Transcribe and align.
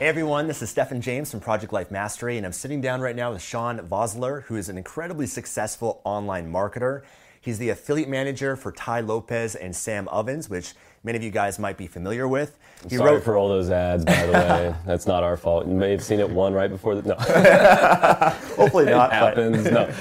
Hey 0.00 0.08
everyone, 0.08 0.48
this 0.48 0.60
is 0.60 0.70
Stefan 0.70 1.00
James 1.00 1.30
from 1.30 1.38
Project 1.38 1.72
Life 1.72 1.92
Mastery, 1.92 2.36
and 2.36 2.44
I'm 2.44 2.52
sitting 2.52 2.80
down 2.80 3.00
right 3.00 3.14
now 3.14 3.32
with 3.32 3.40
Sean 3.40 3.78
Vosler, 3.78 4.42
who 4.42 4.56
is 4.56 4.68
an 4.68 4.76
incredibly 4.76 5.26
successful 5.28 6.00
online 6.02 6.52
marketer. 6.52 7.02
He's 7.40 7.58
the 7.58 7.68
affiliate 7.68 8.08
manager 8.08 8.56
for 8.56 8.72
Tai 8.72 9.00
Lopez 9.00 9.54
and 9.54 9.74
Sam 9.74 10.08
Ovens, 10.08 10.50
which 10.50 10.74
many 11.04 11.16
of 11.16 11.22
you 11.22 11.30
guys 11.30 11.60
might 11.60 11.76
be 11.76 11.86
familiar 11.86 12.26
with. 12.26 12.58
He 12.90 12.96
Sorry 12.96 13.12
wrote 13.12 13.22
for 13.22 13.36
all 13.36 13.48
those 13.48 13.70
ads, 13.70 14.04
by 14.04 14.26
the 14.26 14.32
way. 14.32 14.74
That's 14.86 15.06
not 15.06 15.22
our 15.22 15.36
fault. 15.36 15.68
You 15.68 15.74
may 15.74 15.92
have 15.92 16.02
seen 16.02 16.18
it 16.18 16.28
one 16.28 16.54
right 16.54 16.70
before 16.70 16.96
the 16.96 17.08
no. 17.08 17.14
Hopefully 18.56 18.86
not. 18.86 19.10
it 19.10 19.14
happens. 19.14 19.64
No. 19.70 19.92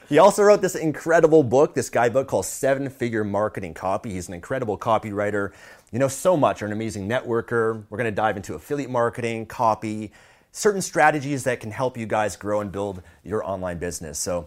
He 0.08 0.18
also 0.18 0.42
wrote 0.42 0.62
this 0.62 0.74
incredible 0.74 1.42
book, 1.42 1.74
this 1.74 1.90
guidebook 1.90 2.28
called 2.28 2.46
Seven 2.46 2.88
Figure 2.88 3.24
Marketing 3.24 3.74
Copy. 3.74 4.12
He's 4.12 4.28
an 4.28 4.34
incredible 4.34 4.78
copywriter. 4.78 5.52
You 5.92 5.98
know 5.98 6.08
so 6.08 6.36
much. 6.36 6.60
You're 6.60 6.68
an 6.68 6.72
amazing 6.72 7.08
networker. 7.08 7.84
We're 7.88 7.98
going 7.98 8.10
to 8.10 8.14
dive 8.14 8.36
into 8.36 8.54
affiliate 8.54 8.90
marketing, 8.90 9.46
copy, 9.46 10.12
certain 10.52 10.82
strategies 10.82 11.44
that 11.44 11.60
can 11.60 11.70
help 11.70 11.96
you 11.96 12.06
guys 12.06 12.36
grow 12.36 12.60
and 12.60 12.70
build 12.70 13.02
your 13.24 13.44
online 13.44 13.78
business. 13.78 14.18
So 14.18 14.46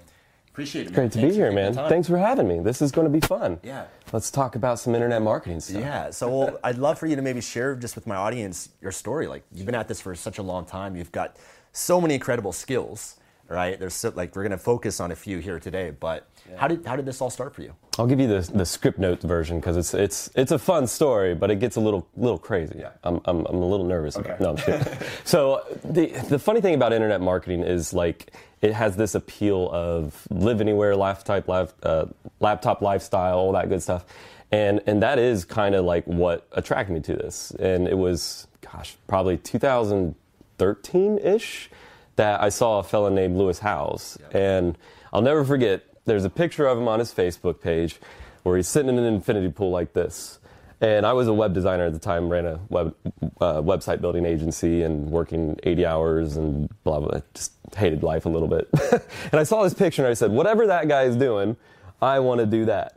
appreciate 0.50 0.88
it. 0.88 0.90
Man. 0.90 0.94
Great 0.96 1.12
to 1.12 1.20
Thanks 1.20 1.36
be 1.36 1.42
here, 1.42 1.52
man. 1.52 1.74
Thanks 1.74 2.08
for 2.08 2.18
having 2.18 2.48
me. 2.48 2.60
This 2.60 2.82
is 2.82 2.92
going 2.92 3.06
to 3.06 3.12
be 3.12 3.20
fun. 3.20 3.60
Yeah. 3.62 3.86
Let's 4.12 4.32
talk 4.32 4.56
about 4.56 4.80
some 4.80 4.96
internet 4.96 5.22
marketing 5.22 5.60
stuff. 5.60 5.82
Yeah. 5.82 6.10
So 6.10 6.30
well, 6.30 6.60
I'd 6.64 6.78
love 6.78 6.98
for 6.98 7.08
you 7.08 7.16
to 7.16 7.22
maybe 7.22 7.42
share 7.42 7.76
just 7.76 7.96
with 7.96 8.08
my 8.08 8.16
audience 8.16 8.70
your 8.82 8.92
story. 8.92 9.28
Like 9.28 9.44
you've 9.52 9.66
been 9.66 9.76
at 9.76 9.88
this 9.88 10.02
for 10.02 10.16
such 10.16 10.38
a 10.38 10.44
long 10.44 10.66
time. 10.66 10.96
You've 10.96 11.12
got 11.12 11.36
so 11.74 12.02
many 12.02 12.16
incredible 12.16 12.54
skills 12.54 13.18
right? 13.48 13.80
There's 13.80 13.94
so, 13.94 14.12
like 14.16 14.36
we're 14.36 14.44
going 14.44 14.52
to 14.52 14.58
focus 14.58 15.00
on 15.00 15.12
a 15.12 15.16
few 15.16 15.40
here 15.40 15.60
today, 15.60 15.92
but 15.92 16.28
yeah. 16.50 16.58
how 16.58 16.68
did 16.68 16.86
how 16.86 16.96
did 16.96 17.06
this 17.06 17.22
all 17.22 17.30
start 17.30 17.56
for 17.56 17.62
you? 17.62 17.74
I'll 17.98 18.08
give 18.08 18.20
you 18.20 18.28
the 18.28 18.42
the 18.54 18.66
script 18.66 19.00
note 19.00 19.22
version 19.22 19.60
because 19.60 19.78
it's 19.78 19.94
it's 19.94 20.30
it's 20.36 20.52
a 20.52 20.60
fun 20.60 20.88
story, 20.88 21.36
but 21.36 21.52
it 21.52 21.60
gets 21.60 21.76
a 21.76 21.80
little 21.80 22.08
little 22.16 22.38
crazy. 22.38 22.76
Yeah. 22.80 22.92
I'm 23.04 23.22
I'm, 23.26 23.46
I'm 23.46 23.56
a 23.56 23.68
little 23.68 23.86
nervous. 23.86 24.18
Okay. 24.18 24.36
No, 24.40 24.52
I'm 24.52 24.58
kidding. 24.58 24.86
so 25.24 25.64
the 25.84 26.08
the 26.30 26.40
funny 26.40 26.62
thing 26.62 26.76
about 26.76 26.94
internet 26.94 27.22
marketing 27.22 27.62
is 27.62 27.94
like 27.94 28.32
it 28.62 28.74
has 28.74 28.96
this 28.96 29.16
appeal 29.16 29.70
of 29.72 30.28
live 30.30 30.62
anywhere, 30.62 30.96
laptop 30.96 31.48
life, 31.48 31.74
uh, 31.84 32.06
laptop 32.40 32.82
lifestyle, 32.82 33.38
all 33.38 33.52
that 33.54 33.70
good 33.70 33.84
stuff. 33.84 34.06
And, 34.52 34.82
and 34.88 35.02
that 35.04 35.20
is 35.20 35.46
kind 35.46 35.76
of 35.76 35.86
like 35.86 36.06
what 36.06 36.48
attracted 36.54 36.94
me 36.94 37.02
to 37.02 37.16
this. 37.16 37.52
And 37.52 37.88
it 37.88 37.98
was, 37.98 38.48
gosh, 38.62 38.96
probably 39.08 39.38
2013 39.38 41.20
ish 41.20 41.70
that 42.18 42.42
I 42.42 42.50
saw 42.50 42.80
a 42.80 42.84
fellow 42.84 43.10
named 43.10 43.38
Lewis 43.38 43.60
Howes. 43.60 44.18
And 44.32 44.78
I'll 45.14 45.22
never 45.22 45.46
forget, 45.46 45.84
there's 46.06 46.26
a 46.26 46.30
picture 46.30 46.68
of 46.68 46.78
him 46.78 46.88
on 46.88 47.00
his 47.00 47.14
Facebook 47.14 47.62
page 47.62 47.98
where 48.44 48.58
he's 48.58 48.68
sitting 48.68 48.90
in 48.90 48.98
an 48.98 49.06
infinity 49.06 49.50
pool 49.50 49.72
like 49.72 49.94
this. 49.94 50.40
And 50.80 51.06
I 51.06 51.14
was 51.14 51.28
a 51.28 51.34
web 51.34 51.54
designer 51.54 51.86
at 51.86 51.94
the 51.94 52.00
time, 52.00 52.30
ran 52.30 52.46
a 52.46 52.60
web 52.70 52.96
uh, 53.42 53.62
website 53.62 54.00
building 54.00 54.26
agency 54.26 54.84
and 54.84 55.10
working 55.10 55.60
80 55.64 55.86
hours 55.86 56.38
and 56.38 56.70
blah, 56.84 57.00
blah, 57.00 57.22
just 57.34 57.54
hated 57.76 58.04
life 58.04 58.26
a 58.26 58.30
little 58.30 58.48
bit. 58.48 58.70
and 59.32 59.40
I 59.40 59.44
saw 59.44 59.64
this 59.64 59.74
picture 59.74 60.04
and 60.04 60.12
I 60.12 60.14
said, 60.14 60.32
whatever 60.32 60.68
that 60.68 60.88
guy 60.88 61.04
is 61.04 61.16
doing, 61.16 61.58
I 62.00 62.20
want 62.20 62.42
to 62.42 62.46
do 62.46 62.66
that. 62.66 62.94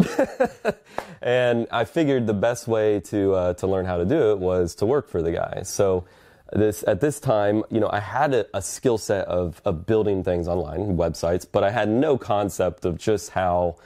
and 1.23 1.67
I 1.71 1.85
figured 1.85 2.27
the 2.27 2.35
best 2.35 2.69
way 2.69 3.01
to, 3.01 3.35
uh, 3.35 3.55
to 3.55 3.67
learn 3.67 3.87
how 3.87 3.97
to 3.97 4.05
do 4.05 4.33
it 4.33 4.39
was 4.39 4.75
to 4.77 4.87
work 4.87 5.09
for 5.09 5.23
the 5.23 5.33
guy. 5.33 5.63
So 5.65 6.05
this 6.53 6.85
at 6.87 7.01
this 7.01 7.21
time, 7.21 7.63
you 7.71 7.81
know, 7.81 7.91
I 7.93 8.01
had 8.01 8.35
a, 8.35 8.47
a 8.57 8.63
skill 8.63 8.99
set 8.99 9.27
of, 9.27 9.61
of 9.65 9.87
building 9.87 10.25
things 10.25 10.49
online, 10.49 10.97
websites, 10.97 11.47
but 11.51 11.63
I 11.63 11.71
had 11.71 11.89
no 11.89 12.19
concept 12.19 12.85
of 12.85 12.99
just 12.99 13.31
how 13.31 13.77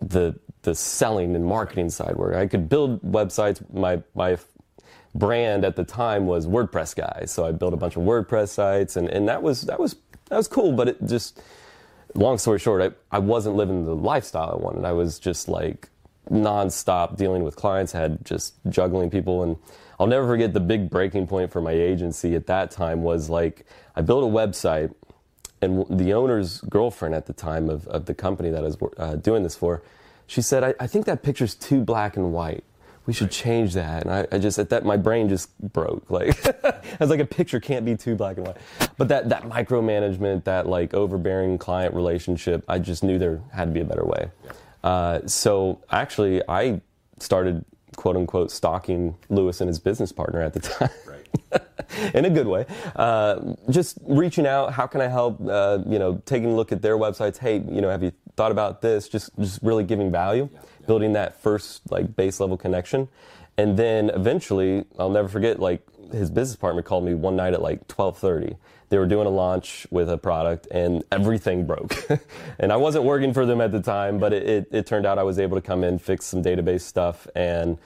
the 0.00 0.38
the 0.62 0.74
selling 0.74 1.34
and 1.34 1.44
marketing 1.44 1.88
side 1.88 2.16
worked. 2.16 2.36
I 2.36 2.46
could 2.46 2.68
build 2.68 3.02
websites. 3.02 3.62
My 3.72 4.02
my 4.14 4.38
brand 5.14 5.64
at 5.64 5.76
the 5.76 5.84
time 5.84 6.26
was 6.26 6.46
WordPress 6.46 6.94
guy, 6.94 7.24
so 7.26 7.46
I 7.46 7.52
built 7.52 7.72
a 7.72 7.76
bunch 7.76 7.96
of 7.96 8.02
WordPress 8.02 8.48
sites, 8.48 8.96
and, 8.96 9.08
and 9.08 9.28
that 9.28 9.42
was 9.42 9.62
that 9.62 9.78
was 9.80 9.96
that 10.28 10.36
was 10.36 10.48
cool. 10.48 10.72
But 10.72 10.88
it 10.88 11.06
just 11.06 11.40
long 12.14 12.38
story 12.38 12.58
short, 12.58 12.82
I, 12.82 13.16
I 13.16 13.20
wasn't 13.20 13.56
living 13.56 13.84
the 13.84 13.96
lifestyle 13.96 14.52
I 14.52 14.56
wanted. 14.56 14.84
I 14.84 14.92
was 14.92 15.18
just 15.18 15.48
like 15.48 15.88
nonstop 16.30 17.16
dealing 17.16 17.42
with 17.42 17.56
clients, 17.56 17.94
I 17.94 18.00
had 18.00 18.24
just 18.24 18.54
juggling 18.68 19.10
people 19.10 19.42
and 19.42 19.56
I'll 20.00 20.06
never 20.06 20.26
forget 20.26 20.54
the 20.54 20.60
big 20.60 20.88
breaking 20.88 21.26
point 21.26 21.52
for 21.52 21.60
my 21.60 21.72
agency 21.72 22.34
at 22.34 22.46
that 22.46 22.70
time 22.70 23.02
was 23.02 23.28
like 23.28 23.66
I 23.94 24.00
built 24.00 24.24
a 24.24 24.26
website 24.26 24.94
and 25.60 25.84
the 25.90 26.14
owner's 26.14 26.62
girlfriend 26.62 27.14
at 27.14 27.26
the 27.26 27.34
time 27.34 27.68
of, 27.68 27.86
of 27.88 28.06
the 28.06 28.14
company 28.14 28.48
that 28.48 28.64
I 28.64 28.66
was 28.66 28.78
uh, 28.96 29.16
doing 29.16 29.42
this 29.42 29.54
for, 29.54 29.82
she 30.26 30.40
said, 30.40 30.64
I, 30.64 30.74
I, 30.80 30.86
think 30.86 31.04
that 31.04 31.22
picture's 31.22 31.54
too 31.54 31.82
black 31.82 32.16
and 32.16 32.32
white. 32.32 32.64
We 33.04 33.12
should 33.12 33.30
change 33.30 33.74
that. 33.74 34.04
And 34.04 34.10
I, 34.10 34.26
I 34.32 34.38
just, 34.38 34.58
at 34.58 34.70
that, 34.70 34.86
my 34.86 34.96
brain 34.96 35.28
just 35.28 35.50
broke. 35.60 36.08
Like, 36.10 36.46
I 36.64 36.80
was 36.98 37.10
like, 37.10 37.20
a 37.20 37.26
picture 37.26 37.60
can't 37.60 37.84
be 37.84 37.94
too 37.94 38.14
black 38.14 38.38
and 38.38 38.46
white. 38.46 38.56
But 38.96 39.08
that, 39.08 39.28
that 39.28 39.42
micromanagement, 39.42 40.44
that 40.44 40.66
like 40.66 40.94
overbearing 40.94 41.58
client 41.58 41.94
relationship, 41.94 42.64
I 42.68 42.78
just 42.78 43.04
knew 43.04 43.18
there 43.18 43.42
had 43.52 43.66
to 43.66 43.72
be 43.72 43.80
a 43.80 43.84
better 43.84 44.04
way. 44.04 44.30
Uh, 44.82 45.26
so 45.26 45.82
actually, 45.90 46.42
I 46.48 46.80
started 47.18 47.66
quote 48.00 48.16
unquote 48.16 48.50
stalking 48.50 49.14
Lewis 49.28 49.60
and 49.60 49.68
his 49.68 49.78
business 49.78 50.10
partner 50.10 50.40
at 50.40 50.54
the 50.54 50.60
time. 50.60 50.88
Right. 51.06 51.62
in 52.14 52.24
a 52.24 52.30
good 52.30 52.46
way. 52.46 52.64
Uh, 52.96 53.56
just 53.68 53.98
reaching 54.06 54.46
out, 54.46 54.72
how 54.72 54.86
can 54.86 55.02
I 55.02 55.06
help? 55.06 55.38
Uh, 55.46 55.80
you 55.86 55.98
know, 55.98 56.22
taking 56.24 56.52
a 56.52 56.54
look 56.54 56.72
at 56.72 56.80
their 56.80 56.96
websites. 56.96 57.36
Hey, 57.36 57.56
you 57.56 57.82
know, 57.82 57.90
have 57.90 58.02
you 58.02 58.12
thought 58.36 58.52
about 58.52 58.80
this? 58.80 59.06
Just, 59.06 59.38
just 59.38 59.62
really 59.62 59.84
giving 59.84 60.10
value, 60.10 60.48
yeah, 60.50 60.60
yeah. 60.62 60.86
building 60.86 61.12
that 61.12 61.42
first 61.42 61.90
like 61.90 62.16
base 62.16 62.40
level 62.40 62.56
connection, 62.56 63.06
and 63.58 63.76
then 63.76 64.08
eventually, 64.08 64.86
I'll 64.98 65.10
never 65.10 65.28
forget. 65.28 65.60
Like 65.60 65.82
his 66.10 66.30
business 66.30 66.56
partner 66.56 66.80
called 66.80 67.04
me 67.04 67.12
one 67.12 67.36
night 67.36 67.52
at 67.52 67.60
like 67.60 67.86
twelve 67.86 68.16
thirty. 68.16 68.56
They 68.90 68.98
were 68.98 69.06
doing 69.06 69.26
a 69.26 69.30
launch 69.30 69.86
with 69.90 70.10
a 70.10 70.18
product, 70.18 70.66
and 70.70 71.02
everything 71.10 71.66
broke. 71.66 71.96
and 72.58 72.72
I 72.72 72.76
wasn't 72.76 73.04
working 73.04 73.32
for 73.32 73.46
them 73.46 73.60
at 73.60 73.72
the 73.72 73.80
time, 73.80 74.18
but 74.18 74.32
it, 74.32 74.48
it, 74.48 74.68
it 74.72 74.86
turned 74.86 75.06
out 75.06 75.18
I 75.18 75.22
was 75.22 75.38
able 75.38 75.56
to 75.56 75.62
come 75.62 75.82
in, 75.84 75.98
fix 75.98 76.26
some 76.26 76.42
database 76.42 76.82
stuff, 76.82 77.26
and 77.34 77.78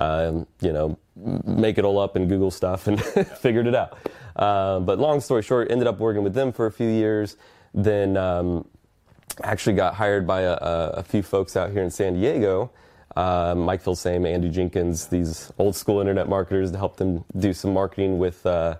um, 0.00 0.46
you 0.60 0.72
know, 0.72 0.98
make 1.44 1.78
it 1.78 1.84
all 1.84 1.98
up 1.98 2.16
in 2.16 2.26
Google 2.26 2.50
stuff 2.50 2.86
and 2.86 3.00
figured 3.38 3.66
it 3.66 3.74
out. 3.74 3.98
Uh, 4.34 4.80
but 4.80 4.98
long 4.98 5.20
story 5.20 5.42
short, 5.42 5.70
ended 5.70 5.86
up 5.86 5.98
working 5.98 6.24
with 6.24 6.34
them 6.34 6.52
for 6.52 6.66
a 6.66 6.72
few 6.72 6.88
years. 6.88 7.36
Then 7.74 8.16
um, 8.16 8.66
actually 9.42 9.76
got 9.76 9.94
hired 9.94 10.26
by 10.26 10.40
a, 10.42 10.54
a, 10.54 11.02
few 11.02 11.22
folks 11.22 11.56
out 11.56 11.70
here 11.70 11.82
in 11.82 11.90
San 11.90 12.14
Diego. 12.14 12.70
Uh, 13.14 13.54
Mike 13.56 13.84
Filsaime, 13.84 14.26
Andy 14.26 14.48
Jenkins, 14.48 15.08
these 15.08 15.52
old 15.58 15.76
school 15.76 16.00
internet 16.00 16.28
marketers 16.28 16.70
to 16.72 16.78
help 16.78 16.96
them 16.96 17.24
do 17.36 17.52
some 17.52 17.74
marketing 17.74 18.18
with 18.18 18.44
uh, 18.46 18.76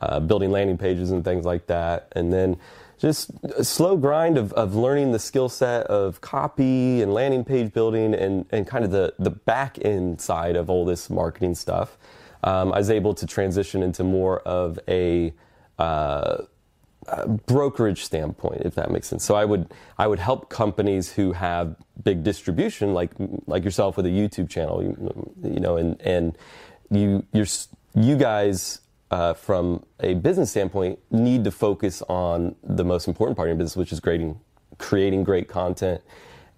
uh, 0.00 0.20
building 0.20 0.50
landing 0.50 0.78
pages 0.78 1.10
and 1.10 1.24
things 1.24 1.44
like 1.44 1.66
that. 1.66 2.12
And 2.12 2.32
then 2.32 2.56
just 2.98 3.30
a 3.56 3.64
slow 3.64 3.96
grind 3.96 4.36
of, 4.36 4.52
of 4.54 4.74
learning 4.74 5.12
the 5.12 5.18
skill 5.18 5.48
set 5.48 5.86
of 5.86 6.20
copy 6.20 7.00
and 7.00 7.14
landing 7.14 7.44
page 7.44 7.72
building 7.72 8.14
and, 8.14 8.44
and 8.50 8.66
kind 8.66 8.84
of 8.84 8.90
the, 8.90 9.14
the 9.18 9.30
back 9.30 9.78
end 9.84 10.20
side 10.20 10.56
of 10.56 10.68
all 10.68 10.84
this 10.84 11.08
marketing 11.08 11.54
stuff. 11.54 11.96
Um, 12.42 12.72
I 12.72 12.78
was 12.78 12.90
able 12.90 13.14
to 13.14 13.26
transition 13.26 13.82
into 13.82 14.04
more 14.04 14.40
of 14.40 14.78
a, 14.88 15.32
uh, 15.78 16.38
a 17.06 17.28
brokerage 17.28 18.04
standpoint, 18.04 18.62
if 18.64 18.74
that 18.74 18.90
makes 18.90 19.08
sense. 19.08 19.24
So 19.24 19.34
I 19.34 19.44
would 19.44 19.72
I 19.96 20.06
would 20.06 20.18
help 20.18 20.50
companies 20.50 21.12
who 21.12 21.32
have 21.32 21.76
big 22.02 22.22
distribution, 22.22 22.94
like 22.94 23.12
like 23.46 23.64
yourself 23.64 23.96
with 23.96 24.06
a 24.06 24.10
YouTube 24.10 24.50
channel, 24.50 24.82
you, 24.82 25.34
you 25.42 25.60
know, 25.60 25.76
and 25.76 26.00
and 26.02 26.36
you 26.90 27.24
you're 27.32 27.46
you 27.94 28.16
guys 28.16 28.80
uh, 29.10 29.34
from 29.34 29.84
a 30.00 30.14
business 30.14 30.50
standpoint, 30.50 30.98
need 31.10 31.44
to 31.44 31.50
focus 31.50 32.02
on 32.08 32.54
the 32.62 32.84
most 32.84 33.08
important 33.08 33.36
part 33.36 33.48
of 33.48 33.50
your 33.50 33.58
business, 33.58 33.76
which 33.76 33.92
is 33.92 34.00
creating, 34.00 34.38
creating 34.78 35.24
great 35.24 35.48
content 35.48 36.02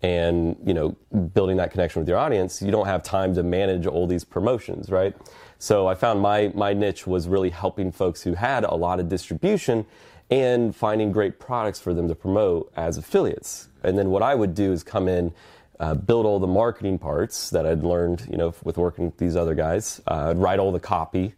and 0.02 0.56
you 0.64 0.72
know 0.72 0.90
building 1.34 1.58
that 1.58 1.70
connection 1.70 2.00
with 2.00 2.08
your 2.08 2.18
audience. 2.18 2.62
You 2.62 2.70
don't 2.70 2.86
have 2.86 3.02
time 3.02 3.34
to 3.34 3.42
manage 3.42 3.86
all 3.86 4.06
these 4.06 4.24
promotions, 4.24 4.90
right? 4.90 5.14
So 5.58 5.86
I 5.86 5.94
found 5.94 6.20
my 6.20 6.52
my 6.54 6.72
niche 6.72 7.06
was 7.06 7.28
really 7.28 7.50
helping 7.50 7.92
folks 7.92 8.22
who 8.22 8.34
had 8.34 8.64
a 8.64 8.74
lot 8.74 9.00
of 9.00 9.08
distribution 9.08 9.86
and 10.30 10.74
finding 10.74 11.12
great 11.12 11.38
products 11.38 11.80
for 11.80 11.92
them 11.92 12.08
to 12.08 12.14
promote 12.14 12.72
as 12.76 12.96
affiliates. 12.96 13.68
And 13.82 13.98
then 13.98 14.10
what 14.10 14.22
I 14.22 14.34
would 14.34 14.54
do 14.54 14.72
is 14.72 14.82
come 14.82 15.08
in. 15.08 15.32
Uh, 15.78 15.94
build 15.94 16.26
all 16.26 16.38
the 16.38 16.46
marketing 16.46 16.98
parts 16.98 17.48
that 17.48 17.64
I'd 17.64 17.82
learned, 17.82 18.28
you 18.30 18.36
know, 18.36 18.52
with 18.64 18.76
working 18.76 19.06
with 19.06 19.16
these 19.16 19.34
other 19.34 19.54
guys. 19.54 19.98
Uh, 20.06 20.28
I'd 20.28 20.36
write 20.36 20.58
all 20.58 20.72
the 20.72 20.78
copy, 20.78 21.32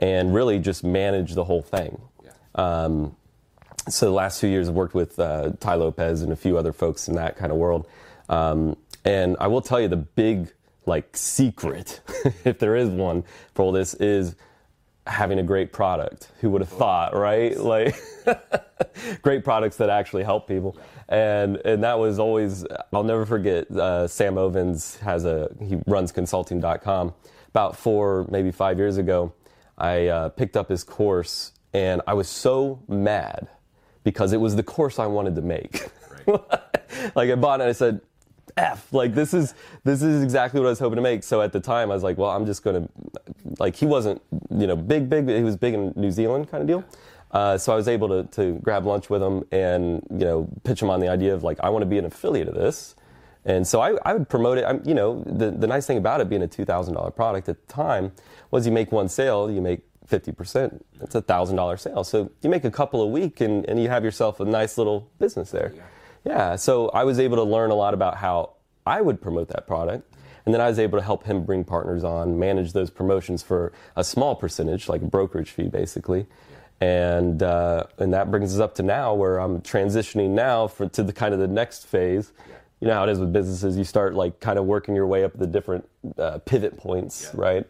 and 0.00 0.34
really 0.34 0.58
just 0.58 0.82
manage 0.82 1.34
the 1.34 1.44
whole 1.44 1.62
thing. 1.62 2.00
Um, 2.54 3.16
so 3.88 4.06
the 4.06 4.12
last 4.12 4.40
few 4.40 4.48
years 4.48 4.68
I've 4.68 4.74
worked 4.74 4.94
with 4.94 5.18
uh, 5.18 5.52
Tai 5.60 5.74
Lopez 5.76 6.22
and 6.22 6.32
a 6.32 6.36
few 6.36 6.56
other 6.56 6.72
folks 6.72 7.08
in 7.08 7.14
that 7.16 7.36
kind 7.36 7.52
of 7.52 7.58
world. 7.58 7.86
Um, 8.28 8.76
and 9.04 9.36
I 9.40 9.46
will 9.46 9.62
tell 9.62 9.80
you 9.80 9.88
the 9.88 9.96
big 9.96 10.52
like 10.86 11.16
secret, 11.16 12.00
if 12.44 12.58
there 12.58 12.76
is 12.76 12.88
one 12.88 13.24
for 13.54 13.62
all 13.62 13.72
this, 13.72 13.94
is 13.94 14.36
having 15.06 15.38
a 15.38 15.42
great 15.42 15.72
product. 15.72 16.28
Who 16.40 16.50
would 16.50 16.60
have 16.60 16.70
thought, 16.70 17.14
right? 17.14 17.56
Like 17.58 17.94
great 19.22 19.44
products 19.44 19.76
that 19.78 19.90
actually 19.90 20.24
help 20.24 20.46
people. 20.46 20.76
And 21.08 21.56
and 21.64 21.82
that 21.82 21.98
was 21.98 22.18
always 22.18 22.64
I'll 22.92 23.04
never 23.04 23.26
forget. 23.26 23.70
Uh, 23.70 24.06
Sam 24.06 24.38
Ovens 24.38 24.96
has 24.96 25.24
a 25.24 25.50
he 25.60 25.78
runs 25.86 26.12
consulting.com. 26.12 27.14
About 27.48 27.76
four 27.76 28.26
maybe 28.30 28.52
five 28.52 28.78
years 28.78 28.96
ago, 28.96 29.32
I 29.80 30.06
uh, 30.06 30.28
picked 30.30 30.56
up 30.56 30.68
his 30.68 30.84
course 30.84 31.52
and 31.72 32.02
I 32.06 32.14
was 32.14 32.28
so 32.28 32.82
mad 32.88 33.48
because 34.04 34.32
it 34.32 34.40
was 34.40 34.56
the 34.56 34.62
course 34.62 34.98
I 34.98 35.06
wanted 35.06 35.36
to 35.36 35.42
make. 35.42 35.90
Right. 36.26 36.40
like 37.14 37.30
I 37.30 37.34
bought 37.34 37.60
it 37.60 37.64
and 37.64 37.70
I 37.70 37.72
said, 37.72 38.00
F, 38.56 38.92
like 38.92 39.14
this 39.14 39.32
is 39.32 39.54
this 39.84 40.02
is 40.02 40.22
exactly 40.22 40.60
what 40.60 40.66
I 40.66 40.70
was 40.70 40.78
hoping 40.78 40.96
to 40.96 41.02
make. 41.02 41.22
So 41.22 41.40
at 41.40 41.52
the 41.52 41.60
time 41.60 41.90
I 41.90 41.94
was 41.94 42.02
like, 42.02 42.18
well, 42.18 42.30
I'm 42.30 42.46
just 42.46 42.62
gonna 42.62 42.88
like 43.58 43.76
he 43.76 43.86
wasn't, 43.86 44.20
you 44.50 44.66
know, 44.66 44.76
big, 44.76 45.08
big, 45.08 45.28
he 45.28 45.42
was 45.42 45.56
big 45.56 45.74
in 45.74 45.92
New 45.96 46.10
Zealand 46.10 46.50
kind 46.50 46.60
of 46.62 46.66
deal. 46.66 46.84
Uh, 47.30 47.56
so 47.56 47.72
I 47.72 47.76
was 47.76 47.86
able 47.86 48.08
to, 48.08 48.24
to 48.32 48.58
grab 48.60 48.86
lunch 48.86 49.08
with 49.08 49.22
him 49.22 49.44
and 49.52 50.04
you 50.10 50.24
know 50.26 50.48
pitch 50.64 50.82
him 50.82 50.90
on 50.90 51.00
the 51.00 51.08
idea 51.08 51.32
of 51.32 51.44
like 51.44 51.60
I 51.60 51.68
want 51.68 51.82
to 51.82 51.86
be 51.86 51.98
an 51.98 52.04
affiliate 52.04 52.48
of 52.48 52.54
this, 52.54 52.96
and 53.44 53.66
so 53.66 53.80
I, 53.80 53.96
I 54.04 54.12
would 54.12 54.28
promote 54.28 54.58
it. 54.58 54.64
I'm, 54.64 54.82
you 54.84 54.94
know 54.94 55.22
the 55.24 55.50
the 55.50 55.66
nice 55.66 55.86
thing 55.86 55.98
about 55.98 56.20
it 56.20 56.28
being 56.28 56.42
a 56.42 56.48
two 56.48 56.64
thousand 56.64 56.94
dollar 56.94 57.10
product 57.10 57.48
at 57.48 57.66
the 57.66 57.72
time 57.72 58.12
was 58.50 58.66
you 58.66 58.72
make 58.72 58.92
one 58.92 59.08
sale, 59.08 59.50
you 59.50 59.60
make 59.60 59.82
50%. 60.10 60.80
That's 60.98 61.14
a 61.14 61.22
$1,000 61.22 61.78
sale. 61.78 62.04
So 62.04 62.30
you 62.42 62.50
make 62.50 62.64
a 62.64 62.70
couple 62.70 63.00
a 63.00 63.06
week 63.06 63.40
and, 63.40 63.64
and 63.68 63.80
you 63.80 63.88
have 63.88 64.04
yourself 64.04 64.40
a 64.40 64.44
nice 64.44 64.76
little 64.76 65.08
business 65.18 65.50
there. 65.50 65.72
Yeah. 65.74 65.82
yeah. 66.24 66.56
So 66.56 66.88
I 66.88 67.04
was 67.04 67.18
able 67.20 67.36
to 67.36 67.44
learn 67.44 67.70
a 67.70 67.74
lot 67.74 67.94
about 67.94 68.16
how 68.16 68.54
I 68.84 69.00
would 69.00 69.20
promote 69.20 69.48
that 69.48 69.66
product. 69.66 70.12
And 70.44 70.54
then 70.54 70.60
I 70.60 70.68
was 70.68 70.78
able 70.78 70.98
to 70.98 71.04
help 71.04 71.24
him 71.24 71.44
bring 71.44 71.64
partners 71.64 72.02
on, 72.02 72.38
manage 72.38 72.72
those 72.72 72.90
promotions 72.90 73.42
for 73.42 73.72
a 73.94 74.02
small 74.02 74.34
percentage, 74.34 74.88
like 74.88 75.02
a 75.02 75.06
brokerage 75.06 75.50
fee, 75.50 75.68
basically. 75.68 76.26
And 76.80 77.42
uh, 77.42 77.84
and 77.98 78.14
that 78.14 78.30
brings 78.30 78.54
us 78.54 78.58
up 78.60 78.74
to 78.76 78.82
now, 78.82 79.12
where 79.12 79.38
I'm 79.38 79.60
transitioning 79.60 80.30
now 80.30 80.66
for, 80.66 80.88
to 80.88 81.02
the 81.02 81.12
kind 81.12 81.34
of 81.34 81.40
the 81.40 81.46
next 81.46 81.86
phase. 81.86 82.32
You 82.80 82.88
know 82.88 82.94
how 82.94 83.04
it 83.04 83.10
is 83.10 83.18
with 83.18 83.32
businesses; 83.32 83.76
you 83.76 83.84
start 83.84 84.14
like 84.14 84.40
kind 84.40 84.58
of 84.58 84.64
working 84.64 84.94
your 84.94 85.06
way 85.06 85.24
up 85.24 85.36
the 85.36 85.46
different 85.46 85.88
uh, 86.18 86.38
pivot 86.38 86.76
points, 86.76 87.30
yeah. 87.32 87.40
right? 87.40 87.66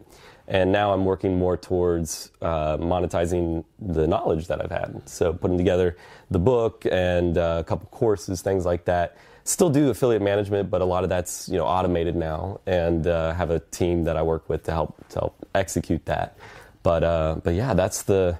And 0.46 0.72
now 0.72 0.92
I'm 0.92 1.04
working 1.04 1.38
more 1.38 1.56
towards 1.56 2.30
uh, 2.42 2.76
monetizing 2.76 3.64
the 3.78 4.06
knowledge 4.06 4.48
that 4.48 4.60
I've 4.60 4.70
had. 4.70 5.08
So 5.08 5.32
putting 5.32 5.56
together 5.56 5.96
the 6.30 6.40
book 6.40 6.84
and 6.90 7.38
uh, 7.38 7.58
a 7.60 7.64
couple 7.64 7.86
courses, 7.90 8.42
things 8.42 8.64
like 8.64 8.84
that. 8.86 9.16
Still 9.44 9.70
do 9.70 9.90
affiliate 9.90 10.22
management, 10.22 10.68
but 10.68 10.80
a 10.80 10.84
lot 10.84 11.02
of 11.02 11.08
that's 11.08 11.48
you 11.48 11.56
know 11.56 11.66
automated 11.66 12.14
now, 12.14 12.60
and 12.66 13.06
uh, 13.06 13.32
have 13.34 13.50
a 13.50 13.60
team 13.60 14.04
that 14.04 14.16
I 14.16 14.22
work 14.22 14.48
with 14.48 14.64
to 14.64 14.72
help 14.72 15.08
to 15.10 15.18
help 15.18 15.48
execute 15.54 16.04
that. 16.06 16.36
But 16.82 17.02
uh, 17.02 17.36
but 17.42 17.54
yeah, 17.54 17.74
that's 17.74 18.02
the 18.02 18.38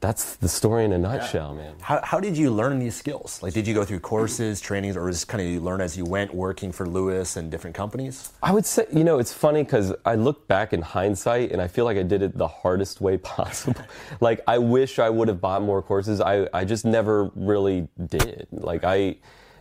that's 0.00 0.36
the 0.36 0.48
story 0.48 0.84
in 0.84 0.92
a 0.92 0.98
nutshell, 0.98 1.56
yeah. 1.56 1.62
man. 1.62 1.74
How, 1.80 2.00
how 2.04 2.20
did 2.20 2.36
you 2.36 2.50
learn 2.50 2.78
these 2.78 2.94
skills? 2.94 3.42
Like, 3.42 3.52
did 3.52 3.66
you 3.66 3.74
go 3.74 3.84
through 3.84 4.00
courses, 4.00 4.60
trainings, 4.60 4.96
or 4.96 5.04
was 5.04 5.24
kind 5.24 5.42
of 5.42 5.48
you 5.48 5.60
learn 5.60 5.80
as 5.80 5.96
you 5.96 6.04
went 6.04 6.32
working 6.32 6.70
for 6.70 6.86
Lewis 6.86 7.36
and 7.36 7.50
different 7.50 7.74
companies? 7.74 8.32
I 8.42 8.52
would 8.52 8.64
say, 8.64 8.86
you 8.92 9.02
know, 9.02 9.18
it's 9.18 9.32
funny 9.32 9.64
because 9.64 9.92
I 10.04 10.14
look 10.14 10.46
back 10.46 10.72
in 10.72 10.82
hindsight 10.82 11.50
and 11.50 11.60
I 11.60 11.66
feel 11.66 11.84
like 11.84 11.96
I 11.96 12.04
did 12.04 12.22
it 12.22 12.38
the 12.38 12.46
hardest 12.46 13.00
way 13.00 13.16
possible. 13.18 13.82
like, 14.20 14.40
I 14.46 14.58
wish 14.58 14.98
I 15.00 15.10
would 15.10 15.26
have 15.28 15.40
bought 15.40 15.62
more 15.62 15.82
courses. 15.82 16.20
I, 16.20 16.48
I 16.54 16.64
just 16.64 16.84
never 16.84 17.30
really 17.34 17.88
did. 18.06 18.46
Like, 18.52 18.84
I, 18.84 19.16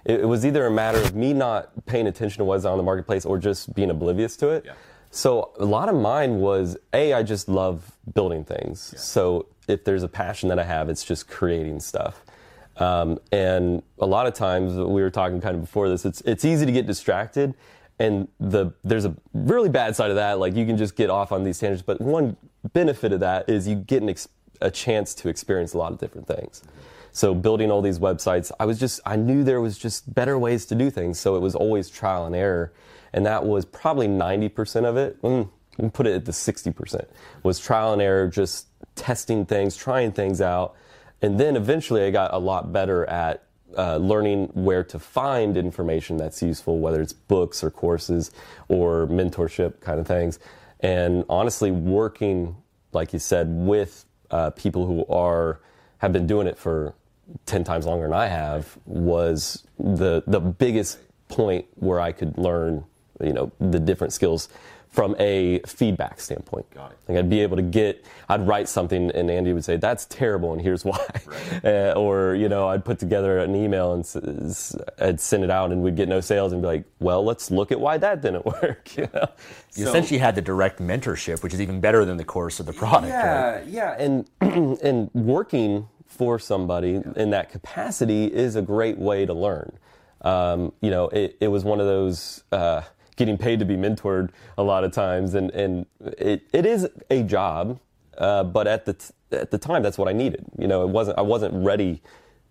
it, 0.06 0.22
it 0.22 0.28
was 0.28 0.46
either 0.46 0.68
a 0.68 0.72
matter 0.72 1.02
of 1.02 1.16
me 1.16 1.34
not 1.34 1.72
paying 1.88 2.06
attention 2.06 2.40
to 2.40 2.46
what's 2.46 2.66
on 2.66 2.78
the 2.78 2.84
marketplace 2.84 3.26
or 3.26 3.40
just 3.40 3.74
being 3.74 3.90
oblivious 3.90 4.38
to 4.38 4.50
it. 4.50 4.66
Yeah. 4.66 4.74
So 5.10 5.52
a 5.58 5.66
lot 5.66 5.90
of 5.90 5.96
mine 5.96 6.40
was 6.40 6.78
a 6.94 7.14
I 7.14 7.24
just 7.24 7.50
love 7.50 7.92
building 8.14 8.44
things. 8.44 8.92
Yeah. 8.94 9.00
So 9.00 9.48
if 9.68 9.84
there's 9.84 10.04
a 10.04 10.08
passion 10.08 10.50
that 10.50 10.60
I 10.60 10.64
have, 10.64 10.90
it's 10.90 11.04
just 11.04 11.28
creating 11.28 11.80
stuff. 11.80 12.24
Um, 12.78 13.20
and 13.32 13.82
a 14.00 14.06
lot 14.06 14.28
of 14.28 14.34
times 14.34 14.76
we 14.76 15.02
were 15.02 15.10
talking 15.10 15.42
kind 15.42 15.56
of 15.56 15.62
before 15.62 15.90
this, 15.90 16.06
it's 16.06 16.22
it's 16.22 16.46
easy 16.46 16.66
to 16.66 16.72
get 16.72 16.86
distracted, 16.86 17.56
and 18.00 18.28
the 18.40 18.72
there's 18.84 19.06
a 19.06 19.16
really 19.34 19.70
bad 19.70 19.96
side 19.96 20.10
of 20.10 20.16
that. 20.18 20.40
Like 20.40 20.56
you 20.56 20.66
can 20.66 20.78
just 20.78 20.96
get 20.96 21.10
off 21.10 21.32
on 21.32 21.44
these 21.44 21.60
tangents, 21.60 21.82
but 21.82 22.00
one 22.00 22.38
benefit 22.74 23.14
of 23.14 23.20
that 23.22 23.50
is 23.50 23.68
you 23.68 23.76
get 23.76 24.08
ex- 24.08 24.28
a 24.62 24.70
chance 24.70 25.16
to 25.16 25.30
experience 25.30 25.74
a 25.74 25.78
lot 25.78 25.92
of 25.92 26.00
different 26.00 26.28
things. 26.28 26.64
So 27.12 27.34
building 27.34 27.72
all 27.72 27.82
these 27.82 27.98
websites, 27.98 28.52
I 28.60 28.66
was 28.66 28.80
just 28.80 29.00
I 29.06 29.16
knew 29.16 29.44
there 29.44 29.62
was 29.62 29.78
just 29.78 30.14
better 30.14 30.38
ways 30.38 30.68
to 30.68 30.76
do 30.76 30.92
things. 30.92 31.20
So 31.20 31.36
it 31.36 31.40
was 31.40 31.56
always 31.56 31.90
trial 31.90 32.26
and 32.26 32.36
error, 32.36 32.74
and 33.12 33.26
that 33.26 33.44
was 33.44 33.66
probably 33.66 34.08
90% 34.08 34.86
of 34.86 34.98
it. 34.98 35.20
Mm, 35.24 35.50
put 35.94 36.08
it 36.08 36.14
at 36.14 36.26
the 36.26 36.32
60% 36.32 37.06
was 37.44 37.60
trial 37.60 37.94
and 37.94 38.02
error, 38.02 38.28
just 38.28 38.68
testing 38.98 39.46
things, 39.46 39.78
trying 39.78 40.12
things 40.12 40.42
out. 40.42 40.76
And 41.22 41.40
then 41.40 41.56
eventually 41.56 42.04
I 42.04 42.12
got 42.12 42.34
a 42.34 42.38
lot 42.38 42.74
better 42.74 43.06
at 43.06 43.44
uh, 43.78 43.98
learning 43.98 44.48
where 44.54 44.84
to 44.84 45.00
find 45.00 45.56
information 45.58 46.18
that's 46.18 46.42
useful, 46.42 46.80
whether 46.80 47.02
it's 47.02 47.14
books 47.14 47.64
or 47.64 47.72
courses 47.72 48.32
or 48.68 49.08
mentorship 49.08 49.80
kind 49.82 50.00
of 50.00 50.08
things. 50.08 50.40
And 50.80 51.24
honestly, 51.30 51.72
working, 51.72 52.56
like 52.92 53.14
you 53.14 53.20
said, 53.20 53.48
with 53.50 54.06
uh, 54.32 54.52
people 54.52 54.86
who 54.86 55.06
are 55.14 55.62
have 56.00 56.14
been 56.14 56.28
doing 56.28 56.48
it 56.48 56.58
for 56.58 56.94
ten 57.46 57.64
times 57.64 57.86
longer 57.86 58.06
than 58.06 58.14
I 58.14 58.28
have 58.28 58.78
was 58.86 59.66
the 59.80 60.24
the 60.28 60.40
biggest 60.40 61.00
point 61.28 61.66
where 61.76 62.00
I 62.00 62.12
could 62.12 62.38
learn, 62.38 62.86
you 63.22 63.34
know, 63.34 63.52
the 63.60 63.80
different 63.80 64.14
skills 64.14 64.50
from 64.90 65.16
a 65.20 65.60
feedback 65.60 66.20
standpoint. 66.20 66.70
Got 66.72 66.92
it. 66.92 66.98
Like 67.08 67.18
I'd 67.20 67.30
be 67.30 67.42
able 67.42 67.58
to 67.58 67.64
get, 67.64 68.06
I'd 68.30 68.48
write 68.48 68.68
something 68.68 69.12
and 69.12 69.30
Andy 69.30 69.54
would 69.54 69.64
say, 69.64 69.78
that's 69.78 70.06
terrible 70.06 70.54
and 70.54 70.62
here's 70.62 70.84
why. 70.86 71.06
Right. 71.26 71.66
Uh, 71.66 71.94
or, 71.96 72.36
you 72.36 72.50
know, 72.50 72.68
I'd 72.68 72.84
put 72.84 73.00
together 73.00 73.40
an 73.40 73.56
email 73.56 73.94
and 73.94 74.04
I'd 75.00 75.20
send 75.20 75.44
it 75.44 75.52
out 75.52 75.72
and 75.72 75.84
we'd 75.84 75.96
get 75.96 76.08
no 76.08 76.22
sales 76.22 76.54
and 76.54 76.62
be 76.62 76.68
like, 76.68 76.86
well, 77.00 77.24
let's 77.24 77.52
look 77.52 77.72
at 77.72 77.80
why 77.80 77.98
that 77.98 78.22
didn't 78.22 78.46
work. 78.62 78.96
You, 78.98 79.10
know? 79.14 79.28
you 79.76 79.84
so, 79.84 79.90
essentially 79.90 80.20
had 80.20 80.36
the 80.36 80.42
direct 80.42 80.80
mentorship, 80.80 81.44
which 81.44 81.54
is 81.54 81.62
even 81.62 81.80
better 81.80 82.06
than 82.06 82.18
the 82.18 82.26
course 82.26 82.60
of 82.60 82.66
the 82.66 82.74
product. 82.74 83.10
Yeah, 83.10 83.56
right? 83.56 83.68
yeah. 83.68 83.96
And, 84.00 84.30
and 84.82 85.10
working 85.14 85.88
for 86.08 86.40
somebody 86.40 86.94
yeah. 86.94 87.14
in 87.16 87.30
that 87.32 87.52
capacity 87.52 88.26
is 88.26 88.56
a 88.56 88.62
great 88.62 88.98
way 88.98 89.26
to 89.26 89.34
learn. 89.34 89.78
Um, 90.22 90.74
you 90.82 90.90
know, 90.90 91.10
it, 91.10 91.38
it 91.40 91.48
was 91.50 91.64
one 91.64 91.80
of 91.80 91.86
those, 91.86 92.44
uh, 92.52 92.82
getting 93.18 93.38
paid 93.38 93.60
to 93.60 93.66
be 93.66 93.76
mentored 93.76 94.30
a 94.58 94.64
lot 94.64 94.84
of 94.86 94.94
times, 94.94 95.34
and 95.34 95.52
and 95.52 95.86
it, 96.18 96.48
it 96.54 96.66
is 96.66 96.88
a 97.10 97.24
job, 97.24 97.80
uh, 98.18 98.44
but 98.46 98.68
at 98.68 98.86
the 98.86 98.94
t- 98.94 99.14
at 99.32 99.52
the 99.52 99.58
time 99.58 99.84
that's 99.84 99.98
what 99.98 100.08
I 100.08 100.14
needed. 100.14 100.46
You 100.58 100.68
know, 100.68 100.84
it 100.84 100.90
wasn't 100.90 101.18
I 101.18 101.22
wasn't 101.22 101.54
ready 101.54 102.02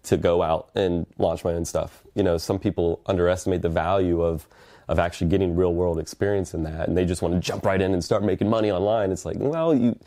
to 0.05 0.17
go 0.17 0.43
out 0.43 0.71
and 0.75 1.07
launch 1.19 1.45
my 1.45 1.53
own 1.55 1.65
stuff. 1.65 2.03
You 2.15 2.23
know, 2.23 2.39
some 2.39 2.59
people 2.59 3.01
underestimate 3.07 3.63
the 3.63 3.71
value 3.71 4.23
of 4.23 4.47
of 4.89 4.99
actually 4.99 5.29
getting 5.29 5.57
real 5.57 5.75
world 5.75 5.99
experience 5.99 6.55
in 6.55 6.63
that, 6.65 6.89
and 6.89 6.97
they 6.97 7.05
just 7.05 7.23
want 7.23 7.35
to 7.35 7.41
jump 7.41 7.65
right 7.65 7.81
in 7.81 7.93
and 7.93 8.05
start 8.05 8.23
making 8.23 8.49
money 8.49 8.71
online. 8.71 9.11
It's 9.11 9.25
like, 9.25 9.37
well, 9.39 9.75
you 9.75 9.99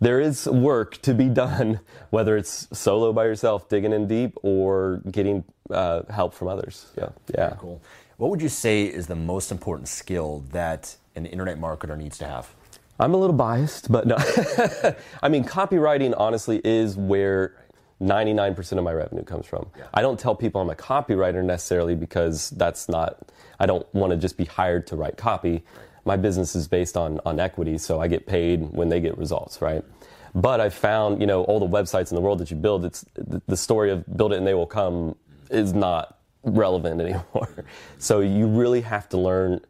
there 0.00 0.20
is 0.20 0.46
work 0.46 1.00
to 1.02 1.14
be 1.14 1.28
done, 1.28 1.80
whether 2.10 2.36
it's 2.36 2.68
solo 2.72 3.12
by 3.12 3.24
yourself, 3.24 3.68
digging 3.68 3.92
in 3.92 4.06
deep, 4.06 4.36
or 4.42 5.02
getting 5.10 5.44
uh, 5.70 6.02
help 6.10 6.34
from 6.34 6.48
others. 6.48 6.92
Yeah, 6.96 7.08
yeah. 7.34 7.56
Cool. 7.58 7.82
What 8.18 8.30
would 8.30 8.42
you 8.42 8.48
say 8.48 8.82
is 8.82 9.06
the 9.06 9.14
most 9.14 9.52
important 9.52 9.86
skill 9.86 10.44
that 10.50 10.96
an 11.14 11.24
internet 11.24 11.56
marketer 11.60 11.96
needs 11.96 12.18
to 12.18 12.26
have? 12.26 12.52
I'm 12.98 13.14
a 13.14 13.16
little 13.16 13.36
biased, 13.36 13.92
but 13.92 14.08
no. 14.08 14.16
I 15.22 15.28
mean, 15.28 15.44
copywriting 15.44 16.14
honestly 16.18 16.60
is 16.64 16.96
where 16.96 17.54
99% 18.02 18.72
of 18.72 18.82
my 18.82 18.92
revenue 18.92 19.22
comes 19.22 19.46
from. 19.46 19.70
Yeah. 19.78 19.84
I 19.94 20.02
don't 20.02 20.18
tell 20.18 20.34
people 20.34 20.60
I'm 20.60 20.68
a 20.68 20.74
copywriter 20.74 21.44
necessarily 21.44 21.94
because 21.94 22.50
that's 22.50 22.88
not, 22.88 23.30
I 23.60 23.66
don't 23.66 23.86
want 23.94 24.10
to 24.10 24.16
just 24.16 24.36
be 24.36 24.46
hired 24.46 24.88
to 24.88 24.96
write 24.96 25.16
copy. 25.16 25.62
My 26.04 26.16
business 26.16 26.56
is 26.56 26.66
based 26.66 26.96
on, 26.96 27.20
on 27.24 27.38
equity, 27.38 27.78
so 27.78 28.00
I 28.00 28.08
get 28.08 28.26
paid 28.26 28.72
when 28.72 28.88
they 28.88 28.98
get 28.98 29.16
results, 29.16 29.62
right? 29.62 29.84
But 30.34 30.60
I've 30.60 30.74
found, 30.74 31.20
you 31.20 31.28
know, 31.28 31.44
all 31.44 31.60
the 31.60 31.68
websites 31.68 32.10
in 32.10 32.16
the 32.16 32.20
world 32.20 32.40
that 32.40 32.50
you 32.50 32.56
build, 32.56 32.84
it's 32.84 33.04
the 33.14 33.56
story 33.56 33.92
of 33.92 34.04
build 34.16 34.32
it 34.32 34.38
and 34.38 34.46
they 34.46 34.54
will 34.54 34.66
come 34.66 35.14
is 35.50 35.72
not 35.72 36.17
relevant 36.50 37.00
anymore. 37.00 37.64
so 37.98 38.20
you 38.20 38.46
really 38.46 38.82
have 38.82 39.08
to 39.10 39.18
learn, 39.18 39.60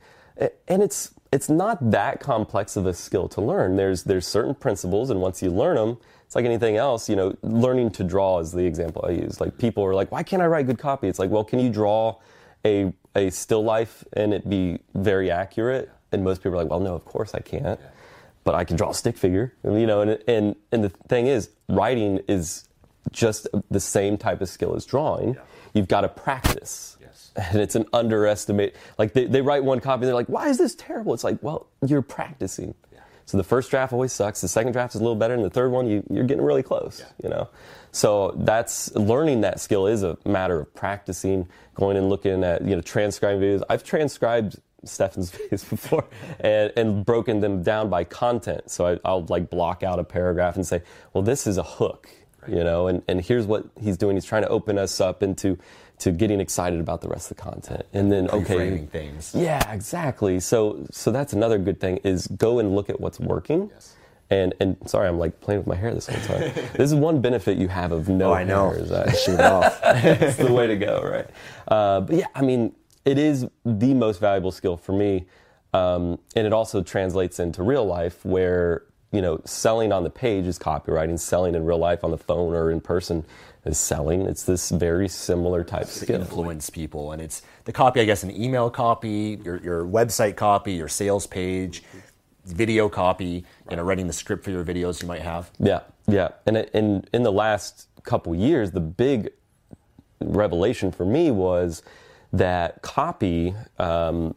and 0.68 0.82
it's 0.82 1.14
it's 1.32 1.48
not 1.48 1.90
that 1.90 2.20
complex 2.20 2.76
of 2.76 2.86
a 2.86 2.94
skill 2.94 3.28
to 3.28 3.40
learn. 3.40 3.76
There's 3.76 4.04
there's 4.04 4.26
certain 4.26 4.54
principles, 4.54 5.10
and 5.10 5.20
once 5.20 5.42
you 5.42 5.50
learn 5.50 5.76
them, 5.76 5.98
it's 6.24 6.34
like 6.34 6.44
anything 6.44 6.76
else. 6.76 7.08
You 7.08 7.16
know, 7.16 7.36
learning 7.42 7.90
to 7.92 8.04
draw 8.04 8.38
is 8.38 8.52
the 8.52 8.64
example 8.64 9.04
I 9.06 9.12
use. 9.12 9.40
Like 9.40 9.58
people 9.58 9.84
are 9.84 9.94
like, 9.94 10.10
why 10.10 10.22
can't 10.22 10.42
I 10.42 10.46
write 10.46 10.66
good 10.66 10.78
copy? 10.78 11.08
It's 11.08 11.18
like, 11.18 11.30
well, 11.30 11.44
can 11.44 11.58
you 11.58 11.70
draw 11.70 12.16
a 12.64 12.92
a 13.14 13.30
still 13.30 13.62
life 13.62 14.04
and 14.14 14.32
it 14.32 14.48
be 14.48 14.78
very 14.94 15.30
accurate? 15.30 15.90
And 16.12 16.24
most 16.24 16.42
people 16.42 16.54
are 16.54 16.62
like, 16.62 16.70
well, 16.70 16.80
no, 16.80 16.94
of 16.94 17.04
course 17.04 17.34
I 17.34 17.40
can't. 17.40 17.78
But 18.44 18.54
I 18.54 18.64
can 18.64 18.76
draw 18.76 18.90
a 18.90 18.94
stick 18.94 19.18
figure, 19.18 19.52
you 19.64 19.86
know. 19.86 20.00
And 20.00 20.22
and 20.26 20.56
and 20.72 20.84
the 20.84 20.90
thing 21.08 21.26
is, 21.26 21.50
writing 21.68 22.20
is 22.28 22.68
just 23.10 23.46
the 23.70 23.80
same 23.80 24.16
type 24.16 24.40
of 24.40 24.48
skill 24.48 24.74
as 24.74 24.86
drawing. 24.86 25.34
Yeah. 25.34 25.40
You've 25.74 25.88
got 25.88 26.02
to 26.02 26.08
practice 26.08 26.98
and 27.50 27.60
it's 27.60 27.74
an 27.74 27.86
underestimate. 27.92 28.74
Like 28.98 29.12
they, 29.12 29.26
they 29.26 29.42
write 29.42 29.64
one 29.64 29.80
copy, 29.80 30.02
and 30.02 30.08
they're 30.08 30.14
like, 30.14 30.28
"Why 30.28 30.48
is 30.48 30.58
this 30.58 30.74
terrible?" 30.74 31.14
It's 31.14 31.24
like, 31.24 31.38
well, 31.42 31.68
you're 31.86 32.02
practicing. 32.02 32.74
Yeah. 32.92 33.00
So 33.26 33.36
the 33.36 33.44
first 33.44 33.70
draft 33.70 33.92
always 33.92 34.12
sucks. 34.12 34.40
The 34.40 34.48
second 34.48 34.72
draft 34.72 34.94
is 34.94 35.00
a 35.00 35.04
little 35.04 35.16
better, 35.16 35.34
and 35.34 35.44
the 35.44 35.50
third 35.50 35.70
one, 35.70 35.86
you, 35.86 36.02
you're 36.10 36.24
getting 36.24 36.44
really 36.44 36.62
close. 36.62 37.00
Yeah. 37.00 37.06
You 37.22 37.28
know, 37.30 37.48
so 37.92 38.34
that's 38.38 38.94
learning 38.96 39.42
that 39.42 39.60
skill 39.60 39.86
is 39.86 40.02
a 40.02 40.18
matter 40.24 40.60
of 40.60 40.74
practicing, 40.74 41.48
going 41.74 41.96
and 41.96 42.08
looking 42.08 42.42
at 42.42 42.62
you 42.62 42.74
know 42.74 42.82
transcribing 42.82 43.40
videos. 43.40 43.62
I've 43.68 43.84
transcribed 43.84 44.60
Stefan's 44.84 45.30
videos 45.32 45.68
before 45.68 46.06
and, 46.40 46.72
and 46.76 47.06
broken 47.06 47.40
them 47.40 47.62
down 47.62 47.88
by 47.88 48.04
content. 48.04 48.70
So 48.70 48.98
I, 49.04 49.12
will 49.12 49.26
like 49.26 49.48
block 49.48 49.82
out 49.82 49.98
a 49.98 50.04
paragraph 50.04 50.56
and 50.56 50.66
say, 50.66 50.82
well, 51.12 51.22
this 51.22 51.46
is 51.46 51.56
a 51.56 51.62
hook. 51.62 52.08
You 52.48 52.64
know, 52.64 52.88
and, 52.88 53.02
and 53.08 53.20
here's 53.20 53.46
what 53.46 53.64
he's 53.80 53.96
doing. 53.96 54.16
He's 54.16 54.24
trying 54.24 54.42
to 54.42 54.48
open 54.48 54.78
us 54.78 55.00
up 55.00 55.22
into 55.22 55.58
to 55.98 56.12
getting 56.12 56.40
excited 56.40 56.78
about 56.80 57.00
the 57.00 57.08
rest 57.08 57.30
of 57.30 57.36
the 57.36 57.42
content. 57.42 57.82
And 57.92 58.10
then 58.12 58.30
okay 58.30 58.86
things. 58.86 59.32
yeah 59.34 59.72
exactly. 59.72 60.40
So 60.40 60.86
so 60.90 61.10
that's 61.10 61.32
another 61.32 61.58
good 61.58 61.80
thing 61.80 61.98
is 61.98 62.26
go 62.28 62.58
and 62.58 62.74
look 62.74 62.88
at 62.90 63.00
what's 63.00 63.18
working. 63.20 63.70
Yes. 63.72 63.96
and 64.30 64.54
and 64.60 64.76
sorry 64.86 65.08
i'm 65.08 65.18
like 65.18 65.40
playing 65.40 65.60
with 65.60 65.66
my 65.66 65.74
hair 65.74 65.92
this 65.94 66.06
whole 66.06 66.20
time. 66.38 66.52
This 66.74 66.92
is 66.92 66.94
one 66.94 67.20
benefit 67.20 67.58
you 67.58 67.68
have 67.68 67.92
of 67.92 68.08
no 68.08 68.30
oh, 68.30 68.34
I 68.34 68.44
know. 68.44 68.70
hair 68.70 68.78
is 68.78 68.90
that 68.90 69.16
shoot 69.24 69.40
off. 69.40 69.80
It's 69.84 70.36
the 70.36 70.52
way 70.52 70.66
to 70.68 70.76
go 70.76 71.02
right? 71.02 71.28
Uh, 71.66 72.00
but 72.02 72.14
yeah 72.16 72.26
i 72.34 72.42
mean 72.42 72.74
it 73.04 73.18
is 73.18 73.46
the 73.64 73.94
most 73.94 74.20
valuable 74.20 74.52
skill 74.52 74.76
for 74.76 74.92
me. 74.92 75.26
Um, 75.72 76.18
and 76.36 76.46
it 76.46 76.52
also 76.52 76.82
translates 76.82 77.38
into 77.40 77.62
real 77.62 77.84
life 77.84 78.24
where 78.24 78.82
you 79.12 79.22
know 79.22 79.40
selling 79.44 79.92
on 79.92 80.04
the 80.04 80.10
page 80.10 80.46
is 80.46 80.58
copywriting 80.58 81.18
selling 81.18 81.54
in 81.54 81.64
real 81.64 81.78
life 81.78 82.04
on 82.04 82.10
the 82.10 82.18
phone 82.18 82.54
or 82.54 82.70
in 82.70 82.80
person 82.80 83.24
is 83.64 83.78
selling. 83.78 84.22
It's 84.22 84.42
this 84.42 84.70
very 84.70 85.08
similar 85.08 85.64
type 85.64 85.86
to 85.86 85.92
skill. 85.92 86.20
influence 86.20 86.70
people, 86.70 87.12
and 87.12 87.22
it's 87.22 87.42
the 87.64 87.72
copy. 87.72 88.00
I 88.00 88.04
guess 88.04 88.22
an 88.22 88.30
email 88.30 88.70
copy, 88.70 89.40
your 89.44 89.58
your 89.62 89.84
website 89.84 90.36
copy, 90.36 90.72
your 90.72 90.88
sales 90.88 91.26
page, 91.26 91.82
video 92.44 92.88
copy. 92.88 93.44
You 93.70 93.76
know, 93.76 93.82
writing 93.82 94.06
the 94.06 94.12
script 94.12 94.44
for 94.44 94.50
your 94.50 94.64
videos 94.64 95.02
you 95.02 95.08
might 95.08 95.22
have. 95.22 95.50
Yeah, 95.58 95.80
yeah. 96.06 96.30
And 96.46 96.56
in 96.56 97.04
in 97.12 97.22
the 97.22 97.32
last 97.32 97.88
couple 98.02 98.34
years, 98.34 98.72
the 98.72 98.80
big 98.80 99.30
revelation 100.20 100.90
for 100.90 101.04
me 101.04 101.30
was 101.30 101.82
that 102.32 102.82
copy 102.82 103.54
um, 103.78 104.34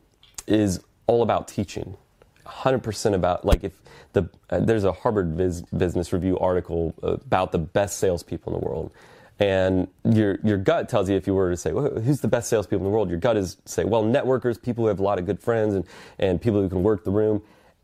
is 0.47 0.81
all 1.07 1.23
about 1.23 1.47
teaching. 1.47 1.97
100% 2.45 3.13
about 3.13 3.45
like 3.45 3.63
if 3.63 3.80
the 4.13 4.29
uh, 4.49 4.59
there's 4.59 4.83
a 4.83 4.91
Harvard 4.91 5.37
Biz, 5.37 5.63
Business 5.75 6.13
Review 6.13 6.37
article 6.39 6.93
about 7.03 7.51
the 7.51 7.59
best 7.59 7.97
salespeople 7.99 8.53
in 8.53 8.59
the 8.59 8.65
world, 8.65 8.91
and 9.39 9.87
your 10.03 10.37
your 10.43 10.57
gut 10.57 10.89
tells 10.89 11.09
you 11.09 11.15
if 11.15 11.27
you 11.27 11.33
were 11.33 11.49
to 11.49 11.57
say, 11.57 11.71
well, 11.71 11.89
who's 11.99 12.21
the 12.21 12.27
best 12.27 12.49
salespeople 12.49 12.85
in 12.85 12.91
the 12.91 12.95
world? 12.95 13.09
Your 13.09 13.19
gut 13.19 13.37
is 13.37 13.57
say, 13.65 13.83
well, 13.83 14.03
networkers, 14.03 14.61
people 14.61 14.83
who 14.83 14.89
have 14.89 14.99
a 14.99 15.03
lot 15.03 15.19
of 15.19 15.25
good 15.25 15.39
friends, 15.39 15.73
and 15.73 15.85
and 16.19 16.41
people 16.41 16.61
who 16.61 16.69
can 16.69 16.83
work 16.83 17.03
the 17.03 17.11
room. 17.11 17.41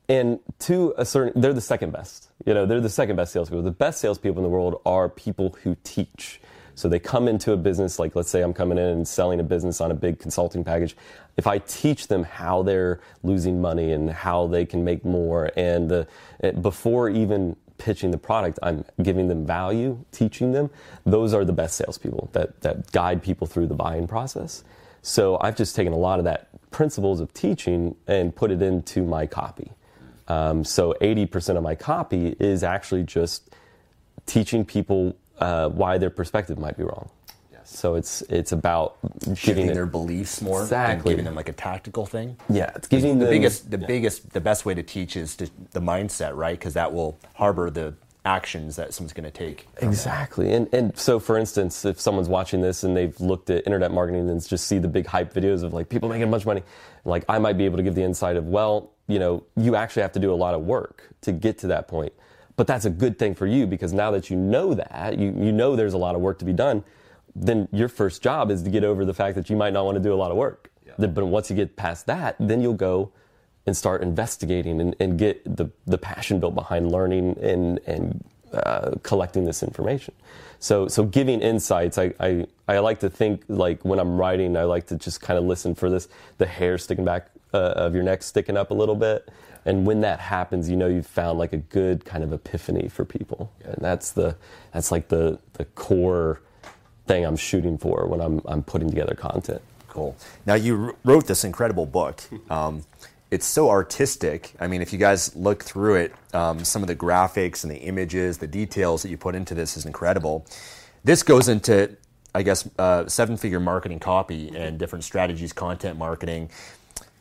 And 0.09 0.39
to 0.59 0.93
a 0.97 1.03
certain, 1.03 1.41
they're 1.41 1.51
the 1.51 1.59
second 1.59 1.91
best. 1.91 2.29
You 2.45 2.53
know, 2.53 2.65
they're 2.65 2.79
the 2.79 2.89
second 2.89 3.17
best 3.17 3.33
salespeople. 3.33 3.63
The 3.63 3.71
best 3.71 3.99
salespeople 3.99 4.39
in 4.39 4.43
the 4.43 4.49
world 4.49 4.79
are 4.85 5.09
people 5.09 5.57
who 5.63 5.75
teach. 5.83 6.39
So 6.77 6.87
they 6.87 6.99
come 6.99 7.27
into 7.27 7.53
a 7.53 7.57
business, 7.57 7.97
like 7.97 8.15
let's 8.15 8.29
say 8.29 8.43
I'm 8.43 8.53
coming 8.53 8.77
in 8.77 8.85
and 8.85 9.07
selling 9.07 9.39
a 9.39 9.43
business 9.43 9.81
on 9.81 9.89
a 9.89 9.95
big 9.95 10.19
consulting 10.19 10.63
package. 10.63 10.95
If 11.35 11.47
I 11.47 11.57
teach 11.57 12.05
them 12.05 12.23
how 12.23 12.61
they're 12.61 13.01
losing 13.23 13.59
money 13.59 13.93
and 13.93 14.11
how 14.11 14.45
they 14.45 14.63
can 14.63 14.83
make 14.83 15.03
more, 15.03 15.49
and 15.57 15.89
the, 15.89 16.07
before 16.61 17.09
even 17.09 17.55
pitching 17.79 18.11
the 18.11 18.17
product, 18.19 18.59
I'm 18.61 18.85
giving 19.01 19.27
them 19.27 19.43
value, 19.43 20.05
teaching 20.11 20.51
them. 20.51 20.69
Those 21.03 21.33
are 21.33 21.43
the 21.43 21.51
best 21.51 21.77
salespeople 21.77 22.29
that, 22.33 22.61
that 22.61 22.91
guide 22.91 23.23
people 23.23 23.47
through 23.47 23.65
the 23.65 23.75
buying 23.75 24.05
process. 24.05 24.63
So 25.01 25.39
I've 25.41 25.55
just 25.55 25.75
taken 25.75 25.93
a 25.93 25.97
lot 25.97 26.19
of 26.19 26.25
that 26.25 26.49
principles 26.69 27.21
of 27.21 27.33
teaching 27.33 27.95
and 28.05 28.35
put 28.35 28.51
it 28.51 28.61
into 28.61 29.01
my 29.01 29.25
copy. 29.25 29.71
Um, 30.27 30.63
so 30.63 30.93
80% 31.01 31.57
of 31.57 31.63
my 31.63 31.73
copy 31.73 32.35
is 32.39 32.63
actually 32.63 33.01
just 33.01 33.49
teaching 34.27 34.63
people 34.63 35.15
uh, 35.39 35.69
why 35.69 35.97
their 35.97 36.09
perspective 36.09 36.57
might 36.57 36.77
be 36.77 36.83
wrong. 36.83 37.09
Yes. 37.51 37.77
So 37.77 37.95
it's 37.95 38.21
it's 38.23 38.51
about 38.51 38.97
shifting 39.35 39.67
it, 39.67 39.73
their 39.73 39.85
beliefs 39.85 40.41
more 40.41 40.61
exactly. 40.61 41.13
giving 41.13 41.25
them 41.25 41.35
like 41.35 41.49
a 41.49 41.53
tactical 41.53 42.05
thing. 42.05 42.37
Yeah, 42.49 42.71
it's 42.75 42.87
giving 42.87 43.19
the 43.19 43.25
them, 43.25 43.33
biggest 43.33 43.69
the 43.71 43.79
yeah. 43.79 43.87
biggest 43.87 44.31
the 44.31 44.41
best 44.41 44.65
way 44.65 44.73
to 44.73 44.83
teach 44.83 45.15
is 45.15 45.35
to, 45.37 45.49
the 45.71 45.81
mindset, 45.81 46.35
right? 46.35 46.57
Because 46.57 46.73
that 46.73 46.93
will 46.93 47.17
harbor 47.35 47.69
the 47.69 47.93
actions 48.27 48.75
that 48.75 48.93
someone's 48.93 49.13
going 49.13 49.23
to 49.23 49.31
take. 49.31 49.67
Exactly. 49.77 50.53
And 50.53 50.67
and 50.73 50.97
so 50.97 51.19
for 51.19 51.37
instance, 51.37 51.85
if 51.85 51.99
someone's 51.99 52.27
watching 52.27 52.61
this 52.61 52.83
and 52.83 52.95
they've 52.95 53.17
looked 53.19 53.49
at 53.49 53.65
internet 53.65 53.91
marketing 53.91 54.29
and 54.29 54.45
just 54.45 54.67
see 54.67 54.79
the 54.79 54.87
big 54.87 55.07
hype 55.07 55.33
videos 55.33 55.63
of 55.63 55.73
like 55.73 55.87
people 55.89 56.09
making 56.09 56.23
a 56.23 56.27
bunch 56.27 56.43
of 56.43 56.47
money, 56.47 56.63
like 57.05 57.23
I 57.29 57.39
might 57.39 57.57
be 57.57 57.65
able 57.65 57.77
to 57.77 57.83
give 57.83 57.95
the 57.95 58.03
insight 58.03 58.35
of, 58.35 58.45
well, 58.45 58.91
you 59.07 59.17
know, 59.17 59.43
you 59.55 59.75
actually 59.75 60.01
have 60.01 60.11
to 60.11 60.19
do 60.19 60.33
a 60.33 60.35
lot 60.35 60.53
of 60.53 60.61
work 60.61 61.03
to 61.21 61.31
get 61.31 61.57
to 61.59 61.67
that 61.67 61.87
point. 61.87 62.11
But 62.57 62.67
that's 62.67 62.85
a 62.85 62.89
good 62.89 63.17
thing 63.17 63.35
for 63.35 63.47
you 63.47 63.65
because 63.67 63.93
now 63.93 64.11
that 64.11 64.29
you 64.29 64.35
know 64.35 64.73
that, 64.73 65.17
you, 65.17 65.27
you 65.27 65.51
know 65.53 65.75
there's 65.75 65.93
a 65.93 65.97
lot 65.97 66.15
of 66.15 66.21
work 66.21 66.39
to 66.39 66.45
be 66.45 66.53
done 66.53 66.83
then 67.39 67.67
your 67.71 67.87
first 67.87 68.21
job 68.21 68.49
is 68.49 68.63
to 68.63 68.69
get 68.69 68.83
over 68.83 69.05
the 69.05 69.13
fact 69.13 69.35
that 69.35 69.49
you 69.49 69.55
might 69.55 69.73
not 69.73 69.85
want 69.85 69.95
to 69.95 70.03
do 70.03 70.13
a 70.13 70.15
lot 70.15 70.31
of 70.31 70.37
work. 70.37 70.71
Yeah. 70.85 71.07
But 71.07 71.25
once 71.25 71.49
you 71.49 71.55
get 71.55 71.75
past 71.75 72.07
that, 72.07 72.35
then 72.39 72.61
you'll 72.61 72.73
go 72.73 73.11
and 73.65 73.75
start 73.75 74.01
investigating 74.01 74.81
and, 74.81 74.95
and 74.99 75.19
get 75.19 75.43
the, 75.57 75.69
the 75.85 75.97
passion 75.97 76.39
built 76.39 76.55
behind 76.55 76.91
learning 76.91 77.37
and, 77.41 77.79
and 77.85 78.23
uh, 78.53 78.91
collecting 79.03 79.43
this 79.43 79.61
information. 79.61 80.13
So, 80.59 80.87
so 80.87 81.03
giving 81.03 81.41
insights, 81.41 81.97
I, 81.97 82.13
I, 82.19 82.47
I 82.67 82.79
like 82.79 82.99
to 83.01 83.09
think 83.09 83.43
like 83.47 83.83
when 83.85 83.99
I'm 83.99 84.17
writing, 84.17 84.57
I 84.57 84.63
like 84.63 84.87
to 84.87 84.95
just 84.95 85.21
kind 85.21 85.37
of 85.37 85.45
listen 85.45 85.75
for 85.75 85.89
this, 85.89 86.07
the 86.37 86.47
hair 86.47 86.77
sticking 86.77 87.05
back 87.05 87.29
uh, 87.53 87.57
of 87.57 87.93
your 87.93 88.03
neck 88.03 88.23
sticking 88.23 88.57
up 88.57 88.71
a 88.71 88.73
little 88.73 88.95
bit. 88.95 89.29
And 89.67 89.85
when 89.85 89.99
that 90.01 90.21
happens, 90.21 90.69
you 90.69 90.77
know 90.77 90.87
you've 90.87 91.05
found 91.05 91.37
like 91.37 91.51
a 91.51 91.57
good 91.57 92.05
kind 92.05 92.23
of 92.23 92.31
epiphany 92.31 92.87
for 92.87 93.03
people. 93.03 93.51
Yeah. 93.61 93.71
And 93.71 93.83
that's 93.83 94.13
the, 94.13 94.37
that's 94.71 94.91
like 94.93 95.09
the, 95.09 95.39
the 95.53 95.65
core 95.65 96.39
thing 97.05 97.25
I'm 97.25 97.35
shooting 97.35 97.77
for 97.77 98.07
when 98.07 98.21
I'm, 98.21 98.41
I'm 98.45 98.63
putting 98.63 98.89
together 98.89 99.13
content. 99.13 99.61
Cool. 99.89 100.15
Now, 100.45 100.53
you 100.53 100.95
wrote 101.03 101.27
this 101.27 101.43
incredible 101.43 101.85
book. 101.85 102.23
Um, 102.49 102.83
it's 103.29 103.45
so 103.45 103.69
artistic. 103.69 104.53
I 104.57 104.67
mean, 104.67 104.81
if 104.81 104.93
you 104.93 104.99
guys 104.99 105.35
look 105.35 105.61
through 105.61 105.95
it, 105.95 106.15
um, 106.33 106.63
some 106.63 106.81
of 106.81 106.87
the 106.87 106.95
graphics 106.95 107.63
and 107.63 107.71
the 107.71 107.77
images, 107.79 108.37
the 108.37 108.47
details 108.47 109.03
that 109.03 109.09
you 109.09 109.17
put 109.17 109.35
into 109.35 109.53
this 109.53 109.75
is 109.75 109.85
incredible. 109.85 110.45
This 111.03 111.23
goes 111.23 111.49
into, 111.49 111.97
I 112.33 112.43
guess, 112.43 112.69
uh, 112.79 113.05
seven 113.07 113.35
figure 113.35 113.59
marketing 113.59 113.99
copy 113.99 114.55
and 114.55 114.79
different 114.79 115.03
strategies, 115.03 115.51
content 115.51 115.97
marketing. 115.97 116.49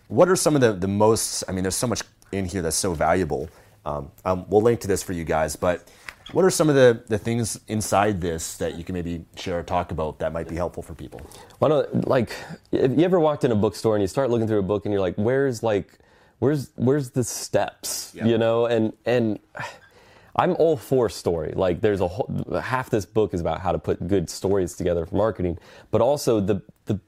What 0.07 0.29
are 0.29 0.37
some 0.37 0.55
of 0.55 0.61
the, 0.61 0.75
the 0.75 0.87
most, 0.87 1.43
I 1.49 1.53
mean, 1.53 1.65
there's 1.65 1.75
so 1.75 1.89
much 1.89 2.03
in 2.33 2.45
here 2.45 2.63
that's 2.63 2.77
so 2.77 2.95
valuable. 2.95 3.49
Um, 3.85 4.11
um 4.25 4.47
we'll 4.49 4.63
link 4.63 4.81
to 4.81 4.89
this 4.89 5.03
for 5.03 5.13
you 5.13 5.25
guys, 5.25 5.57
but 5.57 5.89
what 6.33 6.45
are 6.45 6.51
some 6.51 6.69
of 6.69 6.75
the, 6.75 7.03
the 7.07 7.19
things 7.19 7.61
inside 7.69 8.21
this 8.21 8.57
that 8.57 8.75
you 8.77 8.83
can 8.83 8.95
maybe 8.95 9.25
share 9.37 9.61
or 9.61 9.63
talk 9.63 9.93
about 9.93 10.19
that 10.19 10.33
might 10.33 10.49
be 10.49 10.57
helpful 10.57 10.83
for 10.83 10.95
people? 10.95 11.21
Well, 11.61 11.87
like, 11.93 12.37
if 12.73 12.91
you 12.91 13.05
ever 13.05 13.21
walked 13.21 13.45
in 13.45 13.53
a 13.53 13.55
bookstore 13.55 13.95
and 13.95 14.03
you 14.03 14.09
start 14.09 14.29
looking 14.29 14.49
through 14.49 14.59
a 14.59 14.65
book 14.65 14.85
and 14.85 14.93
you're 14.93 15.01
like, 15.01 15.15
where's 15.15 15.63
like, 15.63 15.99
where's 16.41 16.71
where's 16.75 17.11
the 17.11 17.23
steps, 17.23 18.13
yeah. 18.15 18.25
you 18.27 18.39
know? 18.39 18.67
And 18.67 18.93
and 19.05 19.39
I'm 20.35 20.57
all 20.57 20.77
for 20.77 21.09
story. 21.09 21.53
Like 21.55 21.81
there's 21.81 22.01
a 22.01 22.09
whole, 22.09 22.61
half 22.61 22.91
this 22.91 23.07
book 23.07 23.33
is 23.33 23.41
about 23.41 23.61
how 23.61 23.71
to 23.71 23.79
put 23.79 24.07
good 24.09 24.29
stories 24.29 24.75
together 24.75 25.07
for 25.07 25.15
marketing, 25.15 25.59
but 25.93 26.01
also 26.01 26.41
the 26.41 26.61
the 26.87 26.99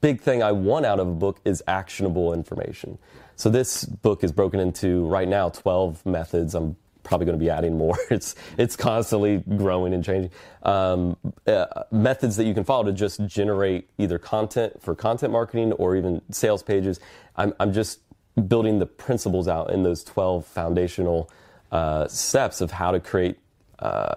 big 0.00 0.20
thing 0.20 0.42
I 0.42 0.50
want 0.52 0.86
out 0.86 0.98
of 0.98 1.06
a 1.06 1.14
book 1.14 1.40
is 1.44 1.62
actionable 1.68 2.34
information. 2.34 2.98
So 3.36 3.50
this 3.50 3.84
book 3.84 4.24
is 4.24 4.32
broken 4.32 4.60
into 4.60 5.06
right 5.06 5.28
now 5.28 5.50
12 5.50 6.04
methods. 6.06 6.54
I'm 6.54 6.76
probably 7.02 7.26
going 7.26 7.38
to 7.38 7.44
be 7.44 7.50
adding 7.50 7.78
more. 7.78 7.96
It's 8.10 8.34
it's 8.58 8.76
constantly 8.76 9.38
growing 9.56 9.94
and 9.94 10.04
changing. 10.04 10.30
Um, 10.62 11.16
uh, 11.46 11.66
methods 11.90 12.36
that 12.36 12.44
you 12.44 12.54
can 12.54 12.64
follow 12.64 12.84
to 12.84 12.92
just 12.92 13.24
generate 13.26 13.88
either 13.98 14.18
content 14.18 14.82
for 14.82 14.94
content 14.94 15.32
marketing 15.32 15.72
or 15.72 15.96
even 15.96 16.22
sales 16.30 16.62
pages. 16.62 16.98
I'm 17.36 17.54
I'm 17.60 17.72
just 17.72 18.00
building 18.48 18.78
the 18.78 18.86
principles 18.86 19.48
out 19.48 19.70
in 19.70 19.82
those 19.82 20.04
12 20.04 20.44
foundational 20.46 21.30
uh, 21.72 22.06
steps 22.08 22.60
of 22.60 22.70
how 22.70 22.90
to 22.90 23.00
create 23.00 23.38
uh, 23.78 24.14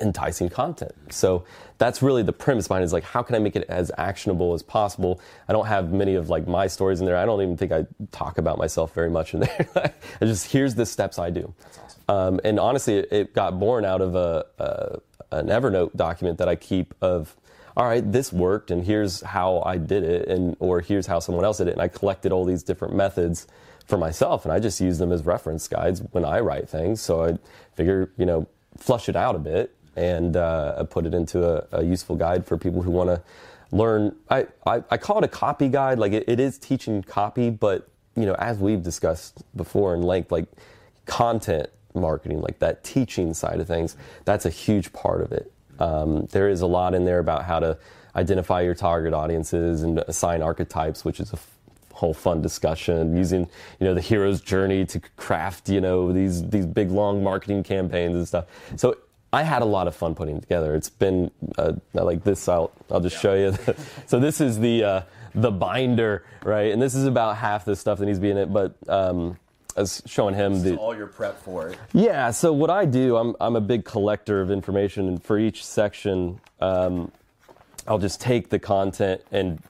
enticing 0.00 0.48
content. 0.48 0.92
So 1.10 1.44
that's 1.78 2.02
really 2.02 2.22
the 2.22 2.32
premise 2.32 2.68
behind 2.68 2.82
it 2.82 2.86
is 2.86 2.92
like 2.92 3.04
how 3.04 3.22
can 3.22 3.34
I 3.34 3.38
make 3.38 3.56
it 3.56 3.64
as 3.68 3.90
actionable 3.98 4.54
as 4.54 4.62
possible? 4.62 5.20
I 5.48 5.52
don't 5.52 5.66
have 5.66 5.92
many 5.92 6.14
of 6.14 6.28
like 6.28 6.46
my 6.46 6.66
stories 6.66 7.00
in 7.00 7.06
there. 7.06 7.16
I 7.16 7.24
don't 7.24 7.40
even 7.42 7.56
think 7.56 7.72
I 7.72 7.86
talk 8.12 8.38
about 8.38 8.58
myself 8.58 8.94
very 8.94 9.10
much 9.10 9.34
in 9.34 9.40
there. 9.40 9.70
I 10.20 10.24
just 10.24 10.52
here's 10.52 10.74
the 10.74 10.86
steps 10.86 11.18
I 11.18 11.30
do. 11.30 11.52
Awesome. 11.84 12.00
Um, 12.08 12.40
and 12.44 12.60
honestly, 12.60 12.96
it, 12.96 13.08
it, 13.12 13.34
got 13.34 13.58
born 13.58 13.84
out 13.84 14.00
of 14.00 14.14
a, 14.14 14.44
a, 14.58 14.98
an 15.36 15.46
Evernote 15.46 15.94
document 15.96 16.38
that 16.38 16.48
I 16.48 16.56
keep 16.56 16.94
of 17.00 17.36
all 17.76 17.86
right, 17.86 18.12
this 18.12 18.32
worked, 18.32 18.72
and 18.72 18.84
here's 18.84 19.20
how 19.22 19.62
I 19.64 19.78
did 19.78 20.02
it, 20.02 20.28
and 20.28 20.56
or 20.58 20.80
here's 20.80 21.06
how 21.06 21.20
someone 21.20 21.44
else 21.44 21.58
did 21.58 21.68
it, 21.68 21.72
and 21.72 21.80
I 21.80 21.88
collected 21.88 22.32
all 22.32 22.44
these 22.44 22.62
different 22.64 22.94
methods 22.94 23.46
for 23.86 23.96
myself, 23.96 24.44
and 24.44 24.52
I 24.52 24.58
just 24.58 24.80
use 24.80 24.98
them 24.98 25.12
as 25.12 25.24
reference 25.24 25.66
guides 25.68 26.02
when 26.10 26.24
I 26.24 26.40
write 26.40 26.68
things. 26.68 27.00
So 27.00 27.24
I 27.24 27.38
figure, 27.74 28.10
you 28.16 28.26
know, 28.26 28.48
flush 28.76 29.08
it 29.08 29.16
out 29.16 29.36
a 29.36 29.38
bit 29.38 29.74
and 29.96 30.36
uh, 30.36 30.82
put 30.84 31.06
it 31.06 31.14
into 31.14 31.44
a, 31.44 31.78
a, 31.78 31.84
useful 31.84 32.16
guide 32.16 32.46
for 32.46 32.56
people 32.56 32.82
who 32.82 32.90
want 32.90 33.08
to 33.08 33.22
learn. 33.72 34.14
I, 34.28 34.46
I, 34.66 34.82
I, 34.90 34.96
call 34.96 35.18
it 35.18 35.24
a 35.24 35.28
copy 35.28 35.68
guide. 35.68 35.98
Like 35.98 36.12
it, 36.12 36.24
it 36.28 36.40
is 36.40 36.58
teaching 36.58 37.02
copy, 37.02 37.50
but 37.50 37.88
you 38.16 38.24
know, 38.24 38.34
as 38.34 38.58
we've 38.58 38.82
discussed 38.82 39.42
before 39.56 39.94
in 39.94 40.02
length, 40.02 40.30
like 40.30 40.46
content 41.06 41.68
marketing, 41.94 42.40
like 42.40 42.58
that 42.60 42.84
teaching 42.84 43.34
side 43.34 43.60
of 43.60 43.66
things, 43.66 43.96
that's 44.24 44.46
a 44.46 44.50
huge 44.50 44.92
part 44.92 45.22
of 45.22 45.32
it. 45.32 45.52
Um, 45.78 46.26
there 46.26 46.48
is 46.48 46.60
a 46.60 46.66
lot 46.66 46.94
in 46.94 47.04
there 47.04 47.18
about 47.18 47.44
how 47.44 47.58
to 47.60 47.78
identify 48.14 48.60
your 48.60 48.74
target 48.74 49.14
audiences 49.14 49.82
and 49.82 49.98
assign 50.00 50.42
archetypes, 50.42 51.04
which 51.04 51.20
is 51.20 51.32
a 51.32 51.38
whole 52.00 52.14
fun 52.14 52.40
discussion 52.40 53.14
using 53.14 53.40
you 53.78 53.86
know 53.86 53.92
the 53.92 54.00
hero's 54.00 54.40
journey 54.40 54.86
to 54.86 54.98
craft 55.16 55.68
you 55.68 55.82
know 55.82 56.12
these 56.12 56.48
these 56.48 56.64
big 56.64 56.90
long 56.90 57.22
marketing 57.22 57.62
campaigns 57.62 58.16
and 58.16 58.26
stuff 58.26 58.46
so 58.76 58.96
I 59.32 59.42
had 59.42 59.62
a 59.62 59.66
lot 59.66 59.86
of 59.86 59.94
fun 59.94 60.14
putting 60.14 60.36
it 60.36 60.40
together. 60.40 60.74
It's 60.74 60.90
been 60.90 61.30
uh, 61.56 61.74
like 61.94 62.24
this. 62.24 62.48
I'll 62.48 62.72
I'll 62.90 63.00
just 63.00 63.16
yeah. 63.16 63.20
show 63.20 63.34
you. 63.34 63.74
so 64.06 64.18
this 64.18 64.40
is 64.40 64.58
the 64.58 64.84
uh, 64.84 65.02
the 65.34 65.50
binder, 65.50 66.24
right? 66.44 66.72
And 66.72 66.82
this 66.82 66.94
is 66.94 67.06
about 67.06 67.36
half 67.36 67.64
the 67.64 67.76
stuff 67.76 67.98
that 67.98 68.06
needs 68.06 68.18
to 68.18 68.22
be 68.22 68.30
in 68.30 68.36
it. 68.36 68.52
But 68.52 68.74
um, 68.88 69.38
as 69.76 70.02
showing 70.06 70.34
him 70.34 70.62
the 70.62 70.76
all 70.76 70.96
your 70.96 71.06
prep 71.06 71.40
for 71.42 71.68
it. 71.68 71.78
Yeah. 71.92 72.30
So 72.30 72.52
what 72.52 72.70
I 72.70 72.84
do, 72.84 73.16
I'm 73.16 73.36
I'm 73.40 73.56
a 73.56 73.60
big 73.60 73.84
collector 73.84 74.40
of 74.40 74.50
information, 74.50 75.08
and 75.08 75.22
for 75.22 75.38
each 75.38 75.64
section, 75.64 76.40
um, 76.60 77.12
I'll 77.86 77.98
just 77.98 78.20
take 78.20 78.50
the 78.50 78.58
content 78.58 79.22
and 79.30 79.62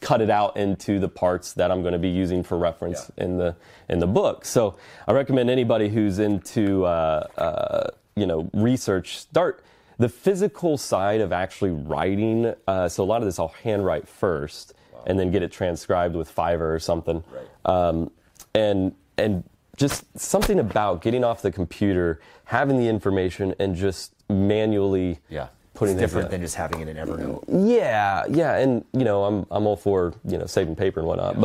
cut 0.00 0.20
it 0.20 0.30
out 0.30 0.56
into 0.56 0.98
the 0.98 1.08
parts 1.08 1.54
that 1.54 1.70
I'm 1.70 1.80
going 1.80 1.92
to 1.92 1.98
be 1.98 2.08
using 2.08 2.42
for 2.42 2.58
reference 2.58 3.10
yeah. 3.16 3.24
in 3.24 3.38
the 3.38 3.56
in 3.88 3.98
the 3.98 4.06
book. 4.06 4.44
So 4.44 4.76
I 5.06 5.12
recommend 5.12 5.50
anybody 5.50 5.88
who's 5.88 6.18
into 6.18 6.84
uh, 6.84 7.26
uh, 7.36 7.90
you 8.20 8.26
know 8.26 8.50
research 8.52 9.18
start 9.18 9.64
the 9.98 10.08
physical 10.08 10.78
side 10.78 11.20
of 11.20 11.32
actually 11.32 11.70
writing. 11.70 12.54
Uh, 12.66 12.88
so 12.88 13.02
a 13.02 13.04
lot 13.04 13.20
of 13.22 13.26
this 13.26 13.38
I'll 13.38 13.54
handwrite 13.62 14.08
first 14.08 14.74
wow. 14.92 15.04
and 15.06 15.18
then 15.18 15.30
get 15.30 15.42
it 15.42 15.52
transcribed 15.52 16.14
with 16.14 16.34
Fiverr 16.34 16.74
or 16.74 16.78
something. 16.78 17.22
Right. 17.30 17.88
Um, 17.88 18.10
and 18.54 18.94
and 19.18 19.44
just 19.76 20.04
something 20.18 20.58
about 20.58 21.02
getting 21.02 21.24
off 21.24 21.42
the 21.42 21.52
computer, 21.52 22.20
having 22.44 22.78
the 22.78 22.88
information, 22.88 23.54
and 23.58 23.74
just 23.74 24.14
manually 24.28 25.18
yeah 25.28 25.48
putting 25.74 25.94
it's 25.94 26.00
different 26.02 26.30
than 26.30 26.40
just 26.42 26.56
having 26.56 26.80
it 26.80 26.88
in 26.88 26.96
Evernote. 26.96 27.44
Yeah, 27.48 28.24
yeah, 28.28 28.58
and 28.58 28.84
you 28.92 29.04
know, 29.04 29.24
I'm 29.24 29.46
I'm 29.50 29.66
all 29.66 29.76
for 29.76 30.14
you 30.24 30.38
know 30.38 30.46
saving 30.46 30.76
paper 30.76 31.00
and 31.00 31.08
whatnot, 31.08 31.34
yeah. 31.34 31.40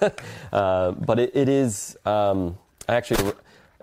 but 0.00 0.22
uh, 0.52 0.92
but 0.92 1.18
it, 1.18 1.34
it 1.34 1.48
is 1.48 1.96
um, 2.04 2.58
actually 2.88 3.32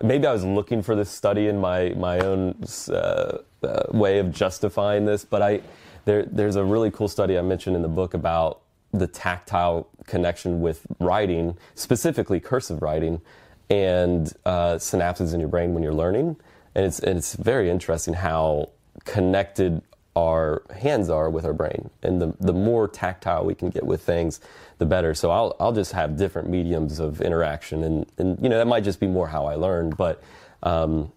maybe 0.01 0.27
I 0.27 0.33
was 0.33 0.43
looking 0.43 0.81
for 0.81 0.95
this 0.95 1.09
study 1.09 1.47
in 1.47 1.59
my 1.59 1.89
my 1.91 2.19
own 2.19 2.63
uh, 2.89 3.37
uh, 3.63 3.83
way 3.91 4.19
of 4.19 4.31
justifying 4.31 5.05
this, 5.05 5.25
but 5.25 5.41
I 5.41 5.61
there 6.05 6.23
there's 6.23 6.55
a 6.55 6.63
really 6.63 6.91
cool 6.91 7.07
study 7.07 7.37
I 7.37 7.41
mentioned 7.41 7.75
in 7.75 7.81
the 7.81 7.87
book 7.87 8.13
about 8.13 8.61
the 8.91 9.07
tactile 9.07 9.87
connection 10.05 10.61
with 10.61 10.85
writing, 10.99 11.57
specifically 11.73 12.39
cursive 12.39 12.81
writing, 12.81 13.21
and 13.69 14.31
uh, 14.45 14.75
synapses 14.75 15.33
in 15.33 15.39
your 15.39 15.49
brain 15.49 15.73
when 15.73 15.83
you're 15.83 15.93
learning, 15.93 16.37
and 16.75 16.85
it's 16.85 16.99
and 16.99 17.17
it's 17.17 17.35
very 17.35 17.69
interesting 17.69 18.13
how 18.13 18.69
connected 19.03 19.81
our 20.15 20.63
hands 20.73 21.09
are 21.09 21.29
with 21.29 21.45
our 21.45 21.53
brain. 21.53 21.89
And 22.01 22.21
the, 22.21 22.33
the 22.39 22.53
more 22.53 22.87
tactile 22.87 23.43
we 23.43 23.53
can 23.53 23.69
get 23.69 23.85
with 23.85 24.01
things, 24.01 24.39
the 24.77 24.85
better. 24.85 25.13
So 25.13 25.31
I'll, 25.31 25.55
I'll 25.59 25.71
just 25.71 25.93
have 25.93 26.17
different 26.17 26.49
mediums 26.49 26.99
of 26.99 27.21
interaction. 27.21 27.83
And, 27.83 28.05
and, 28.17 28.39
you 28.41 28.49
know, 28.49 28.57
that 28.57 28.67
might 28.67 28.83
just 28.83 28.99
be 28.99 29.07
more 29.07 29.27
how 29.27 29.45
I 29.45 29.55
learned. 29.55 29.97
But 29.97 30.21
um, 30.63 31.11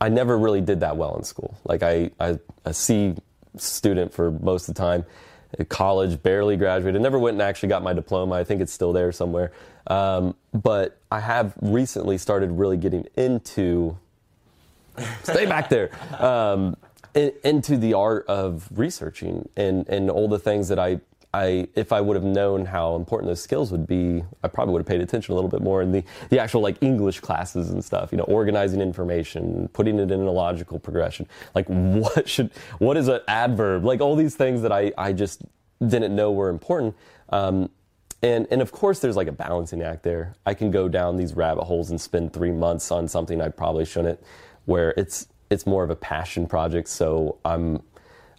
I 0.00 0.08
never 0.08 0.36
really 0.36 0.60
did 0.60 0.80
that 0.80 0.96
well 0.96 1.16
in 1.16 1.24
school. 1.24 1.56
Like 1.64 1.82
I, 1.82 2.10
I, 2.18 2.38
a 2.64 2.74
C 2.74 3.14
student 3.56 4.12
for 4.12 4.30
most 4.30 4.68
of 4.68 4.74
the 4.74 4.80
time. 4.80 5.04
College, 5.68 6.22
barely 6.22 6.56
graduated. 6.56 7.00
Never 7.00 7.18
went 7.18 7.36
and 7.36 7.42
actually 7.42 7.70
got 7.70 7.82
my 7.82 7.94
diploma. 7.94 8.34
I 8.34 8.44
think 8.44 8.60
it's 8.60 8.72
still 8.72 8.92
there 8.92 9.12
somewhere. 9.12 9.50
Um, 9.86 10.34
but 10.52 10.98
I 11.10 11.20
have 11.20 11.54
recently 11.62 12.18
started 12.18 12.50
really 12.50 12.76
getting 12.76 13.06
into 13.16 13.96
stay 15.22 15.46
back 15.46 15.70
there. 15.70 15.90
Um, 16.22 16.76
into 17.14 17.78
the 17.78 17.94
art 17.94 18.26
of 18.26 18.68
researching 18.74 19.48
and, 19.56 19.88
and 19.88 20.10
all 20.10 20.28
the 20.28 20.38
things 20.38 20.68
that 20.68 20.78
I, 20.78 21.00
I, 21.34 21.68
if 21.74 21.92
I 21.92 22.00
would 22.00 22.16
have 22.16 22.24
known 22.24 22.64
how 22.64 22.96
important 22.96 23.28
those 23.28 23.42
skills 23.42 23.70
would 23.70 23.86
be, 23.86 24.24
I 24.42 24.48
probably 24.48 24.72
would 24.72 24.80
have 24.80 24.86
paid 24.86 25.02
attention 25.02 25.32
a 25.32 25.34
little 25.34 25.50
bit 25.50 25.60
more 25.60 25.82
in 25.82 25.92
the, 25.92 26.02
the 26.30 26.38
actual 26.38 26.62
like 26.62 26.82
English 26.82 27.20
classes 27.20 27.68
and 27.70 27.84
stuff, 27.84 28.12
you 28.12 28.18
know, 28.18 28.24
organizing 28.24 28.80
information, 28.80 29.68
putting 29.74 29.98
it 29.98 30.10
in 30.10 30.20
a 30.20 30.30
logical 30.30 30.78
progression. 30.78 31.28
Like 31.54 31.66
what 31.68 32.28
should, 32.28 32.50
what 32.78 32.96
is 32.96 33.08
an 33.08 33.20
adverb? 33.28 33.84
Like 33.84 34.00
all 34.00 34.16
these 34.16 34.36
things 34.36 34.62
that 34.62 34.72
I, 34.72 34.92
I 34.96 35.12
just 35.12 35.42
didn't 35.86 36.16
know 36.16 36.32
were 36.32 36.48
important. 36.48 36.96
Um, 37.28 37.70
and, 38.22 38.46
and 38.50 38.62
of 38.62 38.72
course 38.72 39.00
there's 39.00 39.16
like 39.16 39.28
a 39.28 39.32
balancing 39.32 39.82
act 39.82 40.04
there. 40.04 40.34
I 40.46 40.54
can 40.54 40.70
go 40.70 40.88
down 40.88 41.16
these 41.16 41.34
rabbit 41.34 41.64
holes 41.64 41.90
and 41.90 42.00
spend 42.00 42.32
three 42.32 42.52
months 42.52 42.90
on 42.90 43.06
something 43.06 43.40
I 43.42 43.50
probably 43.50 43.84
shouldn't, 43.84 44.18
where 44.64 44.94
it's, 44.96 45.28
it's 45.50 45.66
more 45.66 45.84
of 45.84 45.90
a 45.90 45.96
passion 45.96 46.46
project. 46.46 46.88
So 46.88 47.38
I'm, 47.44 47.82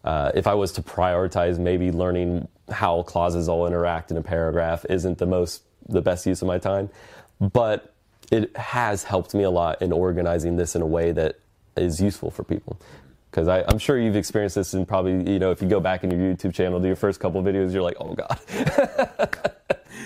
uh, 0.03 0.31
if 0.33 0.47
I 0.47 0.53
was 0.53 0.71
to 0.73 0.81
prioritize, 0.81 1.59
maybe 1.59 1.91
learning 1.91 2.47
how 2.71 3.03
clauses 3.03 3.49
all 3.49 3.67
interact 3.67 4.11
in 4.11 4.17
a 4.17 4.21
paragraph 4.21 4.85
isn't 4.89 5.17
the 5.17 5.25
most 5.25 5.63
the 5.87 6.01
best 6.01 6.25
use 6.25 6.41
of 6.41 6.47
my 6.47 6.57
time, 6.57 6.89
but 7.39 7.93
it 8.31 8.55
has 8.55 9.03
helped 9.03 9.33
me 9.33 9.43
a 9.43 9.49
lot 9.49 9.81
in 9.81 9.91
organizing 9.91 10.55
this 10.55 10.75
in 10.75 10.81
a 10.81 10.85
way 10.85 11.11
that 11.11 11.39
is 11.75 12.01
useful 12.01 12.29
for 12.29 12.43
people. 12.43 12.79
Because 13.31 13.47
I'm 13.47 13.77
sure 13.77 13.99
you've 13.99 14.15
experienced 14.15 14.55
this, 14.55 14.73
and 14.73 14.87
probably 14.87 15.31
you 15.31 15.39
know 15.39 15.51
if 15.51 15.61
you 15.61 15.67
go 15.67 15.79
back 15.79 16.03
in 16.03 16.09
your 16.09 16.19
YouTube 16.19 16.53
channel, 16.53 16.79
do 16.79 16.87
your 16.87 16.95
first 16.95 17.19
couple 17.19 17.41
videos, 17.43 17.73
you're 17.73 17.83
like, 17.83 17.97
oh 17.99 18.15
god. 18.15 18.39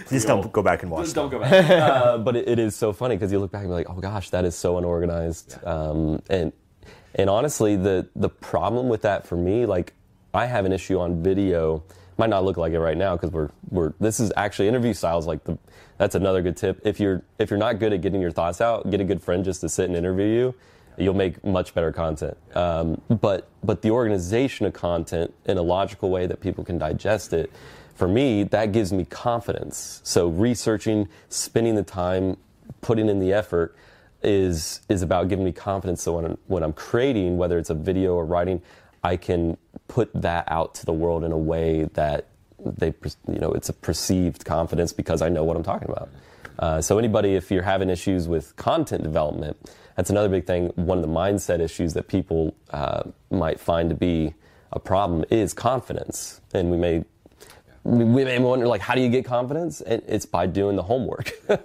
Please 0.08 0.26
don't 0.26 0.52
go 0.52 0.62
back 0.62 0.84
and 0.84 0.92
watch. 0.92 1.06
Just 1.06 1.16
don't 1.16 1.30
go 1.30 1.40
back. 1.40 1.70
uh, 1.70 2.18
but 2.18 2.36
it, 2.36 2.48
it 2.48 2.60
is 2.60 2.76
so 2.76 2.92
funny 2.92 3.16
because 3.16 3.32
you 3.32 3.40
look 3.40 3.52
back 3.52 3.62
and 3.62 3.70
be 3.70 3.76
like, 3.76 3.90
oh 3.90 4.00
gosh, 4.00 4.30
that 4.32 4.44
is 4.44 4.56
so 4.56 4.78
unorganized, 4.78 5.58
yeah. 5.64 5.70
um, 5.70 6.22
and 6.30 6.52
and 7.16 7.30
honestly, 7.30 7.76
the 7.78 8.08
the 8.16 8.30
problem 8.30 8.90
with 8.90 9.04
that 9.04 9.26
for 9.26 9.38
me, 9.38 9.66
like 9.66 9.94
I 10.34 10.46
have 10.46 10.66
an 10.66 10.74
issue 10.74 11.00
on 11.00 11.24
video. 11.24 11.84
Might 12.24 12.30
not 12.30 12.46
look 12.46 12.56
like 12.56 12.72
it 12.72 12.80
right 12.80 12.96
now 12.96 13.18
because 13.18 13.32
we're 13.32 13.50
we're 13.70 13.92
this 14.00 14.22
is 14.22 14.32
actually 14.38 14.70
interview 14.70 14.94
styles 14.94 15.28
like 15.28 15.44
the 15.44 15.58
that's 15.98 16.16
another 16.16 16.42
good 16.42 16.56
tip. 16.56 16.80
If 16.86 16.98
you're 16.98 17.22
if 17.38 17.50
you're 17.50 17.60
not 17.60 17.80
good 17.80 17.92
at 17.92 18.00
getting 18.00 18.22
your 18.22 18.32
thoughts 18.32 18.62
out, 18.62 18.90
get 18.90 19.02
a 19.02 19.04
good 19.04 19.22
friend 19.22 19.44
just 19.44 19.60
to 19.60 19.68
sit 19.68 19.90
and 19.90 19.98
interview 19.98 20.28
you. 20.28 20.56
You'll 20.98 21.16
make 21.16 21.44
much 21.44 21.74
better 21.74 21.92
content. 21.92 22.38
Um, 22.56 23.02
but 23.10 23.50
but 23.62 23.82
the 23.82 23.92
organization 23.92 24.66
of 24.66 24.72
content 24.72 25.34
in 25.44 25.58
a 25.58 25.62
logical 25.62 26.12
way 26.12 26.26
that 26.26 26.40
people 26.40 26.64
can 26.64 26.78
digest 26.78 27.34
it, 27.34 27.52
for 27.94 28.08
me, 28.08 28.44
that 28.44 28.72
gives 28.72 28.94
me 28.94 29.04
confidence. 29.04 30.00
So 30.06 30.30
researching, 30.30 31.10
spending 31.28 31.76
the 31.76 31.84
time, 31.84 32.38
putting 32.80 33.10
in 33.10 33.20
the 33.20 33.34
effort 33.34 33.76
is 34.22 34.80
is 34.88 35.02
about 35.02 35.28
giving 35.28 35.44
me 35.44 35.52
confidence. 35.52 36.02
So 36.02 36.14
when 36.14 36.24
I'm, 36.24 36.38
when 36.48 36.64
I'm 36.64 36.72
creating, 36.72 37.36
whether 37.36 37.60
it's 37.60 37.70
a 37.70 37.76
video 37.76 38.16
or 38.16 38.24
writing, 38.24 38.62
I 39.04 39.18
can 39.18 39.58
put 39.88 40.10
that 40.14 40.46
out 40.50 40.76
to 40.76 40.86
the 40.86 40.94
world 40.94 41.24
in 41.24 41.32
a 41.32 41.38
way 41.38 41.84
that 41.94 42.28
they 42.60 42.94
you 43.28 43.40
know 43.40 43.52
it's 43.52 43.70
a 43.70 43.74
perceived 43.74 44.46
confidence 44.46 44.94
because 44.94 45.22
I 45.22 45.30
know 45.30 45.44
what 45.44 45.58
I'm 45.58 45.64
talking 45.64 45.90
about. 45.90 46.10
Uh, 46.60 46.82
so 46.82 46.98
anybody, 46.98 47.36
if 47.36 47.52
you're 47.52 47.64
having 47.64 47.90
issues 47.90 48.28
with 48.28 48.56
content 48.56 49.04
development, 49.04 49.58
that's 49.98 50.10
another 50.10 50.30
big 50.30 50.46
thing. 50.46 50.68
One 50.76 50.98
of 50.98 51.04
the 51.04 51.10
mindset 51.10 51.60
issues 51.60 51.94
that 51.94 52.08
people 52.08 52.56
uh, 52.70 53.04
might 53.32 53.60
find 53.60 53.90
to 53.90 53.96
be 53.96 54.34
a 54.72 54.80
problem 54.80 55.26
is 55.30 55.54
confidence, 55.54 56.42
and 56.54 56.72
we 56.72 56.78
may 56.78 57.04
we 57.84 58.24
may 58.24 58.40
wonder 58.40 58.66
like 58.66 58.82
how 58.82 58.96
do 58.96 59.02
you 59.02 59.10
get 59.10 59.26
confidence 59.26 59.82
and 59.82 60.02
it's 60.08 60.26
by 60.26 60.46
doing 60.46 60.78
the 60.78 60.84
homework 60.84 61.34
yeah. 61.50 61.58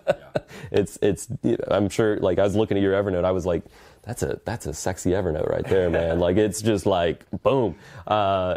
it's 0.72 0.98
it's 1.00 1.28
i'm 1.68 1.88
sure 1.88 2.16
like 2.18 2.40
i 2.40 2.42
was 2.42 2.56
looking 2.56 2.76
at 2.76 2.82
your 2.82 2.92
evernote 2.92 3.24
i 3.24 3.30
was 3.30 3.46
like 3.46 3.62
that's 4.08 4.22
a 4.22 4.40
that's 4.46 4.66
a 4.66 4.72
sexy 4.72 5.10
evernote 5.10 5.48
right 5.50 5.66
there 5.66 5.90
man 5.90 6.18
like 6.18 6.38
it's 6.38 6.62
just 6.62 6.86
like 6.86 7.26
boom 7.42 7.76
uh, 8.06 8.56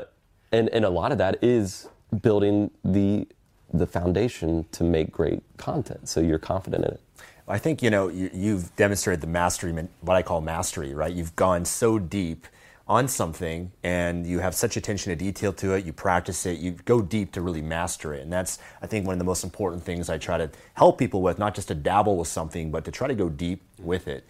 and 0.53 0.69
and 0.69 0.85
a 0.85 0.89
lot 0.89 1.11
of 1.11 1.17
that 1.17 1.43
is 1.43 1.89
building 2.21 2.71
the 2.85 3.27
the 3.73 3.85
foundation 3.85 4.65
to 4.71 4.83
make 4.83 5.11
great 5.11 5.43
content 5.57 6.07
so 6.07 6.21
you're 6.21 6.39
confident 6.39 6.85
in 6.85 6.91
it 6.91 7.01
I 7.47 7.57
think 7.57 7.83
you 7.83 7.89
know 7.89 8.07
you, 8.07 8.53
have 8.53 8.73
demonstrated 8.77 9.19
the 9.19 9.27
mastery, 9.27 9.73
what 9.99 10.15
I 10.15 10.21
call 10.21 10.39
mastery, 10.39 10.93
right? 10.93 11.11
You've 11.11 11.35
gone 11.35 11.65
so 11.65 11.99
deep 11.99 12.47
on 12.87 13.09
something, 13.09 13.71
and 13.83 14.25
you 14.25 14.39
have 14.39 14.55
such 14.55 14.77
attention 14.77 15.09
to 15.09 15.15
detail 15.17 15.51
to 15.53 15.73
it. 15.73 15.83
You 15.83 15.91
practice 15.91 16.45
it. 16.45 16.59
You 16.59 16.71
go 16.85 17.01
deep 17.01 17.33
to 17.33 17.41
really 17.41 17.61
master 17.61 18.13
it, 18.13 18.21
and 18.21 18.31
that's 18.31 18.59
I 18.81 18.87
think 18.87 19.05
one 19.05 19.13
of 19.13 19.19
the 19.19 19.25
most 19.25 19.43
important 19.43 19.83
things 19.83 20.09
I 20.09 20.17
try 20.17 20.37
to 20.37 20.49
help 20.75 20.97
people 20.97 21.21
with, 21.21 21.39
not 21.39 21.53
just 21.53 21.67
to 21.69 21.75
dabble 21.75 22.15
with 22.15 22.29
something, 22.29 22.71
but 22.71 22.85
to 22.85 22.91
try 22.91 23.09
to 23.09 23.15
go 23.15 23.27
deep 23.27 23.61
with 23.79 24.07
it. 24.07 24.23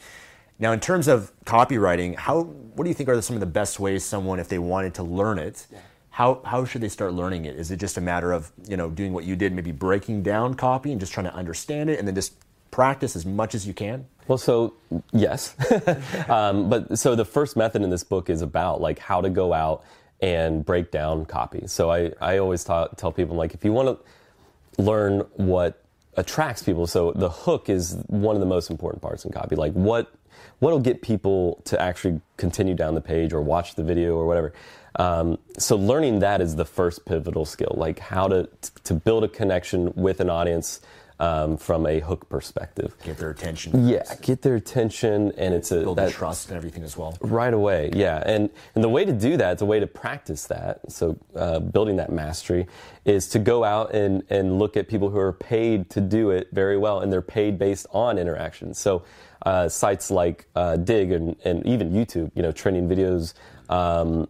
Now, 0.62 0.72
in 0.74 0.80
terms 0.80 1.08
of 1.08 1.32
copywriting, 1.44 2.16
how 2.16 2.44
what 2.44 2.84
do 2.84 2.90
you 2.90 2.94
think 2.94 3.10
are 3.10 3.20
some 3.22 3.36
of 3.36 3.40
the 3.40 3.48
best 3.48 3.80
ways 3.80 4.06
someone, 4.06 4.40
if 4.40 4.48
they 4.48 4.60
wanted 4.60 4.94
to 4.94 5.04
learn 5.04 5.40
it, 5.40 5.66
how, 6.12 6.42
how 6.46 6.66
should 6.66 6.82
they 6.82 6.88
start 6.88 7.14
learning 7.14 7.46
it? 7.46 7.56
Is 7.56 7.72
it 7.72 7.78
just 7.78 7.98
a 7.98 8.02
matter 8.02 8.32
of 8.32 8.52
you 8.70 8.78
know 8.78 8.90
doing 8.92 9.12
what 9.12 9.26
you 9.26 9.36
did, 9.36 9.54
maybe 9.54 9.72
breaking 9.72 10.22
down 10.22 10.54
copy 10.54 10.92
and 10.92 11.00
just 11.00 11.12
trying 11.12 11.26
to 11.26 11.34
understand 11.34 11.90
it, 11.90 11.98
and 11.98 12.08
then 12.08 12.14
just 12.14 12.36
practice 12.70 13.16
as 13.16 13.26
much 13.26 13.56
as 13.56 13.66
you 13.66 13.74
can? 13.74 14.06
Well, 14.28 14.38
so 14.38 14.76
yes, 15.12 15.56
um, 16.30 16.70
but 16.70 16.98
so 16.98 17.16
the 17.16 17.26
first 17.26 17.58
method 17.58 17.82
in 17.82 17.90
this 17.90 18.04
book 18.04 18.30
is 18.30 18.44
about 18.44 18.82
like 18.82 19.00
how 19.00 19.20
to 19.20 19.32
go 19.32 19.54
out 19.54 19.84
and 20.22 20.64
break 20.64 20.92
down 20.92 21.26
copy. 21.26 21.66
So 21.66 21.90
I 21.90 22.12
I 22.22 22.38
always 22.38 22.64
ta- 22.64 22.90
tell 22.90 23.12
people 23.12 23.36
like 23.36 23.56
if 23.56 23.66
you 23.66 23.74
want 23.74 23.98
to 23.98 24.84
learn 24.84 25.22
what 25.38 25.84
attracts 26.18 26.62
people, 26.62 26.86
so 26.86 27.14
the 27.14 27.30
hook 27.30 27.68
is 27.68 27.98
one 28.08 28.36
of 28.36 28.42
the 28.42 28.46
most 28.46 28.70
important 28.70 29.02
parts 29.02 29.26
in 29.26 29.32
copy. 29.32 29.56
Like 29.56 29.74
what 29.74 30.14
what'll 30.60 30.80
get 30.80 31.02
people 31.02 31.62
to 31.66 31.82
actually 31.82 32.22
continue 32.38 32.74
down 32.74 32.96
the 32.96 33.02
page 33.02 33.34
or 33.34 33.42
watch 33.42 33.76
the 33.76 33.84
video 33.84 34.16
or 34.16 34.26
whatever. 34.26 34.54
Um, 34.98 35.38
so 35.58 35.76
learning 35.76 36.20
that 36.20 36.42
is 36.42 36.56
the 36.56 36.66
first 36.66 37.06
pivotal 37.06 37.46
skill, 37.46 37.74
like 37.78 38.00
how 38.00 38.28
to 38.28 38.50
to 38.84 38.94
build 38.94 39.24
a 39.24 39.28
connection 39.28 39.94
with 39.96 40.20
an 40.20 40.30
audience 40.30 40.82
um, 41.22 41.56
from 41.56 41.86
a 41.86 42.00
hook 42.00 42.28
perspective. 42.30 42.96
Get 43.04 43.18
their 43.18 43.30
attention. 43.30 43.88
Yeah, 43.88 44.04
get 44.22 44.42
their 44.42 44.56
attention, 44.56 45.32
and 45.38 45.54
it's 45.54 45.72
a 45.72 45.82
build 45.82 46.00
that, 46.00 46.12
trust 46.12 46.50
and 46.50 46.58
everything 46.58 46.84
as 46.84 46.98
well. 46.98 47.16
Right 47.22 47.54
away, 47.54 47.92
yeah, 47.94 48.24
and 48.26 48.50
and 48.74 48.84
the 48.84 48.90
way 48.90 49.06
to 49.06 49.14
do 49.14 49.38
that, 49.38 49.60
the 49.60 49.66
way 49.66 49.80
to 49.80 49.88
practice 49.88 50.48
that, 50.48 50.92
so 50.92 51.18
uh, 51.36 51.60
building 51.60 51.98
that 51.98 52.12
mastery, 52.12 52.68
is 53.06 53.28
to 53.30 53.40
go 53.40 53.64
out 53.64 53.94
and 53.94 54.24
and 54.30 54.58
look 54.58 54.76
at 54.76 54.88
people 54.88 55.10
who 55.12 55.20
are 55.20 55.34
paid 55.34 55.92
to 55.92 56.02
do 56.02 56.32
it 56.32 56.50
very 56.52 56.78
well, 56.78 57.00
and 57.02 57.14
they're 57.14 57.22
paid 57.22 57.58
based 57.58 57.86
on 57.92 58.18
interactions. 58.18 58.78
So. 58.78 59.04
Uh, 59.44 59.68
sites 59.68 60.12
like 60.12 60.46
uh, 60.56 60.78
Digg 60.78 61.12
and, 61.12 61.36
and 61.44 61.66
even 61.66 61.92
YouTube, 61.92 62.30
you 62.36 62.44
know, 62.44 62.52
trending 62.52 62.88
videos, 62.88 63.34
um, 63.70 64.28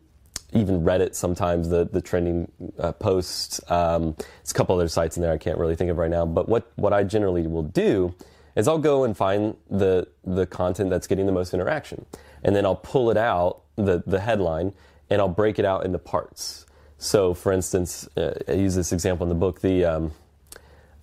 even 0.53 0.83
Reddit 0.83 1.15
sometimes 1.15 1.69
the 1.69 1.85
the 1.85 2.01
trending 2.01 2.51
uh, 2.79 2.91
posts. 2.93 3.61
Um, 3.69 4.15
there's 4.17 4.51
a 4.51 4.53
couple 4.53 4.75
other 4.75 4.87
sites 4.87 5.17
in 5.17 5.23
there 5.23 5.31
I 5.31 5.37
can't 5.37 5.57
really 5.57 5.75
think 5.75 5.91
of 5.91 5.97
right 5.97 6.11
now. 6.11 6.25
But 6.25 6.49
what 6.49 6.71
what 6.75 6.93
I 6.93 7.03
generally 7.03 7.47
will 7.47 7.63
do 7.63 8.13
is 8.55 8.67
I'll 8.67 8.77
go 8.77 9.03
and 9.03 9.15
find 9.15 9.55
the 9.69 10.07
the 10.23 10.45
content 10.45 10.89
that's 10.89 11.07
getting 11.07 11.25
the 11.25 11.31
most 11.31 11.53
interaction, 11.53 12.05
and 12.43 12.55
then 12.55 12.65
I'll 12.65 12.75
pull 12.75 13.09
it 13.11 13.17
out 13.17 13.61
the 13.75 14.03
the 14.05 14.19
headline 14.19 14.73
and 15.09 15.21
I'll 15.21 15.27
break 15.27 15.59
it 15.59 15.65
out 15.65 15.85
into 15.85 15.99
parts. 15.99 16.65
So, 16.97 17.33
for 17.33 17.51
instance, 17.51 18.07
uh, 18.15 18.33
I 18.47 18.53
use 18.53 18.75
this 18.75 18.91
example 18.91 19.25
in 19.25 19.29
the 19.29 19.35
book. 19.35 19.61
The 19.61 19.85
um, 19.85 20.11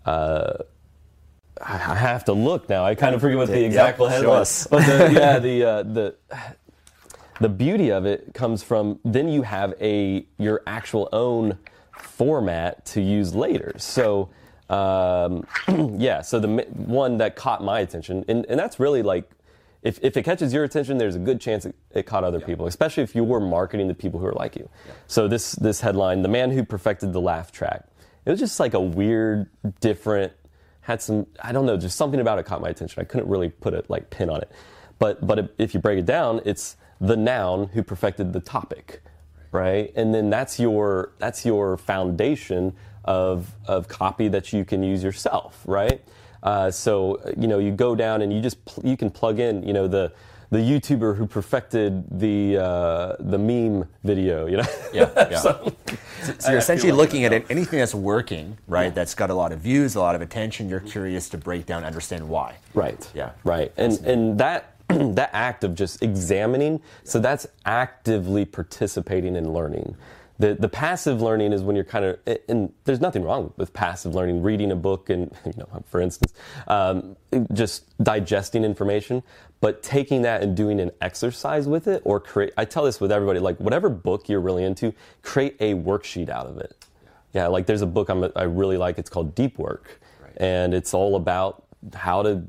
uh, 0.06 0.54
I 1.60 1.96
have 1.96 2.24
to 2.26 2.32
look 2.32 2.68
now. 2.68 2.84
I 2.84 2.94
kind 2.94 3.14
of 3.14 3.20
forget 3.20 3.36
what 3.36 3.48
the 3.48 3.64
exact 3.64 3.98
yep, 3.98 4.08
headline. 4.08 4.44
But 4.70 4.86
the, 4.86 5.10
yeah, 5.12 5.38
the 5.38 5.64
uh, 5.64 5.82
the 5.82 6.14
the 7.40 7.48
beauty 7.48 7.90
of 7.90 8.06
it 8.06 8.34
comes 8.34 8.62
from 8.62 8.98
then 9.04 9.28
you 9.28 9.42
have 9.42 9.74
a 9.80 10.26
your 10.38 10.62
actual 10.66 11.08
own 11.12 11.58
format 11.92 12.84
to 12.86 13.00
use 13.00 13.34
later. 13.34 13.74
So 13.78 14.30
um, 14.68 15.46
yeah, 15.98 16.20
so 16.20 16.38
the 16.38 16.66
one 16.74 17.18
that 17.18 17.36
caught 17.36 17.62
my 17.62 17.80
attention, 17.80 18.24
and, 18.28 18.44
and 18.46 18.58
that's 18.58 18.78
really 18.78 19.02
like 19.02 19.30
if, 19.82 19.98
if 20.02 20.16
it 20.16 20.24
catches 20.24 20.52
your 20.52 20.64
attention, 20.64 20.98
there's 20.98 21.14
a 21.14 21.20
good 21.20 21.40
chance 21.40 21.64
it, 21.64 21.74
it 21.92 22.02
caught 22.04 22.24
other 22.24 22.38
yeah. 22.38 22.46
people, 22.46 22.66
especially 22.66 23.04
if 23.04 23.14
you 23.14 23.22
were 23.22 23.40
marketing 23.40 23.88
to 23.88 23.94
people 23.94 24.18
who 24.18 24.26
are 24.26 24.32
like 24.32 24.56
you. 24.56 24.68
Yeah. 24.86 24.92
So 25.06 25.28
this 25.28 25.52
this 25.52 25.80
headline, 25.80 26.22
"The 26.22 26.28
Man 26.28 26.50
Who 26.50 26.64
Perfected 26.64 27.12
the 27.12 27.20
Laugh 27.20 27.52
Track," 27.52 27.86
it 28.24 28.30
was 28.30 28.40
just 28.40 28.58
like 28.58 28.74
a 28.74 28.80
weird, 28.80 29.48
different, 29.80 30.32
had 30.80 31.00
some 31.00 31.26
I 31.42 31.52
don't 31.52 31.64
know, 31.64 31.76
just 31.76 31.96
something 31.96 32.20
about 32.20 32.38
it 32.38 32.44
caught 32.44 32.60
my 32.60 32.68
attention. 32.68 33.00
I 33.00 33.04
couldn't 33.04 33.28
really 33.28 33.48
put 33.48 33.72
a 33.72 33.84
like 33.88 34.10
pin 34.10 34.28
on 34.28 34.40
it, 34.40 34.50
but 34.98 35.24
but 35.26 35.54
if 35.58 35.74
you 35.74 35.80
break 35.80 35.98
it 35.98 36.06
down, 36.06 36.40
it's 36.44 36.76
the 37.00 37.16
noun 37.16 37.68
who 37.68 37.82
perfected 37.82 38.32
the 38.32 38.40
topic, 38.40 39.02
right? 39.52 39.92
And 39.94 40.14
then 40.14 40.30
that's 40.30 40.58
your 40.58 41.12
that's 41.18 41.44
your 41.44 41.76
foundation 41.76 42.74
of 43.04 43.54
of 43.66 43.88
copy 43.88 44.28
that 44.28 44.52
you 44.52 44.64
can 44.64 44.82
use 44.82 45.02
yourself, 45.02 45.62
right? 45.66 46.02
Uh, 46.42 46.70
so 46.70 47.20
you 47.36 47.48
know 47.48 47.58
you 47.58 47.72
go 47.72 47.94
down 47.94 48.22
and 48.22 48.32
you 48.32 48.40
just 48.40 48.64
pl- 48.64 48.86
you 48.86 48.96
can 48.96 49.10
plug 49.10 49.38
in 49.38 49.62
you 49.62 49.72
know 49.72 49.88
the 49.88 50.12
the 50.50 50.58
YouTuber 50.58 51.16
who 51.16 51.26
perfected 51.26 52.04
the 52.18 52.56
uh, 52.56 53.16
the 53.20 53.38
meme 53.38 53.86
video, 54.04 54.46
you 54.46 54.56
know. 54.58 54.64
Yeah, 54.90 55.10
yeah. 55.30 55.38
so, 55.38 55.72
so, 56.38 56.48
you're 56.48 56.58
essentially 56.58 56.92
like 56.92 56.98
looking 56.98 57.24
at 57.24 57.32
it, 57.34 57.44
anything 57.50 57.78
that's 57.78 57.94
working, 57.94 58.56
right? 58.66 58.84
Yeah. 58.84 58.90
That's 58.90 59.14
got 59.14 59.28
a 59.28 59.34
lot 59.34 59.52
of 59.52 59.60
views, 59.60 59.96
a 59.96 60.00
lot 60.00 60.14
of 60.14 60.22
attention. 60.22 60.66
You're 60.66 60.80
curious 60.80 61.28
to 61.28 61.38
break 61.38 61.66
down, 61.66 61.84
understand 61.84 62.26
why. 62.26 62.56
Right. 62.72 63.06
Yeah. 63.14 63.32
Right. 63.44 63.70
And 63.76 63.98
and 64.06 64.40
that 64.40 64.77
that 65.14 65.30
act 65.32 65.64
of 65.64 65.74
just 65.74 66.02
examining, 66.02 66.80
so 67.04 67.18
that's 67.18 67.46
actively 67.66 68.44
participating 68.44 69.36
in 69.36 69.52
learning. 69.52 69.96
The, 70.38 70.54
the 70.54 70.68
passive 70.68 71.20
learning 71.20 71.52
is 71.52 71.62
when 71.62 71.74
you're 71.74 71.84
kind 71.84 72.04
of, 72.04 72.18
and 72.48 72.72
there's 72.84 73.00
nothing 73.00 73.24
wrong 73.24 73.52
with 73.56 73.72
passive 73.74 74.14
learning, 74.14 74.42
reading 74.42 74.70
a 74.70 74.76
book 74.76 75.10
and, 75.10 75.34
you 75.44 75.52
know, 75.56 75.84
for 75.90 76.00
instance, 76.00 76.32
um, 76.68 77.16
just 77.52 77.84
digesting 78.02 78.64
information, 78.64 79.22
but 79.60 79.82
taking 79.82 80.22
that 80.22 80.42
and 80.42 80.56
doing 80.56 80.80
an 80.80 80.92
exercise 81.00 81.66
with 81.66 81.88
it 81.88 82.00
or 82.04 82.20
create, 82.20 82.52
I 82.56 82.64
tell 82.64 82.84
this 82.84 83.00
with 83.00 83.10
everybody, 83.10 83.40
like 83.40 83.58
whatever 83.58 83.88
book 83.90 84.28
you're 84.28 84.40
really 84.40 84.64
into, 84.64 84.94
create 85.22 85.56
a 85.60 85.74
worksheet 85.74 86.28
out 86.28 86.46
of 86.46 86.58
it. 86.58 86.74
Yeah, 87.32 87.48
like 87.48 87.66
there's 87.66 87.82
a 87.82 87.86
book 87.86 88.08
I'm, 88.08 88.24
i 88.36 88.44
really 88.44 88.78
like, 88.78 88.96
it's 88.98 89.10
called 89.10 89.34
Deep 89.34 89.58
Work. 89.58 90.00
Right. 90.22 90.32
And 90.38 90.72
it's 90.72 90.94
all 90.94 91.16
about 91.16 91.64
how 91.94 92.22
to 92.22 92.44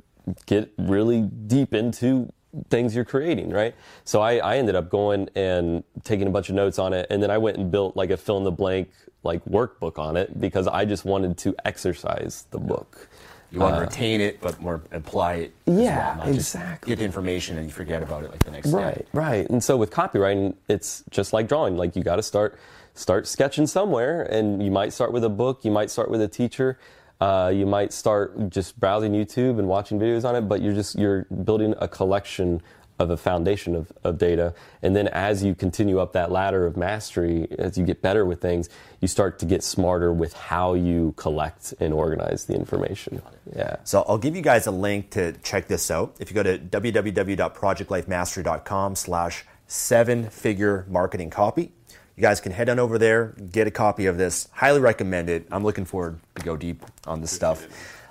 get 0.45 0.71
really 0.77 1.21
deep 1.21 1.73
into 1.73 2.31
things 2.69 2.95
you're 2.95 3.05
creating, 3.05 3.51
right? 3.51 3.75
So 4.05 4.21
I, 4.21 4.37
I 4.37 4.57
ended 4.57 4.75
up 4.75 4.89
going 4.89 5.29
and 5.35 5.83
taking 6.03 6.27
a 6.27 6.31
bunch 6.31 6.49
of 6.49 6.55
notes 6.55 6.79
on 6.79 6.93
it, 6.93 7.07
and 7.09 7.21
then 7.21 7.29
I 7.29 7.37
went 7.37 7.57
and 7.57 7.71
built 7.71 7.95
like 7.95 8.09
a 8.09 8.17
fill 8.17 8.37
in 8.37 8.43
the 8.43 8.51
blank 8.51 8.89
like 9.23 9.43
workbook 9.45 9.99
on 9.99 10.15
it 10.15 10.39
because 10.39 10.67
I 10.67 10.85
just 10.85 11.05
wanted 11.05 11.37
to 11.39 11.55
exercise 11.65 12.45
the 12.51 12.59
book. 12.59 13.09
You 13.51 13.59
want 13.59 13.75
to 13.75 13.81
uh, 13.81 13.85
retain 13.85 14.21
it, 14.21 14.39
but 14.41 14.61
more 14.61 14.81
apply 14.91 15.33
it. 15.33 15.53
yeah, 15.65 16.17
well, 16.19 16.29
exactly. 16.29 16.91
Get 16.91 16.99
the 16.99 17.05
information 17.05 17.57
and 17.57 17.65
you 17.65 17.71
forget 17.71 18.03
about 18.03 18.23
it 18.23 18.29
like 18.29 18.43
the 18.43 18.51
next 18.51 18.71
right, 18.71 18.95
day. 18.95 19.05
Right, 19.11 19.27
right. 19.27 19.49
And 19.49 19.63
so 19.63 19.75
with 19.75 19.89
copywriting, 19.89 20.55
it's 20.67 21.03
just 21.09 21.33
like 21.33 21.47
drawing. 21.47 21.75
Like 21.75 21.95
you 21.95 22.03
got 22.03 22.17
to 22.17 22.23
start 22.23 22.59
start 22.93 23.27
sketching 23.27 23.65
somewhere, 23.65 24.23
and 24.23 24.61
you 24.61 24.69
might 24.69 24.93
start 24.93 25.11
with 25.11 25.23
a 25.23 25.29
book, 25.29 25.63
you 25.63 25.71
might 25.71 25.89
start 25.89 26.11
with 26.11 26.21
a 26.21 26.27
teacher, 26.27 26.77
uh, 27.19 27.51
you 27.53 27.65
might 27.65 27.91
start 27.91 28.49
just 28.49 28.79
browsing 28.79 29.13
YouTube 29.13 29.59
and 29.59 29.67
watching 29.67 29.99
videos 29.99 30.23
on 30.23 30.35
it, 30.35 30.41
but 30.41 30.61
you're 30.61 30.73
just 30.73 30.97
you're 30.97 31.25
building 31.43 31.73
a 31.79 31.87
collection 31.87 32.61
of 32.99 33.09
a 33.09 33.17
foundation 33.17 33.75
of, 33.75 33.91
of 34.03 34.17
data. 34.17 34.53
And 34.81 34.95
then 34.95 35.07
as 35.07 35.43
you 35.43 35.53
continue 35.55 35.99
up 35.99 36.13
that 36.13 36.31
ladder 36.31 36.65
of 36.65 36.75
mastery, 36.75 37.47
as 37.57 37.77
you 37.77 37.85
get 37.85 38.01
better 38.01 38.25
with 38.25 38.41
things, 38.41 38.67
you 38.99 39.07
start 39.07 39.39
to 39.39 39.45
get 39.45 39.63
smarter 39.63 40.11
with 40.11 40.33
how 40.33 40.73
you 40.73 41.13
collect 41.15 41.73
and 41.79 41.93
organize 41.93 42.43
the 42.45 42.55
information. 42.55 43.21
Yeah. 43.55 43.77
So 43.85 44.03
I'll 44.07 44.17
give 44.17 44.35
you 44.35 44.41
guys 44.41 44.67
a 44.67 44.71
link 44.71 45.11
to 45.11 45.31
check 45.43 45.67
this 45.67 45.89
out. 45.89 46.17
If 46.19 46.29
you 46.29 46.35
go 46.35 46.43
to 46.43 46.59
www.projectlifemastery.com 46.59 48.95
slash 48.95 49.45
seven 49.67 50.29
figure 50.29 50.85
marketing 50.89 51.29
copy, 51.29 51.71
you 52.19 52.21
guys 52.21 52.41
can 52.41 52.51
head 52.51 52.67
on 52.67 52.79
over 52.79 52.97
there, 52.97 53.33
get 53.49 53.65
a 53.65 53.71
copy 53.71 54.05
of 54.05 54.17
this. 54.17 54.49
Highly 54.51 54.81
recommend 54.81 55.29
it. 55.29 55.47
I'm 55.53 55.63
looking 55.63 55.85
forward 55.85 56.19
to 56.35 56.41
go 56.41 56.57
deep 56.57 56.83
on 57.07 57.21
this 57.21 57.31
stuff. 57.31 57.65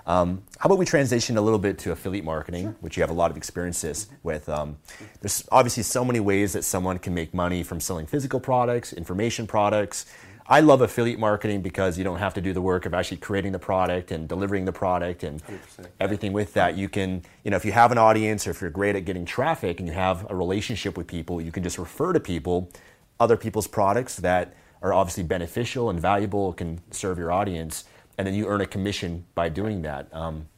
Um, 0.06 0.42
how 0.58 0.68
about 0.68 0.78
we 0.78 0.86
transition 0.86 1.36
a 1.36 1.42
little 1.42 1.58
bit 1.58 1.78
to 1.80 1.92
affiliate 1.92 2.24
marketing, 2.24 2.74
which 2.80 2.96
you 2.96 3.02
have 3.02 3.10
a 3.10 3.12
lot 3.12 3.30
of 3.30 3.36
experiences 3.36 4.06
with? 4.22 4.48
Um, 4.48 4.78
there's 5.20 5.46
obviously 5.52 5.82
so 5.82 6.06
many 6.06 6.20
ways 6.20 6.54
that 6.54 6.62
someone 6.62 6.98
can 6.98 7.12
make 7.12 7.34
money 7.34 7.62
from 7.62 7.80
selling 7.80 8.06
physical 8.06 8.40
products, 8.40 8.94
information 8.94 9.46
products. 9.46 10.06
I 10.46 10.60
love 10.60 10.80
affiliate 10.80 11.18
marketing 11.18 11.60
because 11.60 11.98
you 11.98 12.04
don't 12.04 12.16
have 12.16 12.32
to 12.32 12.40
do 12.40 12.54
the 12.54 12.62
work 12.62 12.86
of 12.86 12.94
actually 12.94 13.18
creating 13.18 13.52
the 13.52 13.58
product 13.58 14.10
and 14.10 14.26
delivering 14.26 14.64
the 14.64 14.72
product 14.72 15.22
and 15.22 15.44
100%. 15.44 15.86
everything 16.00 16.32
with 16.32 16.54
that. 16.54 16.78
You 16.78 16.88
can, 16.88 17.22
you 17.44 17.50
know, 17.50 17.58
if 17.58 17.66
you 17.66 17.72
have 17.72 17.92
an 17.92 17.98
audience 17.98 18.46
or 18.46 18.52
if 18.52 18.62
you're 18.62 18.70
great 18.70 18.96
at 18.96 19.04
getting 19.04 19.26
traffic 19.26 19.80
and 19.80 19.86
you 19.86 19.92
have 19.92 20.30
a 20.30 20.34
relationship 20.34 20.96
with 20.96 21.06
people, 21.06 21.42
you 21.42 21.52
can 21.52 21.62
just 21.62 21.76
refer 21.76 22.14
to 22.14 22.20
people 22.20 22.70
other 23.20 23.36
people's 23.36 23.66
products 23.66 24.16
that 24.16 24.54
are 24.82 24.92
obviously 24.92 25.24
beneficial 25.24 25.90
and 25.90 26.00
valuable, 26.00 26.52
can 26.52 26.80
serve 26.90 27.18
your 27.18 27.32
audience, 27.32 27.84
and 28.16 28.26
then 28.26 28.34
you 28.34 28.46
earn 28.46 28.60
a 28.60 28.66
commission 28.66 29.24
by 29.34 29.48
doing 29.48 29.82
that. 29.82 30.08
Um, 30.12 30.48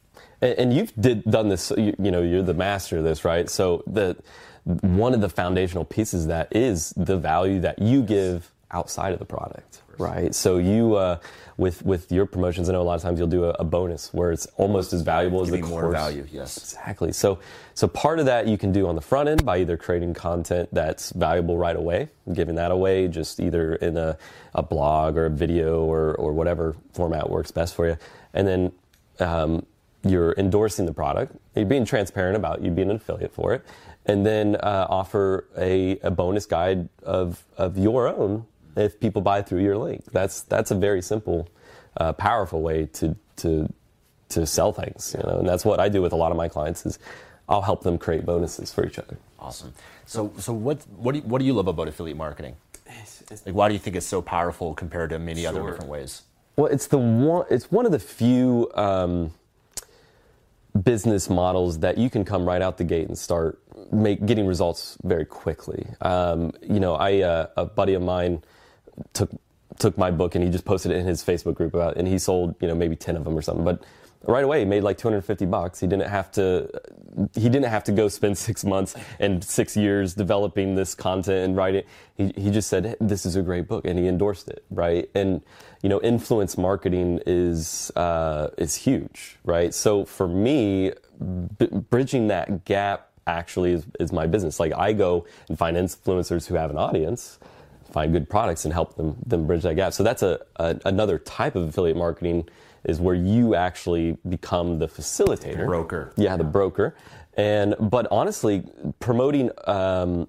and, 0.41 0.59
and, 0.59 0.73
you've 0.75 0.93
did, 0.95 1.25
done 1.25 1.49
this. 1.49 1.73
You, 1.77 1.95
you 1.99 2.11
know, 2.11 2.23
you're 2.23 2.43
the 2.43 2.55
master 2.55 2.99
of 2.99 3.05
this, 3.05 3.25
right? 3.25 3.49
So 3.49 3.83
the 3.87 4.17
one 4.65 5.15
of 5.15 5.21
the 5.21 5.29
foundational 5.29 5.85
pieces 5.85 6.27
that 6.27 6.55
is 6.55 6.93
the 6.97 7.17
value 7.17 7.61
that 7.61 7.79
you 7.79 8.03
give 8.03 8.53
outside 8.71 9.13
of 9.13 9.19
the 9.19 9.25
product, 9.25 9.83
right? 9.99 10.35
So 10.35 10.59
you, 10.59 10.97
uh, 10.97 11.19
with 11.61 11.85
with 11.85 12.11
your 12.11 12.25
promotions, 12.25 12.71
I 12.71 12.73
know 12.73 12.81
a 12.81 12.83
lot 12.83 12.95
of 12.95 13.03
times 13.03 13.19
you'll 13.19 13.29
do 13.29 13.45
a, 13.45 13.51
a 13.51 13.65
bonus 13.65 14.13
where 14.15 14.33
it's 14.33 14.47
almost 14.57 14.95
as 14.95 15.03
valuable 15.03 15.43
as 15.43 15.51
the 15.51 15.61
course. 15.61 15.71
more 15.71 15.93
value. 15.93 16.27
Yes, 16.33 16.57
exactly. 16.57 17.13
So 17.13 17.39
so 17.75 17.87
part 17.87 18.19
of 18.19 18.25
that 18.25 18.49
you 18.49 18.57
can 18.57 18.73
do 18.73 18.89
on 18.89 18.95
the 18.95 19.03
front 19.03 19.29
end 19.29 19.45
by 19.45 19.59
either 19.59 19.77
creating 19.77 20.15
content 20.15 20.71
that's 20.73 21.11
valuable 21.11 21.59
right 21.59 21.77
away, 21.77 22.09
giving 22.33 22.55
that 22.55 22.71
away, 22.71 23.09
just 23.09 23.41
either 23.41 23.75
in 23.75 23.99
a, 23.99 24.17
a 24.55 24.63
blog 24.63 25.19
or 25.19 25.27
a 25.27 25.31
video 25.31 25.85
or 25.85 26.15
or 26.15 26.33
whatever 26.33 26.77
format 26.95 27.29
works 27.29 27.51
best 27.51 27.75
for 27.75 27.87
you, 27.87 27.97
and 28.35 28.49
then. 28.49 28.73
Um, 29.21 29.67
you're 30.03 30.35
endorsing 30.39 30.87
the 30.87 30.95
product, 30.95 31.37
you're 31.55 31.67
being 31.67 31.85
transparent 31.85 32.35
about 32.35 32.63
you 32.63 32.71
being 32.71 32.89
an 32.89 32.97
affiliate 32.97 33.35
for 33.35 33.53
it, 33.53 33.63
and 34.07 34.25
then 34.25 34.57
uh, 34.57 34.87
offer 34.89 35.47
a, 35.59 35.99
a 35.99 36.11
bonus 36.11 36.47
guide 36.47 36.89
of, 37.03 37.45
of 37.59 37.77
your 37.77 38.09
own 38.09 38.47
if 38.77 39.01
people 39.01 39.23
buy 39.23 39.43
through 39.43 39.63
your 39.63 39.77
link. 39.77 40.05
That's 40.13 40.43
that's 40.43 40.71
a 40.71 40.75
very 40.75 41.03
simple, 41.03 41.49
uh, 41.97 42.13
powerful 42.13 42.63
way 42.63 42.87
to 42.95 43.17
to 43.37 43.73
to 44.31 44.47
sell 44.47 44.73
things. 44.73 45.15
You 45.17 45.25
know, 45.25 45.39
and 45.39 45.49
that's 45.49 45.65
what 45.65 45.81
I 45.81 45.89
do 45.89 46.03
with 46.03 46.13
a 46.13 46.17
lot 46.17 46.31
of 46.31 46.37
my 46.37 46.49
clients. 46.49 46.87
Is 46.87 46.99
I'll 47.49 47.63
help 47.63 47.83
them 47.83 47.99
create 47.99 48.25
bonuses 48.25 48.73
for 48.73 48.87
each 48.87 48.99
other. 48.99 49.19
Awesome. 49.39 49.73
So 50.07 50.33
so 50.39 50.53
what 50.53 50.79
what 50.97 51.13
do 51.13 51.19
you, 51.19 51.25
what 51.25 51.39
do 51.39 51.45
you 51.45 51.53
love 51.53 51.69
about 51.69 51.89
affiliate 51.89 52.17
marketing? 52.17 52.57
Like, 53.47 53.55
why 53.55 53.69
do 53.69 53.75
you 53.75 53.79
think 53.79 53.95
it's 53.95 54.07
so 54.07 54.21
powerful 54.21 54.75
compared 54.75 55.11
to 55.11 55.19
many 55.21 55.43
sure. 55.43 55.51
other 55.51 55.65
different 55.65 55.89
ways? 55.89 56.23
Well, 56.57 56.67
it's 56.67 56.89
the 56.89 56.99
one. 56.99 57.47
It's 57.49 57.71
one 57.71 57.87
of 57.87 57.93
the 57.93 58.01
few. 58.01 58.71
Um, 58.75 59.33
business 60.85 61.29
models 61.29 61.81
that 61.81 61.99
you 61.99 62.09
can 62.09 62.25
come 62.25 62.47
right 62.47 62.63
out 62.63 62.79
the 62.79 62.85
gate 62.85 63.09
and 63.09 63.19
start 63.19 63.61
make 63.93 64.25
getting 64.25 64.47
results 64.47 64.97
very 65.03 65.25
quickly. 65.25 65.87
Um, 66.01 66.53
you 66.63 66.81
know, 66.81 66.95
I 66.95 67.21
uh, 67.23 67.47
a 67.57 67.65
buddy 67.65 67.95
of 67.95 68.03
mine 68.03 68.43
took 69.13 69.31
took 69.79 69.97
my 69.97 70.11
book 70.11 70.35
and 70.35 70.45
he 70.45 70.51
just 70.51 70.65
posted 70.65 70.93
it 70.93 70.97
in 70.97 71.07
his 71.07 71.25
Facebook 71.25 71.55
group 71.55 71.75
about, 71.75 71.97
and 71.97 72.07
he 72.07 72.19
sold 72.19 72.55
you 72.61 72.69
know 72.69 72.75
maybe 72.75 72.97
ten 72.97 73.17
of 73.17 73.25
them 73.25 73.37
or 73.37 73.43
something, 73.43 73.65
but 73.65 73.83
right 74.25 74.45
away 74.45 74.61
he 74.61 74.65
made 74.65 74.83
like 74.83 74.99
250 74.99 75.47
bucks. 75.47 75.81
He 75.81 75.87
didn't 75.87 76.09
have 76.09 76.31
to 76.33 76.71
he 77.35 77.49
didn't 77.49 77.65
have 77.65 77.85
to 77.85 77.93
go 77.93 78.09
spend 78.09 78.39
six 78.49 78.65
months 78.65 78.95
and 79.19 79.43
six 79.43 79.77
years 79.77 80.15
developing 80.15 80.75
this 80.75 80.95
content 80.95 81.45
and 81.45 81.57
writing. 81.57 81.85
He, 82.17 82.33
he 82.37 82.51
just 82.51 82.69
said 82.69 82.97
this 83.01 83.25
is 83.25 83.37
a 83.37 83.43
great 83.43 83.67
book 83.67 83.85
and 83.85 83.99
he 83.99 84.07
endorsed 84.07 84.49
it 84.49 84.65
right? 84.71 85.09
And 85.15 85.43
you 85.83 85.89
know 85.89 86.01
influence 86.03 86.59
marketing 86.59 87.21
is 87.27 87.91
uh, 87.97 88.51
is 88.59 88.77
huge 88.77 89.39
right? 89.45 89.73
So 89.75 90.05
for 90.05 90.29
me 90.29 90.93
b- 91.59 91.67
bridging 91.67 92.29
that 92.29 92.65
gap 92.65 93.09
actually 93.27 93.73
is, 93.73 93.87
is 93.99 94.13
my 94.13 94.27
business. 94.27 94.61
Like 94.61 94.73
i 94.77 94.93
go 94.93 95.27
and 95.49 95.59
find 95.59 95.77
influencers 95.77 96.47
who 96.47 96.55
have 96.57 96.71
an 96.71 96.77
audience 96.77 97.39
find 97.93 98.13
good 98.13 98.29
products 98.29 98.65
and 98.65 98.75
help 98.75 98.97
them 98.97 99.17
them 99.27 99.47
bridge 99.47 99.63
that 99.63 99.75
gap. 99.75 99.93
So 99.93 100.03
that's 100.03 100.23
a, 100.23 100.41
a 100.57 100.79
another 100.85 101.19
type 101.19 101.57
of 101.57 101.69
affiliate 101.69 101.97
marketing 101.97 102.49
is 102.85 103.01
where 103.01 103.15
you 103.15 103.55
actually 103.55 104.17
become 104.29 104.79
the 104.79 104.89
facilitator, 104.89 105.59
the 105.59 105.67
broker. 105.67 106.13
Yeah, 106.17 106.37
the 106.37 106.45
broker. 106.45 106.97
And 107.35 107.75
but 107.79 108.07
honestly, 108.11 108.65
promoting 108.99 109.51
um, 109.67 110.29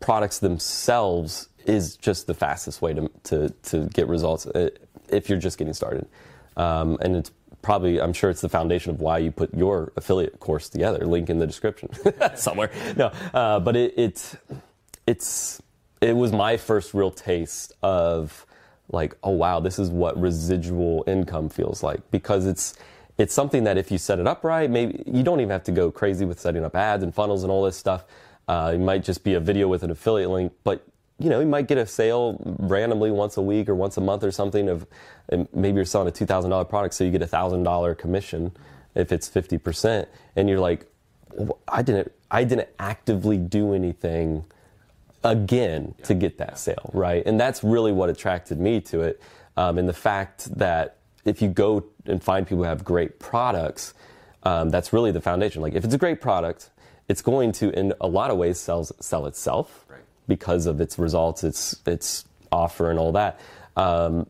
products 0.00 0.38
themselves 0.38 1.48
is 1.66 1.96
just 1.96 2.26
the 2.26 2.34
fastest 2.34 2.82
way 2.82 2.94
to 2.94 3.10
to, 3.24 3.50
to 3.64 3.86
get 3.88 4.08
results 4.08 4.46
uh, 4.46 4.70
if 5.08 5.28
you're 5.28 5.38
just 5.38 5.58
getting 5.58 5.74
started. 5.74 6.06
Um, 6.56 6.98
and 7.00 7.16
it's 7.16 7.30
probably 7.62 8.00
I'm 8.00 8.12
sure 8.12 8.30
it's 8.30 8.40
the 8.40 8.48
foundation 8.48 8.90
of 8.90 9.00
why 9.00 9.18
you 9.18 9.30
put 9.30 9.54
your 9.54 9.92
affiliate 9.96 10.40
course 10.40 10.68
together. 10.68 11.06
Link 11.06 11.30
in 11.30 11.38
the 11.38 11.46
description 11.46 11.90
somewhere. 12.34 12.70
No, 12.96 13.12
uh, 13.34 13.60
but 13.60 13.76
it, 13.76 13.98
it 13.98 14.34
it's 15.06 15.60
it 16.00 16.16
was 16.16 16.32
my 16.32 16.56
first 16.56 16.94
real 16.94 17.10
taste 17.10 17.72
of 17.82 18.46
like, 18.88 19.16
oh 19.22 19.32
wow, 19.32 19.60
this 19.60 19.78
is 19.78 19.90
what 19.90 20.20
residual 20.20 21.04
income 21.06 21.48
feels 21.48 21.82
like 21.82 22.10
because 22.10 22.46
it's 22.46 22.74
it's 23.18 23.34
something 23.34 23.64
that 23.64 23.76
if 23.76 23.90
you 23.90 23.98
set 23.98 24.18
it 24.18 24.26
up 24.26 24.44
right, 24.44 24.70
maybe 24.70 25.02
you 25.06 25.22
don't 25.22 25.40
even 25.40 25.50
have 25.50 25.64
to 25.64 25.72
go 25.72 25.90
crazy 25.90 26.24
with 26.24 26.40
setting 26.40 26.64
up 26.64 26.74
ads 26.74 27.02
and 27.02 27.14
funnels 27.14 27.42
and 27.42 27.52
all 27.52 27.62
this 27.62 27.76
stuff. 27.76 28.04
Uh, 28.48 28.72
it 28.74 28.78
might 28.78 29.04
just 29.04 29.22
be 29.22 29.34
a 29.34 29.40
video 29.40 29.68
with 29.68 29.82
an 29.82 29.90
affiliate 29.90 30.30
link, 30.30 30.52
but 30.64 30.86
you 31.18 31.28
know, 31.28 31.38
you 31.38 31.46
might 31.46 31.68
get 31.68 31.76
a 31.76 31.84
sale 31.84 32.38
randomly 32.58 33.10
once 33.10 33.36
a 33.36 33.42
week 33.42 33.68
or 33.68 33.74
once 33.74 33.98
a 33.98 34.00
month 34.00 34.24
or 34.24 34.32
something 34.32 34.70
of 34.70 34.86
maybe 35.52 35.76
you're 35.76 35.84
selling 35.84 36.08
a 36.08 36.10
$2,000 36.10 36.66
product, 36.68 36.94
so 36.94 37.04
you 37.04 37.10
get 37.10 37.20
a 37.20 37.26
$1,000 37.26 37.98
commission 37.98 38.52
if 38.94 39.12
it's 39.12 39.28
50%. 39.28 40.06
And 40.34 40.48
you're 40.48 40.58
like, 40.58 40.86
I 41.68 41.82
didn't, 41.82 42.10
I 42.30 42.44
didn't 42.44 42.70
actively 42.78 43.36
do 43.36 43.74
anything 43.74 44.46
again 45.24 45.94
yeah. 45.98 46.04
to 46.06 46.14
get 46.14 46.38
that 46.38 46.58
sale, 46.58 46.90
right? 46.92 47.22
And 47.26 47.38
that's 47.38 47.62
really 47.62 47.92
what 47.92 48.08
attracted 48.08 48.58
me 48.58 48.80
to 48.82 49.02
it. 49.02 49.20
Um, 49.56 49.78
and 49.78 49.88
the 49.88 49.92
fact 49.94 50.56
that 50.56 50.96
if 51.24 51.42
you 51.42 51.48
go 51.48 51.84
and 52.06 52.22
find 52.22 52.46
people 52.46 52.64
who 52.64 52.68
have 52.68 52.84
great 52.84 53.18
products, 53.18 53.94
um, 54.42 54.70
that's 54.70 54.92
really 54.92 55.12
the 55.12 55.20
foundation. 55.20 55.62
Like 55.62 55.74
if 55.74 55.84
it's 55.84 55.94
a 55.94 55.98
great 55.98 56.20
product, 56.20 56.70
it's 57.08 57.22
going 57.22 57.52
to, 57.52 57.70
in 57.78 57.92
a 58.00 58.06
lot 58.06 58.30
of 58.30 58.38
ways, 58.38 58.58
sell, 58.58 58.84
sell 58.84 59.26
itself 59.26 59.84
right. 59.88 60.00
because 60.28 60.66
of 60.66 60.80
its 60.80 60.98
results, 60.98 61.44
its 61.44 61.76
its 61.86 62.24
offer, 62.52 62.90
and 62.90 62.98
all 62.98 63.12
that. 63.12 63.40
Um, 63.76 64.26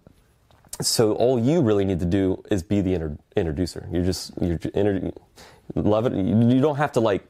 so 0.81 1.13
all 1.13 1.39
you 1.39 1.61
really 1.61 1.85
need 1.85 2.01
to 2.01 2.07
do 2.07 2.43
is 2.51 2.63
be 2.63 2.81
the 2.81 2.95
inter- 2.95 3.19
introducer. 3.37 3.87
You're 3.93 4.05
just 4.05 4.33
you're 4.41 4.59
inter- 4.75 5.13
love 5.75 6.07
it. 6.07 6.15
You 6.15 6.61
don't 6.61 6.77
have 6.77 6.93
to 6.93 7.01
like 7.01 7.27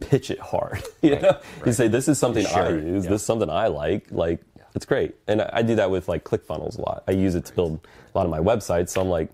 pitch 0.00 0.30
it 0.30 0.38
hard. 0.38 0.82
you 1.02 1.12
right, 1.12 1.22
know, 1.22 1.28
right. 1.28 1.66
you 1.66 1.72
say 1.72 1.88
this 1.88 2.08
is 2.08 2.18
something 2.18 2.46
I 2.46 2.68
use. 2.70 3.04
Yeah. 3.04 3.10
This 3.10 3.20
is 3.20 3.26
something 3.26 3.50
I 3.50 3.68
like. 3.68 4.06
Like 4.10 4.40
yeah. 4.56 4.64
it's 4.74 4.86
great, 4.86 5.14
and 5.26 5.42
I, 5.42 5.50
I, 5.54 5.62
do 5.62 5.74
that 5.76 5.90
with 5.90 6.08
like 6.08 6.24
ClickFunnels 6.24 6.78
a 6.78 6.82
lot. 6.82 7.04
I 7.08 7.12
use 7.12 7.34
it 7.34 7.44
to 7.46 7.54
build 7.54 7.86
a 8.14 8.18
lot 8.18 8.24
of 8.24 8.30
my 8.30 8.40
websites. 8.40 8.90
So 8.90 9.00
I'm 9.00 9.08
like, 9.08 9.30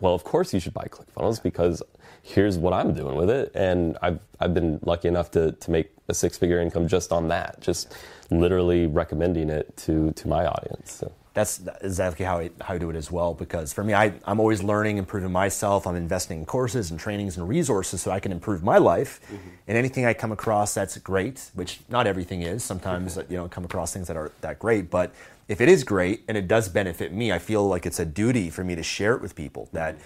well, 0.00 0.14
of 0.14 0.24
course 0.24 0.52
you 0.52 0.60
should 0.60 0.74
buy 0.74 0.86
ClickFunnels 0.90 1.42
because 1.42 1.82
here's 2.22 2.58
what 2.58 2.72
I'm 2.72 2.94
doing 2.94 3.16
with 3.16 3.30
it, 3.30 3.52
and 3.54 3.96
I've 4.02 4.20
I've 4.40 4.54
been 4.54 4.80
lucky 4.82 5.08
enough 5.08 5.30
to 5.32 5.52
to 5.52 5.70
make 5.70 5.90
a 6.08 6.14
six 6.14 6.36
figure 6.38 6.60
income 6.60 6.88
just 6.88 7.12
on 7.12 7.28
that, 7.28 7.60
just 7.60 7.94
literally 8.30 8.86
recommending 8.86 9.50
it 9.50 9.76
to 9.78 10.12
to 10.12 10.28
my 10.28 10.46
audience. 10.46 10.92
So 10.92 11.12
that's 11.34 11.60
exactly 11.80 12.24
how 12.24 12.38
I, 12.38 12.50
how 12.60 12.74
I 12.74 12.78
do 12.78 12.88
it 12.90 12.96
as 12.96 13.10
well. 13.10 13.34
Because 13.34 13.72
for 13.72 13.82
me, 13.82 13.92
I, 13.92 14.14
I'm 14.24 14.38
always 14.38 14.62
learning, 14.62 14.98
improving 14.98 15.32
myself. 15.32 15.84
I'm 15.84 15.96
investing 15.96 16.38
in 16.38 16.46
courses 16.46 16.92
and 16.92 16.98
trainings 16.98 17.36
and 17.36 17.48
resources 17.48 18.00
so 18.00 18.12
I 18.12 18.20
can 18.20 18.30
improve 18.30 18.62
my 18.62 18.78
life. 18.78 19.20
Mm-hmm. 19.26 19.48
And 19.66 19.76
anything 19.76 20.06
I 20.06 20.14
come 20.14 20.30
across 20.30 20.74
that's 20.74 20.96
great, 20.98 21.50
which 21.54 21.80
not 21.88 22.06
everything 22.06 22.42
is. 22.42 22.62
Sometimes 22.62 23.16
mm-hmm. 23.16 23.32
you 23.32 23.38
know 23.38 23.48
come 23.48 23.64
across 23.64 23.92
things 23.92 24.06
that 24.06 24.16
are 24.16 24.30
that 24.42 24.60
great, 24.60 24.90
but 24.90 25.12
if 25.48 25.60
it 25.60 25.68
is 25.68 25.82
great 25.82 26.22
and 26.28 26.38
it 26.38 26.46
does 26.46 26.68
benefit 26.68 27.12
me, 27.12 27.32
I 27.32 27.40
feel 27.40 27.66
like 27.66 27.84
it's 27.84 27.98
a 27.98 28.06
duty 28.06 28.48
for 28.48 28.62
me 28.62 28.76
to 28.76 28.82
share 28.82 29.14
it 29.14 29.20
with 29.20 29.34
people. 29.34 29.68
That 29.72 29.96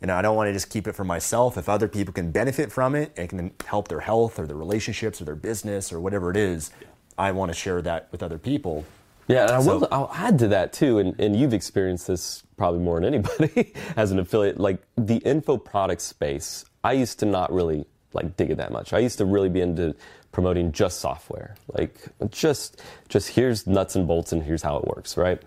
you 0.00 0.06
know 0.06 0.14
I 0.14 0.22
don't 0.22 0.36
want 0.36 0.46
to 0.46 0.52
just 0.52 0.70
keep 0.70 0.86
it 0.86 0.92
for 0.92 1.04
myself. 1.04 1.58
If 1.58 1.68
other 1.68 1.88
people 1.88 2.14
can 2.14 2.30
benefit 2.30 2.70
from 2.70 2.94
it 2.94 3.12
and 3.16 3.28
can 3.28 3.50
help 3.66 3.88
their 3.88 4.00
health 4.00 4.38
or 4.38 4.46
their 4.46 4.56
relationships 4.56 5.20
or 5.20 5.24
their 5.24 5.34
business 5.34 5.92
or 5.92 5.98
whatever 6.00 6.30
it 6.30 6.36
is, 6.36 6.70
I 7.18 7.32
want 7.32 7.50
to 7.50 7.54
share 7.54 7.82
that 7.82 8.06
with 8.12 8.22
other 8.22 8.38
people. 8.38 8.84
Yeah, 9.28 9.42
and 9.42 9.50
I 9.52 9.60
so, 9.60 9.78
will. 9.78 9.88
I'll 9.92 10.10
add 10.14 10.38
to 10.40 10.48
that 10.48 10.72
too, 10.72 10.98
and, 10.98 11.18
and 11.20 11.36
you've 11.36 11.52
experienced 11.52 12.06
this 12.06 12.42
probably 12.56 12.80
more 12.80 12.98
than 12.98 13.14
anybody 13.14 13.74
as 13.96 14.10
an 14.10 14.18
affiliate. 14.18 14.58
Like 14.58 14.82
the 14.96 15.16
info 15.18 15.58
product 15.58 16.00
space, 16.00 16.64
I 16.82 16.94
used 16.94 17.18
to 17.20 17.26
not 17.26 17.52
really 17.52 17.84
like 18.14 18.36
dig 18.36 18.50
it 18.50 18.56
that 18.56 18.72
much. 18.72 18.92
I 18.92 18.98
used 18.98 19.18
to 19.18 19.26
really 19.26 19.50
be 19.50 19.60
into 19.60 19.94
promoting 20.32 20.72
just 20.72 21.00
software, 21.00 21.56
like 21.74 22.00
just 22.30 22.82
just 23.08 23.28
here's 23.28 23.66
nuts 23.66 23.96
and 23.96 24.08
bolts 24.08 24.32
and 24.32 24.42
here's 24.42 24.62
how 24.62 24.78
it 24.78 24.86
works, 24.86 25.16
right? 25.16 25.40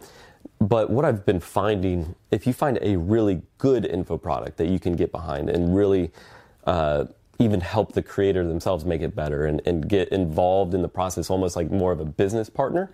But 0.60 0.92
what 0.92 1.06
I've 1.06 1.26
been 1.26 1.40
finding, 1.40 2.14
if 2.30 2.46
you 2.46 2.54
find 2.54 2.78
a 2.84 2.96
really 2.98 3.42
good 3.58 3.84
info 3.84 4.18
product 4.18 4.58
that 4.58 4.68
you 4.68 4.80
can 4.80 4.96
get 4.96 5.12
behind 5.12 5.50
and 5.50 5.76
really 5.76 6.12
uh, 6.66 7.06
even 7.40 7.62
help 7.62 7.94
the 7.94 8.04
creator 8.04 8.48
themselves 8.48 8.86
make 8.86 9.02
it 9.02 9.16
better 9.16 9.48
and, 9.48 9.60
and 9.66 9.90
get 9.90 10.10
involved 10.10 10.76
in 10.76 10.84
the 10.84 10.88
process, 10.88 11.32
almost 11.32 11.56
like 11.56 11.72
more 11.72 11.92
of 11.92 12.00
a 12.00 12.06
business 12.06 12.48
partner 12.48 12.92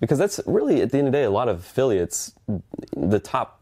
because 0.00 0.18
that's 0.18 0.40
really 0.46 0.82
at 0.82 0.90
the 0.90 0.98
end 0.98 1.08
of 1.08 1.12
the 1.12 1.18
day 1.18 1.24
a 1.24 1.30
lot 1.30 1.48
of 1.48 1.60
affiliates 1.60 2.34
the 2.96 3.18
top 3.18 3.60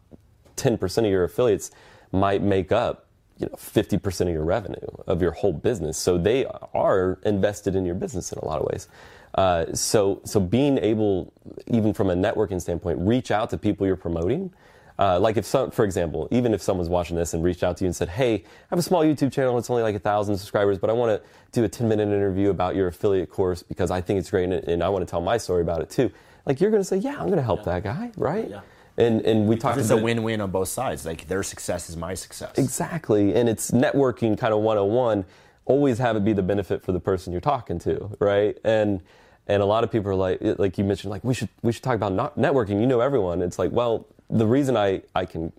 10% 0.56 0.98
of 0.98 1.04
your 1.06 1.24
affiliates 1.24 1.70
might 2.12 2.42
make 2.42 2.72
up 2.72 3.06
you 3.38 3.46
know 3.46 3.56
50% 3.56 4.20
of 4.22 4.28
your 4.28 4.44
revenue 4.44 4.86
of 5.06 5.20
your 5.20 5.32
whole 5.32 5.52
business. 5.52 5.98
So 5.98 6.18
they 6.18 6.46
are 6.72 7.18
invested 7.24 7.74
in 7.74 7.84
your 7.84 7.96
business 7.96 8.32
in 8.32 8.38
a 8.38 8.44
lot 8.44 8.60
of 8.60 8.66
ways. 8.70 8.88
Uh, 9.34 9.72
so 9.74 10.20
so 10.24 10.38
being 10.38 10.78
able 10.78 11.32
even 11.66 11.92
from 11.92 12.08
a 12.08 12.14
networking 12.14 12.60
standpoint 12.60 12.98
reach 13.00 13.32
out 13.32 13.50
to 13.50 13.58
people 13.58 13.84
you're 13.84 13.96
promoting 13.96 14.52
uh, 14.98 15.18
like 15.18 15.36
if 15.36 15.44
some, 15.44 15.70
for 15.70 15.84
example, 15.84 16.28
even 16.30 16.54
if 16.54 16.62
someone's 16.62 16.88
watching 16.88 17.16
this 17.16 17.34
and 17.34 17.42
reached 17.42 17.64
out 17.64 17.76
to 17.78 17.84
you 17.84 17.86
and 17.86 17.96
said, 17.96 18.08
"Hey, 18.08 18.34
I 18.34 18.40
have 18.70 18.78
a 18.78 18.82
small 18.82 19.04
YouTube 19.04 19.32
channel. 19.32 19.58
It's 19.58 19.68
only 19.68 19.82
like 19.82 19.96
a 19.96 20.00
thousand 20.00 20.36
subscribers, 20.36 20.78
but 20.78 20.88
I 20.88 20.92
want 20.92 21.20
to 21.20 21.28
do 21.50 21.64
a 21.64 21.68
10 21.68 21.88
minute 21.88 22.08
interview 22.08 22.50
about 22.50 22.76
your 22.76 22.88
affiliate 22.88 23.30
course 23.30 23.62
because 23.62 23.90
I 23.90 24.00
think 24.00 24.20
it's 24.20 24.30
great 24.30 24.44
and, 24.44 24.52
and 24.52 24.82
I 24.84 24.88
want 24.88 25.06
to 25.06 25.10
tell 25.10 25.20
my 25.20 25.36
story 25.36 25.62
about 25.62 25.80
it 25.80 25.90
too." 25.90 26.10
Like 26.46 26.60
you're 26.60 26.70
going 26.70 26.82
to 26.82 26.88
say, 26.88 26.98
"Yeah, 26.98 27.16
I'm 27.18 27.26
going 27.26 27.38
to 27.38 27.42
help 27.42 27.60
yeah. 27.60 27.80
that 27.80 27.84
guy, 27.84 28.12
right?" 28.16 28.48
Yeah. 28.48 28.60
And 28.96 29.22
and 29.22 29.48
we 29.48 29.56
talked. 29.56 29.78
It's 29.78 29.90
a 29.90 29.96
win-win 29.96 30.40
on 30.40 30.52
both 30.52 30.68
sides. 30.68 31.04
Like 31.04 31.26
their 31.26 31.42
success 31.42 31.90
is 31.90 31.96
my 31.96 32.14
success. 32.14 32.56
Exactly, 32.56 33.34
and 33.34 33.48
it's 33.48 33.72
networking 33.72 34.38
kind 34.38 34.54
of 34.54 34.60
101. 34.60 35.24
Always 35.66 35.98
have 35.98 36.14
it 36.16 36.24
be 36.24 36.32
the 36.32 36.42
benefit 36.42 36.82
for 36.82 36.92
the 36.92 37.00
person 37.00 37.32
you're 37.32 37.40
talking 37.40 37.80
to, 37.80 38.16
right? 38.20 38.56
And 38.62 39.00
and 39.48 39.62
a 39.62 39.66
lot 39.66 39.82
of 39.82 39.90
people 39.90 40.10
are 40.10 40.14
like, 40.14 40.38
like 40.58 40.78
you 40.78 40.84
mentioned, 40.84 41.10
like 41.10 41.24
we 41.24 41.34
should 41.34 41.48
we 41.62 41.72
should 41.72 41.82
talk 41.82 41.96
about 41.96 42.12
not 42.12 42.38
networking. 42.38 42.80
You 42.80 42.86
know 42.86 43.00
everyone. 43.00 43.42
It's 43.42 43.58
like, 43.58 43.72
well, 43.72 44.06
the 44.30 44.46
reason 44.46 44.76
I, 44.76 45.02
I 45.14 45.26
can 45.26 45.52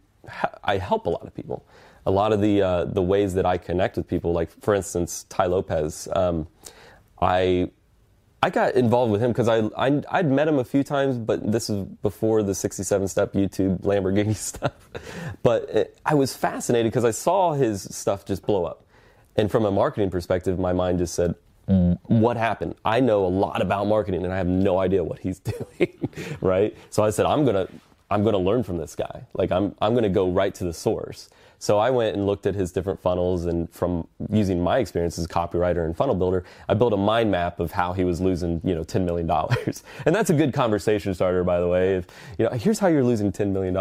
I 0.63 0.77
help 0.77 1.05
a 1.05 1.09
lot 1.09 1.25
of 1.25 1.33
people. 1.33 1.65
A 2.05 2.11
lot 2.11 2.31
of 2.33 2.41
the 2.41 2.61
uh, 2.61 2.85
the 2.85 3.01
ways 3.01 3.33
that 3.33 3.45
I 3.45 3.57
connect 3.57 3.97
with 3.97 4.07
people, 4.07 4.31
like 4.31 4.51
for 4.61 4.75
instance, 4.75 5.25
Tai 5.29 5.47
Lopez, 5.47 6.07
um, 6.15 6.47
I 7.19 7.71
I 8.43 8.51
got 8.51 8.75
involved 8.75 9.11
with 9.11 9.21
him 9.21 9.31
because 9.31 9.47
I, 9.47 9.63
I 9.75 10.01
I'd 10.11 10.29
met 10.29 10.47
him 10.47 10.59
a 10.59 10.63
few 10.63 10.83
times, 10.83 11.17
but 11.17 11.51
this 11.51 11.67
is 11.67 11.83
before 12.03 12.43
the 12.43 12.53
67 12.53 13.07
step 13.07 13.33
YouTube 13.33 13.81
Lamborghini 13.81 14.35
stuff. 14.51 14.89
But 15.41 15.69
it, 15.69 15.99
I 16.05 16.13
was 16.13 16.35
fascinated 16.35 16.91
because 16.91 17.05
I 17.05 17.11
saw 17.11 17.53
his 17.53 17.83
stuff 17.83 18.23
just 18.23 18.45
blow 18.45 18.65
up, 18.65 18.85
and 19.35 19.49
from 19.49 19.65
a 19.65 19.71
marketing 19.71 20.11
perspective, 20.11 20.59
my 20.59 20.73
mind 20.73 20.99
just 20.99 21.15
said, 21.15 21.33
what 22.03 22.37
happened? 22.37 22.75
I 22.85 22.99
know 22.99 23.25
a 23.25 23.27
lot 23.27 23.61
about 23.61 23.87
marketing 23.87 24.23
and 24.23 24.31
I 24.31 24.37
have 24.37 24.47
no 24.47 24.77
idea 24.77 25.03
what 25.03 25.19
he's 25.19 25.39
doing, 25.79 26.09
right? 26.39 26.75
So 26.91 27.03
I 27.03 27.09
said, 27.09 27.25
I'm 27.25 27.45
gonna 27.45 27.67
I'm 28.09 28.23
going 28.23 28.33
to 28.33 28.39
learn 28.39 28.63
from 28.63 28.77
this 28.77 28.95
guy. 28.95 29.25
Like 29.33 29.51
I'm, 29.51 29.75
I'm 29.81 29.93
going 29.93 30.03
to 30.03 30.09
go 30.09 30.29
right 30.29 30.53
to 30.55 30.63
the 30.63 30.73
source. 30.73 31.29
So 31.57 31.79
I 31.79 31.89
went 31.89 32.15
and 32.15 32.25
looked 32.25 32.45
at 32.45 32.53
his 32.53 32.71
different 32.71 32.99
funnels 32.99 33.45
and 33.45 33.69
from 33.71 34.07
using 34.29 34.61
my 34.61 34.79
experience 34.79 35.17
as 35.17 35.25
a 35.25 35.27
copywriter 35.27 35.85
and 35.85 35.95
funnel 35.95 36.15
builder, 36.15 36.43
I 36.67 36.73
built 36.73 36.93
a 36.93 36.97
mind 36.97 37.31
map 37.31 37.59
of 37.59 37.71
how 37.71 37.93
he 37.93 38.03
was 38.03 38.21
losing, 38.21 38.61
you 38.63 38.75
know, 38.75 38.83
$10 38.83 39.05
million. 39.05 39.29
and 40.05 40.15
that's 40.15 40.29
a 40.29 40.33
good 40.33 40.53
conversation 40.53 41.13
starter, 41.13 41.43
by 41.43 41.59
the 41.59 41.67
way. 41.67 41.95
If, 41.95 42.07
you 42.37 42.45
know, 42.45 42.51
here's 42.51 42.77
how 42.79 42.87
you're 42.87 43.03
losing 43.03 43.31
$10 43.31 43.51
million. 43.51 43.75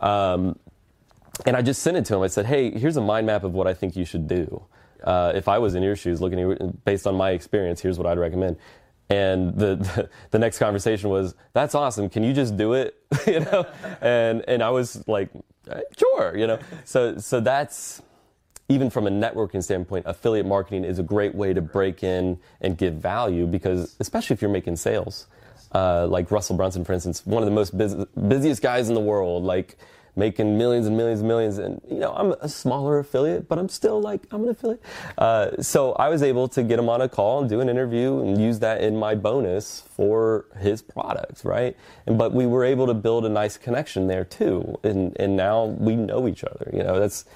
Um, 0.00 0.58
and 1.44 1.56
I 1.56 1.62
just 1.62 1.82
sent 1.82 1.96
it 1.96 2.04
to 2.06 2.16
him. 2.16 2.22
I 2.22 2.28
said, 2.28 2.46
hey, 2.46 2.70
here's 2.70 2.96
a 2.96 3.00
mind 3.00 3.26
map 3.26 3.44
of 3.44 3.54
what 3.54 3.66
I 3.66 3.74
think 3.74 3.96
you 3.96 4.04
should 4.04 4.28
do. 4.28 4.62
Uh, 5.02 5.32
if 5.34 5.48
I 5.48 5.58
was 5.58 5.74
in 5.74 5.82
your 5.82 5.96
shoes, 5.96 6.20
looking 6.20 6.52
at, 6.52 6.84
based 6.84 7.06
on 7.06 7.14
my 7.14 7.30
experience, 7.30 7.80
here's 7.80 7.98
what 7.98 8.06
I'd 8.06 8.18
recommend. 8.18 8.56
And 9.08 9.56
the, 9.56 9.76
the, 9.76 10.10
the 10.32 10.38
next 10.38 10.58
conversation 10.58 11.10
was, 11.10 11.34
"That's 11.52 11.74
awesome. 11.74 12.08
Can 12.08 12.24
you 12.24 12.32
just 12.32 12.56
do 12.56 12.74
it?" 12.74 12.96
you 13.26 13.40
know, 13.40 13.66
and 14.00 14.44
and 14.48 14.62
I 14.62 14.70
was 14.70 15.06
like, 15.06 15.30
"Sure." 15.96 16.36
You 16.36 16.46
know, 16.46 16.58
so 16.84 17.18
so 17.18 17.40
that's 17.40 18.02
even 18.68 18.90
from 18.90 19.06
a 19.06 19.10
networking 19.10 19.62
standpoint, 19.62 20.06
affiliate 20.08 20.46
marketing 20.46 20.84
is 20.84 20.98
a 20.98 21.02
great 21.02 21.34
way 21.34 21.54
to 21.54 21.62
break 21.62 22.02
in 22.02 22.38
and 22.60 22.76
give 22.76 22.94
value 22.94 23.46
because, 23.46 23.94
especially 24.00 24.34
if 24.34 24.42
you're 24.42 24.50
making 24.50 24.74
sales, 24.74 25.28
uh, 25.72 26.06
like 26.06 26.30
Russell 26.30 26.56
Brunson, 26.56 26.84
for 26.84 26.92
instance, 26.92 27.24
one 27.24 27.42
of 27.42 27.48
the 27.48 27.54
most 27.54 27.76
busiest 28.28 28.62
guys 28.62 28.88
in 28.88 28.94
the 28.94 29.00
world, 29.00 29.44
like 29.44 29.76
making 30.16 30.56
millions 30.56 30.86
and 30.86 30.96
millions 30.96 31.20
and 31.20 31.28
millions. 31.28 31.58
And, 31.58 31.80
you 31.88 31.98
know, 31.98 32.12
I'm 32.14 32.32
a 32.40 32.48
smaller 32.48 32.98
affiliate, 32.98 33.48
but 33.48 33.58
I'm 33.58 33.68
still 33.68 34.00
like, 34.00 34.22
I'm 34.30 34.42
an 34.44 34.48
affiliate. 34.48 34.82
Uh, 35.18 35.62
so 35.62 35.92
I 35.92 36.08
was 36.08 36.22
able 36.22 36.48
to 36.48 36.62
get 36.62 36.78
him 36.78 36.88
on 36.88 37.02
a 37.02 37.08
call 37.08 37.40
and 37.40 37.48
do 37.48 37.60
an 37.60 37.68
interview 37.68 38.20
and 38.20 38.40
use 38.40 38.58
that 38.60 38.80
in 38.82 38.96
my 38.96 39.14
bonus 39.14 39.82
for 39.82 40.46
his 40.58 40.80
product, 40.80 41.44
right? 41.44 41.76
And, 42.06 42.16
but 42.16 42.32
we 42.32 42.46
were 42.46 42.64
able 42.64 42.86
to 42.86 42.94
build 42.94 43.26
a 43.26 43.28
nice 43.28 43.58
connection 43.58 44.06
there 44.06 44.24
too. 44.24 44.78
And, 44.82 45.14
and 45.20 45.36
now 45.36 45.66
we 45.66 45.94
know 45.94 46.26
each 46.26 46.42
other, 46.44 46.70
you 46.72 46.82
know, 46.82 46.98
that's, 46.98 47.26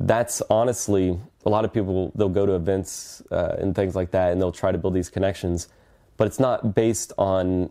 that's 0.00 0.42
honestly, 0.50 1.18
a 1.44 1.48
lot 1.48 1.64
of 1.64 1.72
people, 1.72 2.10
they'll 2.16 2.28
go 2.28 2.44
to 2.44 2.52
events 2.52 3.22
uh, 3.30 3.56
and 3.58 3.74
things 3.74 3.94
like 3.94 4.10
that 4.10 4.32
and 4.32 4.40
they'll 4.40 4.52
try 4.52 4.72
to 4.72 4.78
build 4.78 4.94
these 4.94 5.08
connections, 5.08 5.68
but 6.16 6.26
it's 6.26 6.40
not 6.40 6.74
based 6.74 7.12
on 7.18 7.70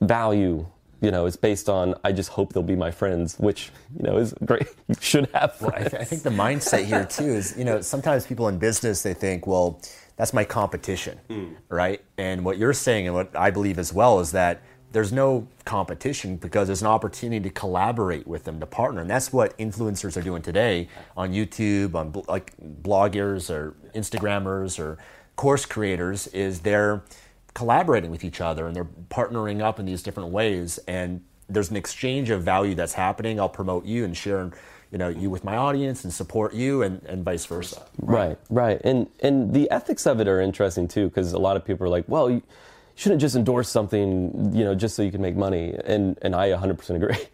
value 0.00 0.66
you 1.00 1.10
know, 1.10 1.26
it's 1.26 1.36
based 1.36 1.68
on 1.68 1.94
I 2.04 2.12
just 2.12 2.30
hope 2.30 2.52
they'll 2.52 2.62
be 2.62 2.76
my 2.76 2.90
friends, 2.90 3.38
which 3.38 3.70
you 3.96 4.04
know 4.04 4.18
is 4.18 4.34
great. 4.44 4.68
Should 5.00 5.28
have. 5.34 5.60
Well, 5.60 5.72
I, 5.74 5.80
th- 5.80 5.94
I, 5.94 6.04
think 6.04 6.22
the 6.22 6.30
mindset 6.30 6.84
here 6.84 7.04
too 7.10 7.24
is 7.24 7.54
you 7.56 7.64
know 7.64 7.80
sometimes 7.80 8.26
people 8.26 8.48
in 8.48 8.58
business 8.58 9.02
they 9.02 9.14
think 9.14 9.46
well 9.46 9.80
that's 10.16 10.32
my 10.34 10.44
competition, 10.44 11.18
mm. 11.30 11.54
right? 11.68 12.02
And 12.18 12.44
what 12.44 12.58
you're 12.58 12.74
saying 12.74 13.06
and 13.06 13.14
what 13.14 13.34
I 13.34 13.50
believe 13.50 13.78
as 13.78 13.92
well 13.92 14.20
is 14.20 14.32
that 14.32 14.62
there's 14.92 15.12
no 15.12 15.46
competition 15.64 16.36
because 16.36 16.66
there's 16.66 16.82
an 16.82 16.88
opportunity 16.88 17.48
to 17.48 17.54
collaborate 17.54 18.26
with 18.26 18.44
them 18.44 18.58
to 18.60 18.66
partner 18.66 19.00
and 19.00 19.08
that's 19.08 19.32
what 19.32 19.56
influencers 19.56 20.16
are 20.16 20.22
doing 20.22 20.42
today 20.42 20.88
on 21.16 21.32
youtube 21.32 21.94
on 21.94 22.12
like 22.26 22.52
bloggers 22.82 23.50
or 23.50 23.74
instagrammers 23.94 24.80
or 24.80 24.98
course 25.36 25.64
creators 25.64 26.26
is 26.28 26.60
they're 26.60 27.02
collaborating 27.54 28.10
with 28.10 28.24
each 28.24 28.40
other 28.40 28.66
and 28.66 28.74
they're 28.74 28.88
partnering 29.10 29.60
up 29.60 29.78
in 29.78 29.86
these 29.86 30.02
different 30.02 30.30
ways. 30.30 30.78
And 30.86 31.22
there's 31.48 31.70
an 31.70 31.76
exchange 31.76 32.30
of 32.30 32.42
value 32.42 32.74
that's 32.74 32.92
happening. 32.92 33.40
I'll 33.40 33.48
promote 33.48 33.84
you 33.84 34.04
and 34.04 34.16
share 34.16 34.50
you 34.90 34.98
know 34.98 35.08
you 35.08 35.30
with 35.30 35.44
my 35.44 35.56
audience 35.56 36.04
and 36.04 36.12
support 36.12 36.52
you 36.52 36.82
and, 36.82 37.02
and 37.04 37.24
vice 37.24 37.46
versa. 37.46 37.82
Right. 38.00 38.38
Right. 38.48 38.80
And 38.84 39.08
and 39.20 39.52
the 39.54 39.70
ethics 39.70 40.06
of 40.06 40.20
it 40.20 40.28
are 40.28 40.40
interesting 40.40 40.88
too 40.88 41.08
because 41.08 41.32
a 41.32 41.38
lot 41.38 41.56
of 41.56 41.64
people 41.64 41.86
are 41.86 41.90
like 41.90 42.04
well 42.08 42.30
you 42.30 42.42
shouldn't 42.96 43.20
just 43.20 43.36
endorse 43.36 43.68
something 43.68 44.52
you 44.52 44.64
know 44.64 44.74
just 44.74 44.96
so 44.96 45.02
you 45.02 45.12
can 45.12 45.22
make 45.22 45.36
money. 45.36 45.74
And 45.84 46.18
and 46.22 46.34
i 46.34 46.48
100% 46.50 46.90
agree. 46.96 47.16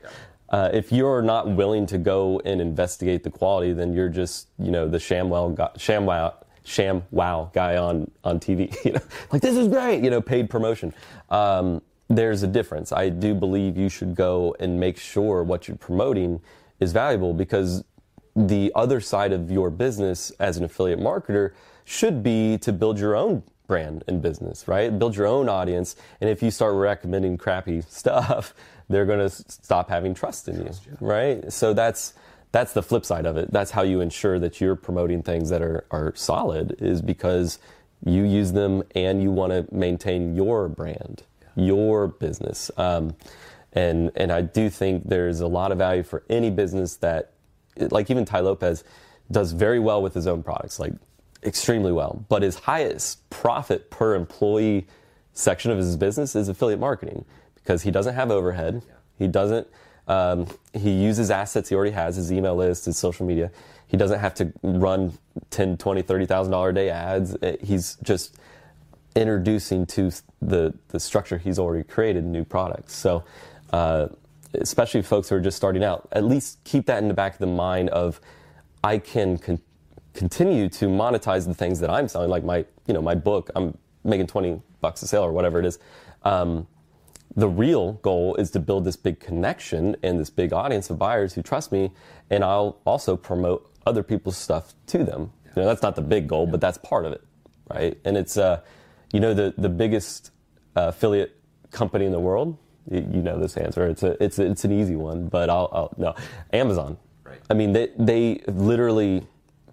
Uh, 0.48 0.70
if 0.72 0.92
you're 0.92 1.22
not 1.22 1.48
willing 1.48 1.86
to 1.86 1.98
go 1.98 2.40
and 2.44 2.60
investigate 2.60 3.24
the 3.24 3.30
quality 3.30 3.72
then 3.72 3.92
you're 3.92 4.08
just 4.08 4.46
you 4.60 4.70
know 4.70 4.86
the 4.86 4.96
shamwell 4.96 5.56
shamwow 5.76 6.32
sham 6.66 7.04
wow 7.10 7.50
guy 7.54 7.76
on 7.76 8.10
on 8.24 8.40
TV. 8.40 8.74
You 8.84 8.92
know, 8.92 9.00
like 9.32 9.42
this 9.42 9.56
is 9.56 9.68
great. 9.68 10.02
You 10.02 10.10
know, 10.10 10.20
paid 10.20 10.50
promotion. 10.50 10.92
Um, 11.30 11.80
there's 12.08 12.42
a 12.42 12.46
difference. 12.46 12.92
I 12.92 13.08
do 13.08 13.34
believe 13.34 13.76
you 13.76 13.88
should 13.88 14.14
go 14.14 14.54
and 14.60 14.78
make 14.78 14.98
sure 14.98 15.42
what 15.42 15.66
you're 15.66 15.76
promoting 15.76 16.40
is 16.78 16.92
valuable 16.92 17.32
because 17.34 17.84
the 18.36 18.70
other 18.74 19.00
side 19.00 19.32
of 19.32 19.50
your 19.50 19.70
business 19.70 20.30
as 20.38 20.56
an 20.56 20.64
affiliate 20.64 21.00
marketer 21.00 21.52
should 21.84 22.22
be 22.22 22.58
to 22.58 22.72
build 22.72 22.98
your 22.98 23.16
own 23.16 23.42
brand 23.66 24.04
and 24.06 24.22
business, 24.22 24.68
right? 24.68 24.96
Build 24.96 25.16
your 25.16 25.26
own 25.26 25.48
audience. 25.48 25.96
And 26.20 26.30
if 26.30 26.42
you 26.42 26.50
start 26.50 26.74
recommending 26.74 27.38
crappy 27.38 27.80
stuff, 27.88 28.54
they're 28.88 29.06
going 29.06 29.18
to 29.18 29.30
stop 29.30 29.88
having 29.88 30.14
trust 30.14 30.48
in 30.48 30.64
you, 30.64 30.70
right? 31.00 31.52
So 31.52 31.74
that's 31.74 32.14
that's 32.56 32.72
the 32.72 32.82
flip 32.82 33.04
side 33.04 33.26
of 33.26 33.36
it. 33.36 33.52
That's 33.52 33.70
how 33.70 33.82
you 33.82 34.00
ensure 34.00 34.38
that 34.38 34.62
you're 34.62 34.76
promoting 34.76 35.22
things 35.22 35.50
that 35.50 35.60
are, 35.60 35.84
are 35.90 36.14
solid 36.16 36.74
is 36.78 37.02
because 37.02 37.58
you 38.02 38.24
use 38.24 38.52
them 38.52 38.82
and 38.94 39.22
you 39.22 39.30
want 39.30 39.52
to 39.52 39.74
maintain 39.74 40.34
your 40.34 40.66
brand, 40.66 41.22
your 41.54 42.08
business. 42.08 42.70
Um, 42.78 43.14
and, 43.74 44.10
and 44.16 44.32
I 44.32 44.40
do 44.40 44.70
think 44.70 45.06
there's 45.06 45.40
a 45.40 45.46
lot 45.46 45.70
of 45.70 45.76
value 45.76 46.02
for 46.02 46.24
any 46.30 46.48
business 46.48 46.96
that, 46.96 47.32
like 47.76 48.10
even 48.10 48.24
Tai 48.24 48.40
Lopez, 48.40 48.84
does 49.30 49.52
very 49.52 49.78
well 49.78 50.00
with 50.00 50.14
his 50.14 50.26
own 50.26 50.42
products, 50.42 50.78
like 50.78 50.94
extremely 51.42 51.92
well. 51.92 52.24
But 52.30 52.40
his 52.40 52.60
highest 52.60 53.28
profit 53.28 53.90
per 53.90 54.14
employee 54.14 54.86
section 55.34 55.72
of 55.72 55.76
his 55.76 55.94
business 55.98 56.34
is 56.34 56.48
affiliate 56.48 56.80
marketing 56.80 57.26
because 57.56 57.82
he 57.82 57.90
doesn't 57.90 58.14
have 58.14 58.30
overhead. 58.30 58.82
He 59.18 59.28
doesn't 59.28 59.68
um, 60.08 60.46
he 60.72 60.90
uses 60.90 61.30
assets 61.30 61.68
he 61.68 61.74
already 61.74 61.92
has, 61.92 62.16
his 62.16 62.32
email 62.32 62.54
list, 62.54 62.84
his 62.84 62.96
social 62.96 63.26
media. 63.26 63.50
He 63.88 63.96
doesn't 63.96 64.18
have 64.18 64.34
to 64.34 64.52
run 64.62 65.16
10, 65.50 65.76
20, 65.76 66.02
$30,000 66.02 66.68
a 66.68 66.72
day 66.72 66.90
ads. 66.90 67.34
Uh, 67.36 67.56
he's 67.62 67.96
just 68.02 68.36
introducing 69.14 69.86
to 69.86 70.10
the, 70.42 70.74
the 70.88 71.00
structure 71.00 71.38
he's 71.38 71.58
already 71.58 71.84
created 71.84 72.24
new 72.24 72.44
products. 72.44 72.94
So, 72.94 73.24
uh, 73.72 74.08
especially 74.54 75.02
folks 75.02 75.28
who 75.28 75.36
are 75.36 75.40
just 75.40 75.56
starting 75.56 75.82
out, 75.82 76.08
at 76.12 76.24
least 76.24 76.62
keep 76.64 76.86
that 76.86 77.02
in 77.02 77.08
the 77.08 77.14
back 77.14 77.34
of 77.34 77.38
the 77.38 77.46
mind 77.46 77.90
of 77.90 78.20
I 78.84 78.98
can 78.98 79.38
con- 79.38 79.60
continue 80.14 80.68
to 80.70 80.86
monetize 80.86 81.46
the 81.46 81.54
things 81.54 81.80
that 81.80 81.90
I'm 81.90 82.08
selling, 82.08 82.30
like 82.30 82.44
my, 82.44 82.64
you 82.86 82.94
know, 82.94 83.02
my 83.02 83.14
book. 83.14 83.50
I'm 83.56 83.76
making 84.04 84.28
20 84.28 84.62
bucks 84.80 85.02
a 85.02 85.08
sale 85.08 85.22
or 85.22 85.32
whatever 85.32 85.58
it 85.58 85.66
is. 85.66 85.78
Um, 86.22 86.66
the 87.36 87.48
real 87.48 87.92
goal 87.94 88.34
is 88.36 88.50
to 88.52 88.58
build 88.58 88.84
this 88.84 88.96
big 88.96 89.20
connection 89.20 89.94
and 90.02 90.18
this 90.18 90.30
big 90.30 90.52
audience 90.52 90.88
of 90.88 90.98
buyers 90.98 91.34
who 91.34 91.42
trust 91.42 91.70
me, 91.70 91.92
and 92.30 92.42
I'll 92.42 92.78
also 92.86 93.16
promote 93.16 93.70
other 93.86 94.02
people's 94.02 94.38
stuff 94.38 94.72
to 94.88 95.04
them. 95.04 95.32
You 95.54 95.62
know, 95.62 95.68
that's 95.68 95.82
not 95.82 95.96
the 95.96 96.02
big 96.02 96.28
goal, 96.28 96.46
but 96.46 96.60
that's 96.60 96.78
part 96.78 97.04
of 97.04 97.12
it, 97.12 97.22
right? 97.70 97.98
And 98.04 98.16
it's, 98.16 98.36
uh, 98.38 98.62
you 99.12 99.20
know, 99.20 99.34
the 99.34 99.54
the 99.56 99.68
biggest 99.68 100.30
uh, 100.76 100.88
affiliate 100.88 101.38
company 101.70 102.06
in 102.06 102.12
the 102.12 102.20
world. 102.20 102.56
You, 102.90 102.98
you, 103.12 103.22
know 103.22 103.38
this 103.38 103.56
answer. 103.56 103.86
It's 103.86 104.02
a 104.02 104.22
it's 104.22 104.38
a, 104.38 104.46
it's 104.46 104.64
an 104.64 104.72
easy 104.72 104.96
one, 104.96 105.28
but 105.28 105.50
I'll, 105.50 105.68
I'll 105.72 105.94
no 105.96 106.14
Amazon. 106.52 106.96
Right. 107.24 107.40
I 107.50 107.54
mean, 107.54 107.72
they 107.72 107.90
they 107.98 108.42
literally 108.46 109.26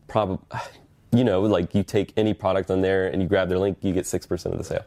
probably, 0.07 0.39
you 1.13 1.23
know, 1.23 1.41
like 1.41 1.73
you 1.75 1.83
take 1.83 2.13
any 2.17 2.33
product 2.33 2.71
on 2.71 2.81
there 2.81 3.07
and 3.07 3.21
you 3.21 3.27
grab 3.27 3.49
their 3.49 3.59
link, 3.59 3.77
you 3.81 3.93
get 3.93 4.05
six 4.05 4.25
percent 4.25 4.53
of 4.53 4.59
the 4.59 4.65
sale. 4.65 4.85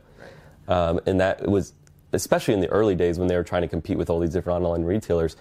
Um, 0.68 1.00
and 1.06 1.20
that 1.20 1.46
was 1.48 1.72
especially 2.16 2.54
in 2.54 2.60
the 2.60 2.68
early 2.68 2.94
days 2.94 3.18
when 3.18 3.28
they 3.28 3.36
were 3.36 3.44
trying 3.44 3.62
to 3.62 3.68
compete 3.68 3.98
with 3.98 4.10
all 4.10 4.18
these 4.18 4.32
different 4.32 4.56
online 4.56 4.82
retailers. 4.82 5.36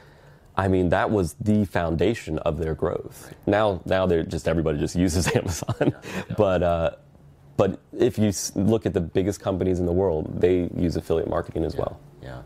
I 0.58 0.68
mean, 0.68 0.90
that 0.90 1.10
was 1.10 1.34
the 1.34 1.66
foundation 1.66 2.40
of 2.40 2.60
their 2.60 2.76
growth. 2.76 3.34
Now, 3.46 3.82
now 3.86 4.06
they're 4.06 4.24
just 4.24 4.48
everybody 4.48 4.78
just 4.78 4.96
uses 4.96 5.28
Amazon, 5.36 5.96
but 6.38 6.64
uh, 6.64 6.92
but 7.58 7.80
if 7.98 8.18
you 8.18 8.32
look 8.56 8.86
at 8.86 8.94
the 8.94 9.02
biggest 9.02 9.40
companies 9.40 9.80
in 9.80 9.86
the 9.86 9.94
world, 9.94 10.42
they 10.42 10.70
use 10.76 10.96
affiliate 10.96 11.30
marketing 11.30 11.64
as 11.64 11.76
well. 11.76 12.00
Yeah. 12.22 12.42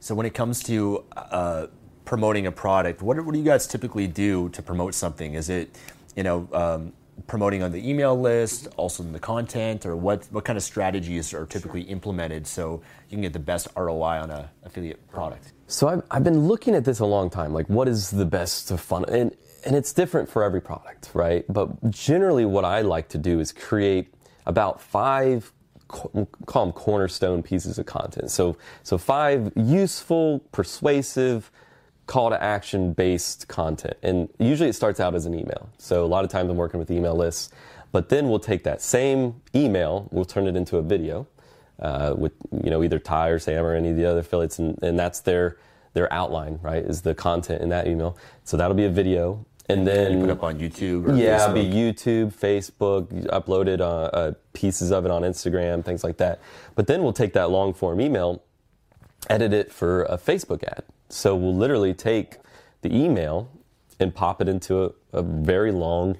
So 0.00 0.14
when 0.14 0.26
it 0.26 0.34
comes 0.34 0.62
to 0.64 1.04
uh, 1.16 1.66
promoting 2.04 2.46
a 2.46 2.52
product, 2.52 3.02
what, 3.02 3.22
what 3.24 3.32
do 3.32 3.38
you 3.38 3.44
guys 3.44 3.66
typically 3.66 4.06
do 4.06 4.48
to 4.50 4.62
promote 4.62 4.94
something? 4.94 5.34
Is 5.34 5.50
it, 5.50 5.76
you 6.14 6.22
know, 6.22 6.48
um, 6.52 6.92
promoting 7.26 7.62
on 7.62 7.72
the 7.72 7.88
email 7.88 8.18
list, 8.18 8.68
also 8.76 9.02
in 9.02 9.12
the 9.12 9.18
content, 9.18 9.86
or 9.86 9.96
what, 9.96 10.26
what 10.30 10.44
kind 10.44 10.56
of 10.56 10.62
strategies 10.62 11.32
are 11.34 11.46
typically 11.46 11.82
implemented 11.82 12.46
so 12.46 12.82
you 13.08 13.16
can 13.16 13.22
get 13.22 13.32
the 13.32 13.38
best 13.38 13.68
ROI 13.76 14.20
on 14.20 14.30
a 14.30 14.50
affiliate 14.64 15.06
product? 15.10 15.52
So 15.66 15.88
I've, 15.88 16.02
I've 16.10 16.24
been 16.24 16.46
looking 16.46 16.74
at 16.74 16.84
this 16.84 17.00
a 17.00 17.06
long 17.06 17.30
time. 17.30 17.52
Like, 17.52 17.68
what 17.68 17.88
is 17.88 18.10
the 18.10 18.24
best 18.24 18.68
fun? 18.78 19.04
And, 19.08 19.34
and 19.64 19.74
it's 19.74 19.92
different 19.92 20.28
for 20.28 20.44
every 20.44 20.60
product, 20.60 21.10
right? 21.14 21.44
But 21.48 21.90
generally, 21.90 22.44
what 22.44 22.64
I 22.64 22.82
like 22.82 23.08
to 23.10 23.18
do 23.18 23.40
is 23.40 23.52
create 23.52 24.12
about 24.46 24.80
five, 24.80 25.52
call 25.88 26.26
them 26.66 26.72
cornerstone 26.72 27.42
pieces 27.42 27.78
of 27.78 27.86
content. 27.86 28.30
So, 28.30 28.56
so 28.82 28.96
five 28.98 29.52
useful, 29.56 30.40
persuasive, 30.52 31.50
call 32.06 32.30
to 32.30 32.42
action 32.42 32.92
based 32.92 33.48
content. 33.48 33.96
And 34.02 34.28
usually 34.38 34.68
it 34.68 34.74
starts 34.74 35.00
out 35.00 35.14
as 35.14 35.26
an 35.26 35.34
email. 35.34 35.68
So 35.78 36.04
a 36.04 36.06
lot 36.06 36.24
of 36.24 36.30
times 36.30 36.50
I'm 36.50 36.56
working 36.56 36.78
with 36.78 36.90
email 36.90 37.16
lists, 37.16 37.50
but 37.92 38.08
then 38.08 38.28
we'll 38.28 38.38
take 38.38 38.64
that 38.64 38.80
same 38.80 39.40
email, 39.54 40.08
we'll 40.10 40.24
turn 40.24 40.46
it 40.46 40.56
into 40.56 40.76
a 40.76 40.82
video 40.82 41.26
uh, 41.80 42.14
with 42.16 42.32
you 42.62 42.70
know 42.70 42.82
either 42.82 42.98
Tai 42.98 43.28
or 43.28 43.38
Sam 43.38 43.64
or 43.64 43.74
any 43.74 43.90
of 43.90 43.96
the 43.96 44.04
other 44.04 44.20
affiliates, 44.20 44.58
and, 44.58 44.80
and 44.82 44.98
that's 44.98 45.20
their 45.20 45.58
their 45.94 46.12
outline, 46.12 46.58
right? 46.62 46.82
Is 46.82 47.02
the 47.02 47.14
content 47.14 47.62
in 47.62 47.70
that 47.70 47.86
email. 47.86 48.16
So 48.44 48.56
that'll 48.56 48.76
be 48.76 48.84
a 48.84 48.90
video, 48.90 49.44
and 49.68 49.86
then 49.86 50.12
You 50.12 50.20
put 50.20 50.30
it 50.30 50.32
up 50.32 50.42
on 50.42 50.58
YouTube 50.58 51.08
or 51.08 51.14
yeah, 51.14 51.42
it'll 51.42 51.54
be 51.54 51.64
YouTube, 51.64 52.32
Facebook, 52.32 53.08
uploaded 53.26 53.80
uh, 53.80 53.84
uh, 53.84 54.32
pieces 54.52 54.92
of 54.92 55.04
it 55.04 55.10
on 55.10 55.22
Instagram, 55.22 55.84
things 55.84 56.04
like 56.04 56.18
that. 56.18 56.40
But 56.74 56.86
then 56.86 57.02
we'll 57.02 57.12
take 57.12 57.32
that 57.34 57.50
long 57.50 57.74
form 57.74 58.00
email, 58.00 58.42
edit 59.28 59.52
it 59.52 59.72
for 59.72 60.02
a 60.04 60.16
Facebook 60.18 60.62
ad. 60.64 60.84
So 61.08 61.34
we'll 61.36 61.54
literally 61.56 61.94
take 61.94 62.36
the 62.82 62.94
email 62.94 63.50
and 64.00 64.14
pop 64.14 64.40
it 64.40 64.48
into 64.48 64.84
a, 64.84 64.90
a 65.12 65.22
very 65.22 65.72
long 65.72 66.18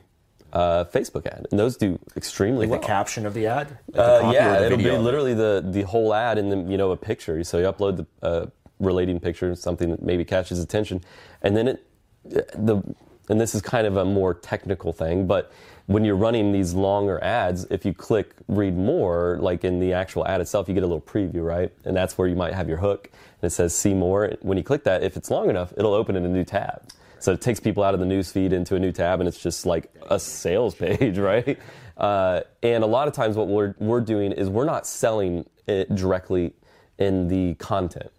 uh, 0.52 0.84
Facebook 0.84 1.26
ad, 1.26 1.46
and 1.50 1.58
those 1.60 1.76
do 1.76 1.98
extremely 2.16 2.60
Like 2.66 2.70
well. 2.70 2.80
the 2.80 2.86
caption 2.86 3.26
of 3.26 3.34
the 3.34 3.46
ad? 3.46 3.78
Like 3.92 3.98
Uh, 3.98 4.20
copy 4.20 4.28
or 4.28 4.40
yeah, 4.40 4.58
the 4.60 4.66
it'll 4.66 4.78
video? 4.78 4.96
be 4.96 5.02
literally 5.02 5.34
the 5.34 5.62
the 5.66 5.82
whole 5.82 6.14
ad 6.14 6.38
and 6.38 6.50
then 6.50 6.70
you 6.70 6.78
know 6.78 6.92
a 6.92 6.96
picture. 6.96 7.42
So 7.44 7.58
you 7.58 7.66
upload 7.66 7.96
the 7.98 8.06
uh, 8.26 8.46
relating 8.78 9.20
picture, 9.20 9.54
something 9.54 9.90
that 9.90 10.02
maybe 10.02 10.24
catches 10.24 10.58
attention, 10.60 11.02
and 11.42 11.56
then 11.56 11.68
it 11.68 11.84
the 12.24 12.82
and 13.28 13.40
this 13.40 13.54
is 13.54 13.62
kind 13.62 13.86
of 13.86 13.96
a 13.96 14.04
more 14.04 14.34
technical 14.34 14.92
thing, 14.92 15.26
but 15.26 15.52
when 15.86 16.04
you're 16.04 16.16
running 16.16 16.52
these 16.52 16.74
longer 16.74 17.22
ads, 17.22 17.64
if 17.70 17.84
you 17.84 17.94
click 17.94 18.34
read 18.48 18.76
more, 18.76 19.38
like 19.40 19.64
in 19.64 19.78
the 19.78 19.92
actual 19.92 20.26
ad 20.26 20.40
itself, 20.40 20.68
you 20.68 20.74
get 20.74 20.82
a 20.82 20.86
little 20.86 21.00
preview, 21.00 21.44
right? 21.44 21.72
And 21.84 21.96
that's 21.96 22.18
where 22.18 22.26
you 22.26 22.34
might 22.34 22.54
have 22.54 22.68
your 22.68 22.78
hook, 22.78 23.10
and 23.40 23.46
it 23.46 23.50
says 23.50 23.76
see 23.76 23.94
more. 23.94 24.32
When 24.42 24.58
you 24.58 24.64
click 24.64 24.84
that, 24.84 25.02
if 25.02 25.16
it's 25.16 25.30
long 25.30 25.48
enough, 25.48 25.72
it'll 25.76 25.94
open 25.94 26.16
in 26.16 26.24
a 26.24 26.28
new 26.28 26.44
tab. 26.44 26.82
So 27.20 27.32
it 27.32 27.40
takes 27.40 27.60
people 27.60 27.82
out 27.82 27.94
of 27.94 28.00
the 28.00 28.06
news 28.06 28.30
feed 28.30 28.52
into 28.52 28.74
a 28.74 28.80
new 28.80 28.92
tab, 28.92 29.20
and 29.20 29.28
it's 29.28 29.38
just 29.38 29.64
like 29.64 29.92
a 30.10 30.18
sales 30.18 30.74
page, 30.76 31.18
right? 31.18 31.58
Uh, 31.96 32.42
and 32.62 32.82
a 32.84 32.86
lot 32.86 33.08
of 33.08 33.14
times, 33.14 33.36
what 33.36 33.48
we're 33.48 33.74
we're 33.78 34.00
doing 34.00 34.32
is 34.32 34.48
we're 34.48 34.64
not 34.64 34.86
selling 34.86 35.46
it 35.66 35.94
directly 35.94 36.52
in 36.98 37.28
the 37.28 37.54
content. 37.54 38.10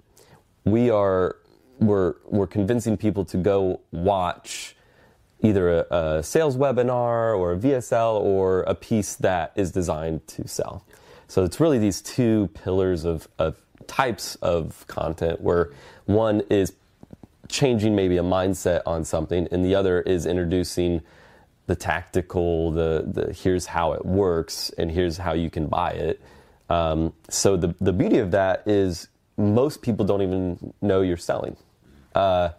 We 0.64 0.90
are 0.90 1.36
we're 1.80 2.16
we're 2.26 2.48
convincing 2.48 2.98
people 2.98 3.26
to 3.26 3.38
go 3.38 3.82
watch 3.92 4.77
either 5.42 5.80
a, 5.80 5.96
a 5.96 6.24
sales 6.24 6.58
webinar 6.58 7.38
or 7.38 7.54
a 7.54 7.58
VSL 7.58 8.20
or 8.22 8.62
a 8.62 8.76
piece 8.76 9.16
that 9.16 9.52
is 9.56 9.72
designed 9.72 10.26
to 10.28 10.48
sell. 10.48 10.84
So 11.28 11.44
it's 11.44 11.60
really 11.60 11.78
these 11.78 12.02
two 12.02 12.50
pillars 12.54 13.06
of, 13.06 13.28
of 13.38 13.58
types 13.88 14.36
of 14.36 14.86
content 14.88 15.42
where 15.42 15.72
one 16.06 16.42
is 16.50 16.74
changing 17.48 17.96
maybe 17.96 18.18
a 18.18 18.24
mindset 18.24 18.82
on 18.86 19.04
something 19.04 19.48
and 19.52 19.64
the 19.64 19.76
other 19.76 20.02
is 20.02 20.26
introducing 20.26 21.02
the 21.68 21.76
tactical 21.76 22.72
the, 22.72 23.06
the 23.08 23.34
here's 23.34 23.66
how 23.66 23.94
it 23.94 24.06
works 24.06 24.70
and 24.78 24.92
here's 24.92 25.18
how 25.18 25.34
you 25.34 25.50
can 25.50 25.68
buy 25.68 25.92
it 25.92 26.22
um, 26.70 27.14
so 27.30 27.56
the, 27.56 27.74
the 27.80 27.94
beauty 27.94 28.18
of 28.18 28.32
that 28.32 28.64
is 28.66 29.08
most 29.38 29.82
people 29.82 30.06
don't 30.06 30.22
even 30.22 30.74
know 30.82 31.02
you're 31.02 31.16
selling 31.16 31.56
uh, 32.16 32.50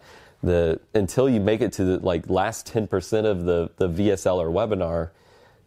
the 0.41 0.79
until 0.93 1.29
you 1.29 1.39
make 1.39 1.61
it 1.61 1.73
to 1.73 1.83
the 1.83 1.99
like 1.99 2.29
last 2.29 2.71
10% 2.71 3.25
of 3.25 3.45
the, 3.45 3.71
the 3.77 3.89
VSL 3.89 4.37
or 4.37 4.49
webinar, 4.49 5.09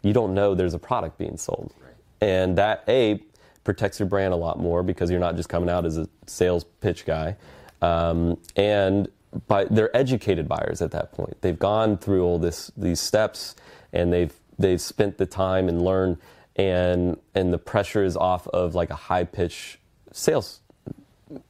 you 0.03 0.13
don't 0.13 0.35
know 0.35 0.55
there's 0.55 0.75
a 0.75 0.79
product 0.79 1.19
being 1.19 1.37
sold. 1.37 1.73
And 2.21 2.57
that 2.57 2.85
A 2.89 3.21
protects 3.65 4.01
your 4.01 4.09
brand 4.09 4.33
a 4.33 4.37
lot 4.37 4.59
more 4.59 4.83
because 4.83 5.11
you're 5.11 5.21
not 5.21 5.37
just 5.37 5.49
coming 5.49 5.69
out 5.69 5.85
as 5.85 5.99
a 5.99 6.09
sales 6.27 6.65
pitch 6.81 7.05
guy. 7.05 7.37
Um, 7.81 8.39
and 8.57 9.09
by 9.47 9.65
they're 9.65 9.95
educated 9.97 10.49
buyers 10.49 10.83
at 10.83 10.91
that 10.93 11.13
point. 11.13 11.41
They've 11.41 11.59
gone 11.59 11.99
through 11.99 12.25
all 12.25 12.39
this 12.39 12.71
these 12.77 13.01
steps 13.01 13.57
and 13.93 14.13
they've 14.13 14.33
they've 14.59 14.81
spent 14.81 15.19
the 15.19 15.27
time 15.27 15.69
and 15.69 15.83
learned 15.83 16.19
and 16.57 17.19
and 17.35 17.53
the 17.53 17.59
pressure 17.59 18.05
is 18.05 18.17
off 18.17 18.47
of 18.49 18.75
like 18.75 18.91
a 18.91 18.95
high 18.95 19.25
pitch 19.25 19.79
sales 20.13 20.61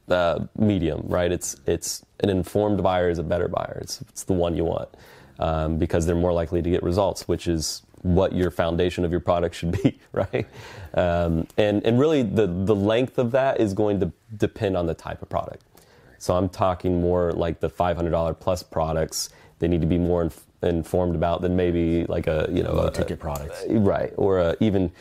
uh, 0.09 0.39
medium, 0.57 1.03
right? 1.05 1.31
It's 1.31 1.55
it's 1.65 2.05
an 2.21 2.29
informed 2.29 2.81
buyer 2.83 3.09
is 3.09 3.19
a 3.19 3.23
better 3.23 3.47
buyer. 3.47 3.79
It's 3.81 4.01
it's 4.01 4.23
the 4.23 4.33
one 4.33 4.55
you 4.55 4.65
want 4.65 4.89
um, 5.39 5.77
because 5.77 6.05
they're 6.05 6.15
more 6.15 6.33
likely 6.33 6.61
to 6.61 6.69
get 6.69 6.83
results, 6.83 7.27
which 7.27 7.47
is 7.47 7.83
what 8.01 8.33
your 8.33 8.51
foundation 8.51 9.05
of 9.05 9.11
your 9.11 9.21
product 9.21 9.55
should 9.55 9.71
be, 9.83 9.99
right? 10.11 10.47
Um, 10.93 11.47
and 11.57 11.83
and 11.85 11.99
really 11.99 12.23
the 12.23 12.47
the 12.47 12.75
length 12.75 13.17
of 13.17 13.31
that 13.31 13.59
is 13.59 13.73
going 13.73 13.99
to 14.01 14.11
depend 14.37 14.77
on 14.77 14.85
the 14.87 14.93
type 14.93 15.21
of 15.21 15.29
product. 15.29 15.63
So 16.17 16.35
I'm 16.35 16.47
talking 16.47 17.01
more 17.01 17.33
like 17.33 17.59
the 17.59 17.69
$500 17.69 18.39
plus 18.39 18.63
products. 18.63 19.29
They 19.59 19.67
need 19.67 19.81
to 19.81 19.87
be 19.87 19.97
more 19.97 20.21
inf- 20.23 20.45
informed 20.61 21.15
about 21.15 21.41
than 21.41 21.55
maybe 21.55 22.05
like 22.05 22.27
a 22.27 22.47
you 22.49 22.63
know 22.63 22.73
Low 22.73 22.87
a, 22.87 22.91
ticket 22.91 23.19
products. 23.19 23.63
right 23.69 24.13
or 24.17 24.39
a, 24.39 24.55
even 24.61 24.91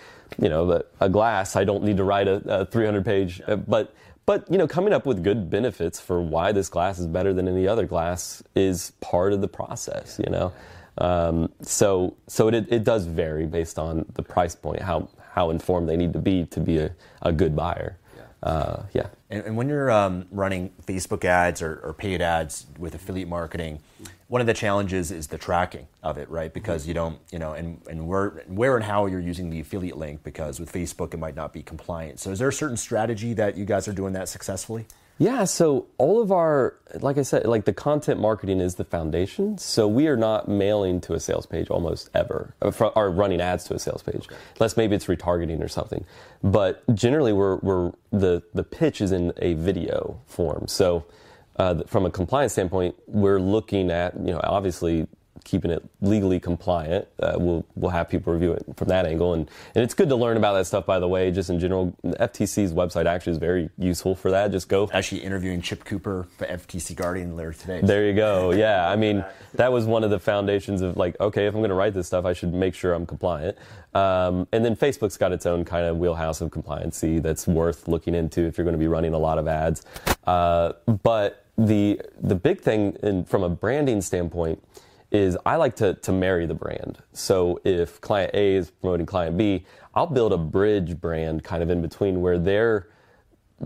you 0.40 0.48
know 0.48 0.70
a, 0.72 0.82
a 1.00 1.08
glass 1.08 1.56
i 1.56 1.62
don't 1.64 1.84
need 1.84 1.96
to 1.96 2.04
write 2.04 2.26
a, 2.26 2.62
a 2.62 2.66
300 2.66 3.04
page 3.04 3.40
uh, 3.46 3.56
but 3.56 3.94
but 4.32 4.50
you 4.50 4.56
know 4.56 4.66
coming 4.66 4.94
up 4.94 5.04
with 5.04 5.22
good 5.22 5.50
benefits 5.50 6.00
for 6.00 6.22
why 6.22 6.52
this 6.52 6.70
glass 6.70 6.98
is 6.98 7.06
better 7.06 7.34
than 7.34 7.46
any 7.46 7.68
other 7.68 7.84
glass 7.84 8.42
is 8.54 8.92
part 9.02 9.34
of 9.34 9.42
the 9.42 9.48
process 9.48 10.18
you 10.24 10.30
know? 10.30 10.50
Um, 10.96 11.52
so 11.60 12.16
so 12.28 12.48
it, 12.48 12.66
it 12.72 12.82
does 12.82 13.04
vary 13.04 13.44
based 13.44 13.78
on 13.78 14.06
the 14.14 14.22
price 14.22 14.54
point 14.54 14.80
how 14.80 15.10
how 15.32 15.50
informed 15.50 15.86
they 15.86 15.98
need 15.98 16.14
to 16.14 16.18
be 16.18 16.46
to 16.46 16.60
be 16.60 16.78
a, 16.78 16.90
a 17.20 17.30
good 17.30 17.54
buyer 17.54 17.98
uh, 18.42 18.82
yeah 18.92 19.08
And, 19.32 19.46
and 19.46 19.56
when 19.56 19.68
you're 19.68 19.90
um, 19.90 20.26
running 20.30 20.70
Facebook 20.86 21.24
ads 21.24 21.62
or, 21.62 21.80
or 21.82 21.94
paid 21.94 22.20
ads 22.20 22.66
with 22.78 22.94
affiliate 22.94 23.28
marketing, 23.28 23.80
one 24.28 24.40
of 24.42 24.46
the 24.46 24.54
challenges 24.54 25.10
is 25.10 25.26
the 25.28 25.38
tracking 25.38 25.86
of 26.02 26.18
it, 26.18 26.28
right? 26.28 26.52
Because 26.52 26.86
you 26.86 26.94
don't, 26.94 27.18
you 27.30 27.38
know, 27.38 27.52
and, 27.54 27.80
and 27.88 28.06
where, 28.06 28.44
where 28.46 28.76
and 28.76 28.84
how 28.84 29.06
you're 29.06 29.20
using 29.20 29.48
the 29.50 29.60
affiliate 29.60 29.96
link, 29.96 30.22
because 30.22 30.60
with 30.60 30.70
Facebook 30.70 31.14
it 31.14 31.18
might 31.18 31.34
not 31.34 31.52
be 31.52 31.62
compliant. 31.62 32.20
So 32.20 32.30
is 32.30 32.38
there 32.38 32.48
a 32.48 32.52
certain 32.52 32.76
strategy 32.76 33.32
that 33.34 33.56
you 33.56 33.64
guys 33.64 33.88
are 33.88 33.92
doing 33.92 34.12
that 34.12 34.28
successfully? 34.28 34.86
Yeah, 35.22 35.44
so 35.44 35.86
all 35.98 36.20
of 36.20 36.32
our, 36.32 36.74
like 37.00 37.16
I 37.16 37.22
said, 37.22 37.46
like 37.46 37.64
the 37.64 37.72
content 37.72 38.18
marketing 38.18 38.60
is 38.60 38.74
the 38.74 38.82
foundation. 38.82 39.56
So 39.56 39.86
we 39.86 40.08
are 40.08 40.16
not 40.16 40.48
mailing 40.48 41.00
to 41.02 41.14
a 41.14 41.20
sales 41.20 41.46
page 41.46 41.70
almost 41.70 42.10
ever, 42.12 42.56
uh, 42.60 42.72
or 42.96 43.08
running 43.08 43.40
ads 43.40 43.62
to 43.66 43.74
a 43.74 43.78
sales 43.78 44.02
page, 44.02 44.26
unless 44.56 44.76
maybe 44.76 44.96
it's 44.96 45.06
retargeting 45.06 45.62
or 45.62 45.68
something. 45.68 46.04
But 46.42 46.82
generally, 46.92 47.32
we're, 47.32 47.58
we're 47.58 47.92
the 48.10 48.42
the 48.52 48.64
pitch 48.64 49.00
is 49.00 49.12
in 49.12 49.32
a 49.36 49.54
video 49.54 50.20
form. 50.26 50.66
So 50.66 51.04
uh, 51.56 51.84
from 51.84 52.04
a 52.04 52.10
compliance 52.10 52.54
standpoint, 52.54 52.96
we're 53.06 53.38
looking 53.38 53.92
at 53.92 54.16
you 54.16 54.32
know 54.32 54.40
obviously 54.42 55.06
keeping 55.44 55.70
it 55.70 55.82
legally 56.00 56.40
compliant. 56.40 57.06
Uh, 57.20 57.34
we'll 57.38 57.64
we'll 57.74 57.90
have 57.90 58.08
people 58.08 58.32
review 58.32 58.52
it 58.52 58.64
from 58.76 58.88
that 58.88 59.06
angle, 59.06 59.34
and 59.34 59.50
and 59.74 59.84
it's 59.84 59.94
good 59.94 60.08
to 60.08 60.16
learn 60.16 60.36
about 60.36 60.54
that 60.54 60.66
stuff. 60.66 60.86
By 60.86 60.98
the 60.98 61.08
way, 61.08 61.30
just 61.30 61.50
in 61.50 61.58
general, 61.58 61.94
the 62.02 62.16
FTC's 62.16 62.72
website 62.72 63.06
actually 63.06 63.32
is 63.32 63.38
very 63.38 63.70
useful 63.78 64.14
for 64.14 64.30
that. 64.30 64.50
Just 64.50 64.68
go 64.68 64.88
Actually 64.92 65.22
interviewing 65.22 65.60
Chip 65.60 65.84
Cooper 65.84 66.26
for 66.36 66.46
FTC 66.46 66.94
Guardian 66.96 67.36
later 67.36 67.52
today. 67.52 67.80
there 67.82 68.06
you 68.06 68.14
go. 68.14 68.52
Yeah, 68.62 68.88
I 68.88 68.96
mean 68.96 69.24
that 69.54 69.72
was 69.72 69.86
one 69.86 70.04
of 70.04 70.10
the 70.10 70.18
foundations 70.18 70.82
of 70.82 70.96
like, 70.96 71.18
okay, 71.20 71.46
if 71.46 71.54
I'm 71.54 71.60
going 71.60 71.70
to 71.70 71.74
write 71.74 71.94
this 71.94 72.06
stuff, 72.06 72.24
I 72.24 72.32
should 72.32 72.52
make 72.52 72.74
sure 72.74 72.92
I'm 72.92 73.06
compliant. 73.06 73.56
Um, 73.94 74.46
and 74.52 74.64
then 74.64 74.76
Facebook's 74.76 75.16
got 75.16 75.32
its 75.32 75.46
own 75.46 75.64
kind 75.64 75.86
of 75.86 75.98
wheelhouse 75.98 76.40
of 76.40 76.50
compliancy 76.50 77.20
that's 77.20 77.46
worth 77.46 77.88
looking 77.88 78.14
into 78.14 78.42
if 78.42 78.56
you're 78.56 78.64
going 78.64 78.74
to 78.74 78.78
be 78.78 78.88
running 78.88 79.14
a 79.14 79.18
lot 79.18 79.38
of 79.38 79.48
ads. 79.48 79.84
Uh, 80.26 80.72
but 81.02 81.46
the 81.58 82.00
the 82.20 82.34
big 82.34 82.60
thing 82.60 82.96
in, 83.02 83.24
from 83.24 83.42
a 83.42 83.48
branding 83.48 84.00
standpoint 84.00 84.62
is 85.12 85.36
I 85.44 85.56
like 85.56 85.76
to, 85.76 85.94
to 85.94 86.10
marry 86.12 86.46
the 86.46 86.54
brand. 86.54 86.98
So 87.12 87.60
if 87.64 88.00
client 88.00 88.34
A 88.34 88.56
is 88.56 88.70
promoting 88.70 89.06
client 89.06 89.36
B, 89.36 89.66
I'll 89.94 90.06
build 90.06 90.32
a 90.32 90.38
bridge 90.38 90.98
brand 90.98 91.44
kind 91.44 91.62
of 91.62 91.68
in 91.68 91.82
between 91.82 92.22
where 92.22 92.38
their 92.38 92.88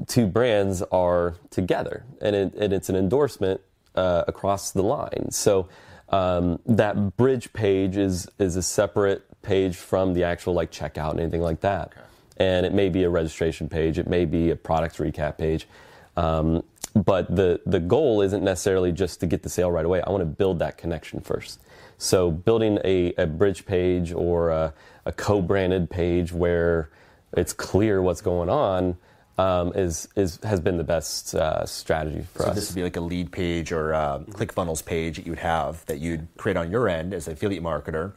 two 0.09 0.27
brands 0.27 0.83
are 0.83 1.37
together. 1.51 2.05
And, 2.21 2.35
it, 2.35 2.55
and 2.55 2.73
it's 2.73 2.89
an 2.89 2.97
endorsement 2.97 3.61
uh, 3.95 4.25
across 4.27 4.73
the 4.73 4.83
line. 4.83 5.31
So 5.31 5.69
um, 6.09 6.59
that 6.67 7.17
bridge 7.17 7.53
page 7.53 7.97
is, 7.97 8.29
is 8.41 8.57
a 8.57 8.63
separate 8.63 9.23
page 9.43 9.77
from 9.77 10.15
the 10.15 10.25
actual 10.25 10.53
like 10.53 10.73
checkout 10.73 11.13
and 11.13 11.21
anything 11.21 11.43
like 11.43 11.61
that. 11.61 11.93
Okay. 11.93 12.07
And 12.39 12.67
it 12.67 12.75
may 12.75 12.89
be 12.89 13.05
a 13.05 13.09
registration 13.09 13.69
page, 13.69 13.99
it 13.99 14.09
may 14.09 14.25
be 14.25 14.51
a 14.51 14.57
product 14.57 14.99
recap 14.99 15.39
page. 15.39 15.69
Um, 16.17 16.65
but 17.05 17.35
the, 17.35 17.61
the 17.67 17.81
goal 17.81 18.23
isn't 18.23 18.43
necessarily 18.43 18.91
just 18.91 19.21
to 19.21 19.27
get 19.27 19.43
the 19.43 19.49
sale 19.49 19.71
right 19.71 19.85
away. 19.85 20.01
I 20.01 20.11
want 20.11 20.23
to 20.23 20.27
build 20.27 20.59
that 20.61 20.79
connection 20.79 21.21
first. 21.21 21.61
So 21.99 22.31
building 22.31 22.79
a, 22.85 23.13
a 23.19 23.27
bridge 23.27 23.67
page 23.67 24.13
or 24.13 24.51
a, 24.51 24.73
a 25.05 25.13
co-branded 25.13 25.91
page 25.91 26.33
where 26.33 26.91
it's 27.37 27.53
clear 27.53 28.01
what's 28.01 28.23
going 28.23 28.49
on 28.49 28.97
um, 29.39 29.73
is, 29.75 30.09
is 30.17 30.39
has 30.43 30.61
been 30.61 30.79
the 30.79 30.85
best 30.85 31.35
uh, 31.35 31.67
strategy 31.67 32.25
for 32.33 32.45
so 32.45 32.49
us. 32.49 32.55
this 32.55 32.71
would 32.71 32.77
be 32.77 32.83
like 32.83 32.97
a 32.97 33.01
lead 33.03 33.31
page 33.31 33.71
or 33.73 33.93
a 33.93 34.25
ClickFunnels 34.31 34.83
page 34.83 35.17
that 35.17 35.27
you 35.27 35.33
would 35.33 35.39
have 35.39 35.85
that 35.87 35.99
you'd 35.99 36.27
create 36.39 36.57
on 36.57 36.71
your 36.71 36.89
end 36.89 37.13
as 37.13 37.27
an 37.27 37.35
affiliate 37.35 37.63
marketer, 37.63 38.13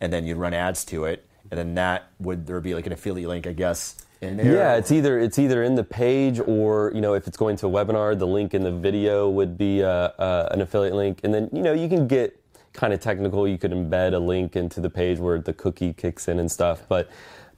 and 0.00 0.12
then 0.12 0.26
you'd 0.26 0.36
run 0.36 0.52
ads 0.52 0.84
to 0.86 1.04
it, 1.04 1.24
and 1.52 1.58
then 1.58 1.76
that 1.76 2.10
would 2.18 2.48
there 2.48 2.56
would 2.56 2.64
be 2.64 2.74
like 2.74 2.86
an 2.86 2.92
affiliate 2.92 3.28
link, 3.28 3.46
I 3.46 3.52
guess? 3.52 4.04
Yeah, 4.46 4.76
it's 4.76 4.90
either 4.92 5.18
it's 5.18 5.38
either 5.38 5.62
in 5.62 5.74
the 5.74 5.84
page 5.84 6.40
or 6.40 6.90
you 6.94 7.00
know 7.00 7.14
if 7.14 7.26
it's 7.26 7.36
going 7.36 7.56
to 7.56 7.66
a 7.66 7.70
webinar, 7.70 8.18
the 8.18 8.26
link 8.26 8.54
in 8.54 8.62
the 8.62 8.72
video 8.72 9.28
would 9.28 9.58
be 9.58 9.82
uh, 9.82 9.88
uh, 9.88 10.48
an 10.52 10.60
affiliate 10.60 10.94
link, 10.94 11.20
and 11.22 11.34
then 11.34 11.50
you 11.52 11.62
know 11.62 11.72
you 11.72 11.88
can 11.88 12.06
get 12.06 12.40
kind 12.72 12.92
of 12.92 13.00
technical. 13.00 13.46
You 13.46 13.58
could 13.58 13.72
embed 13.72 14.14
a 14.14 14.18
link 14.18 14.56
into 14.56 14.80
the 14.80 14.90
page 14.90 15.18
where 15.18 15.38
the 15.38 15.52
cookie 15.52 15.92
kicks 15.92 16.28
in 16.28 16.38
and 16.38 16.50
stuff, 16.50 16.82
but. 16.88 17.10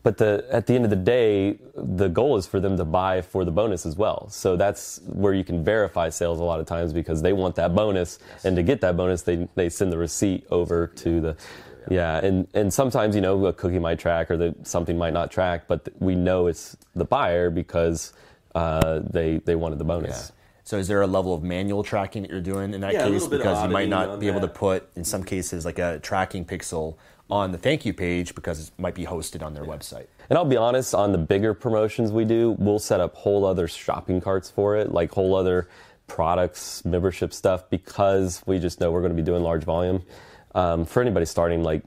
But 0.05 0.17
the, 0.17 0.47
at 0.51 0.67
the 0.67 0.75
end 0.75 0.85
of 0.85 0.91
the 0.91 0.97
day, 0.97 1.59
the 1.75 2.09
goal 2.09 2.37
is 2.37 2.47
for 2.47 2.61
them 2.61 2.77
to 2.77 2.85
buy 2.85 3.21
for 3.21 3.45
the 3.45 3.51
bonus 3.51 3.85
as 3.85 3.97
well. 3.97 4.29
So 4.31 4.57
that's 4.57 5.01
where 5.05 5.35
you 5.35 5.43
can 5.43 5.65
verify 5.65 6.09
sales 6.09 6.39
a 6.39 6.45
lot 6.45 6.61
of 6.61 6.67
times 6.67 6.93
because 6.93 7.21
they 7.21 7.33
want 7.33 7.57
that 7.57 7.75
bonus, 7.75 8.21
and 8.45 8.55
to 8.57 8.63
get 8.63 8.81
that 8.83 8.97
bonus, 8.97 9.23
they 9.23 9.49
they 9.57 9.69
send 9.69 9.93
the 9.93 9.99
receipt 9.99 10.47
over 10.51 10.87
to 10.87 11.21
the 11.21 11.37
yeah, 11.91 12.18
and, 12.18 12.47
and 12.55 12.72
sometimes 12.72 13.14
you 13.14 13.20
know 13.20 13.47
a 13.47 13.53
cookie 13.53 13.78
might 13.78 13.99
track 13.99 14.30
or 14.30 14.36
the, 14.36 14.55
something 14.62 14.97
might 14.97 15.12
not 15.12 15.30
track, 15.30 15.64
but 15.68 15.89
we 15.99 16.14
know 16.14 16.47
it's 16.47 16.76
the 16.95 17.05
buyer 17.05 17.51
because 17.51 18.12
uh, 18.55 19.01
they 19.11 19.39
they 19.39 19.55
wanted 19.55 19.78
the 19.78 19.84
bonus. 19.84 20.28
Yeah. 20.28 20.34
So 20.64 20.76
is 20.76 20.86
there 20.86 21.01
a 21.01 21.07
level 21.07 21.32
of 21.32 21.43
manual 21.43 21.82
tracking 21.82 22.22
that 22.22 22.30
you're 22.30 22.43
doing 22.43 22.74
in 22.74 22.82
that 22.82 22.93
Yeah, 22.93 23.05
case 23.05 23.12
little 23.12 23.28
bit 23.30 23.41
of 23.41 23.47
because 23.47 23.62
you 23.64 23.70
might 23.70 23.89
not 23.89 24.09
auditing 24.09 24.20
be 24.20 24.28
able 24.28 24.43
to 24.43 24.49
put 24.49 24.86
in 24.97 25.05
some 25.05 25.24
cases 25.24 25.64
like 25.64 25.78
a 25.78 25.99
tracking 26.01 26.45
pixel 26.45 26.97
on 27.30 27.53
the 27.53 27.59
thank 27.59 27.86
you 27.86 27.95
page 27.95 28.34
because 28.34 28.68
it 28.68 28.70
might 28.78 28.95
be 28.95 29.07
hosted 29.07 29.43
on 29.43 29.55
their 29.55 29.64
website. 29.64 30.07
And 30.28 30.36
I'll 30.36 30.45
be 30.45 30.57
honest, 30.57 30.95
on 30.95 31.12
the 31.12 31.18
bigger 31.18 31.55
promotions 31.55 32.12
we 32.12 32.26
do, 32.26 32.55
we'll 32.59 32.78
set 32.78 33.01
up 33.01 33.14
whole 33.14 33.47
other 33.47 33.66
shopping 33.66 34.20
carts 34.20 34.51
for 34.51 34.76
it, 34.76 34.93
like 34.93 35.11
whole 35.11 35.34
other 35.34 35.68
products, 36.07 36.84
membership 36.84 37.32
stuff, 37.32 37.68
because 37.70 38.43
we 38.47 38.59
just 38.59 38.80
know 38.80 38.91
we're 38.91 39.01
going 39.01 39.12
to 39.12 39.16
be 39.16 39.22
doing 39.22 39.43
large 39.43 39.64
volume. 39.64 40.03
Um, 40.59 40.85
for 40.85 41.01
anybody 41.01 41.25
starting, 41.25 41.63
like 41.63 41.85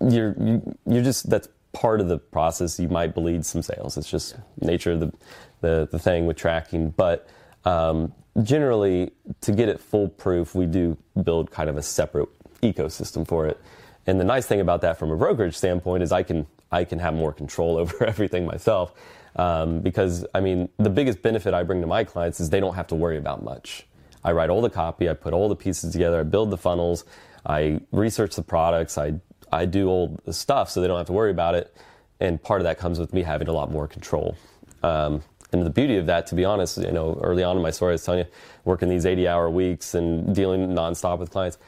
you're 0.00 0.34
you, 0.40 0.76
you're 0.86 1.04
just 1.04 1.30
that's 1.30 1.48
part 1.72 2.00
of 2.00 2.08
the 2.08 2.18
process. 2.18 2.80
You 2.80 2.88
might 2.88 3.14
bleed 3.14 3.46
some 3.46 3.62
sales. 3.62 3.96
It's 3.96 4.10
just 4.10 4.34
nature 4.60 4.92
of 4.92 5.00
the, 5.00 5.12
the 5.60 5.88
the 5.92 5.98
thing 5.98 6.26
with 6.26 6.36
tracking. 6.36 6.90
But 6.90 7.28
um, 7.64 8.12
generally, 8.42 9.12
to 9.42 9.52
get 9.52 9.68
it 9.68 9.78
foolproof, 9.78 10.52
we 10.52 10.66
do 10.66 10.96
build 11.22 11.52
kind 11.52 11.70
of 11.70 11.76
a 11.76 11.82
separate 11.82 12.28
ecosystem 12.60 13.24
for 13.24 13.46
it. 13.46 13.60
And 14.08 14.18
the 14.18 14.24
nice 14.24 14.46
thing 14.46 14.60
about 14.60 14.80
that, 14.80 14.98
from 14.98 15.12
a 15.12 15.16
brokerage 15.16 15.56
standpoint, 15.56 16.02
is 16.02 16.10
I 16.10 16.24
can 16.24 16.44
I 16.72 16.82
can 16.82 16.98
have 16.98 17.14
more 17.14 17.32
control 17.32 17.76
over 17.82 18.04
everything 18.04 18.46
myself. 18.46 18.94
Um, 19.36 19.78
because 19.78 20.26
I 20.34 20.40
mean, 20.40 20.70
the 20.78 20.90
biggest 20.90 21.22
benefit 21.22 21.54
I 21.54 21.62
bring 21.62 21.82
to 21.82 21.86
my 21.86 22.02
clients 22.02 22.40
is 22.40 22.50
they 22.50 22.58
don't 22.58 22.74
have 22.74 22.88
to 22.88 22.96
worry 22.96 23.16
about 23.16 23.44
much. 23.44 23.86
I 24.24 24.32
write 24.32 24.50
all 24.50 24.60
the 24.60 24.70
copy, 24.70 25.08
I 25.08 25.12
put 25.14 25.34
all 25.34 25.48
the 25.48 25.54
pieces 25.54 25.92
together, 25.92 26.18
I 26.18 26.24
build 26.24 26.50
the 26.50 26.56
funnels, 26.56 27.04
I 27.46 27.80
research 27.92 28.36
the 28.36 28.42
products, 28.42 28.98
I 28.98 29.14
I 29.52 29.64
do 29.64 29.88
all 29.88 30.18
the 30.24 30.32
stuff 30.32 30.70
so 30.70 30.80
they 30.80 30.88
don't 30.88 30.98
have 30.98 31.06
to 31.06 31.12
worry 31.12 31.30
about 31.30 31.54
it. 31.54 31.74
And 32.20 32.42
part 32.42 32.60
of 32.60 32.64
that 32.64 32.78
comes 32.78 32.98
with 32.98 33.12
me 33.12 33.22
having 33.22 33.48
a 33.48 33.52
lot 33.52 33.70
more 33.70 33.86
control. 33.86 34.36
Um, 34.82 35.22
and 35.52 35.64
the 35.64 35.70
beauty 35.70 35.96
of 35.96 36.06
that, 36.06 36.26
to 36.28 36.34
be 36.34 36.44
honest, 36.44 36.78
you 36.78 36.90
know, 36.90 37.18
early 37.22 37.42
on 37.42 37.56
in 37.56 37.62
my 37.62 37.70
story, 37.70 37.92
I 37.92 37.94
was 37.94 38.04
telling 38.04 38.20
you, 38.20 38.26
working 38.64 38.88
these 38.88 39.06
80 39.06 39.28
hour 39.28 39.48
weeks 39.48 39.94
and 39.94 40.34
dealing 40.34 40.68
nonstop 40.68 41.18
with 41.18 41.30
clients. 41.30 41.58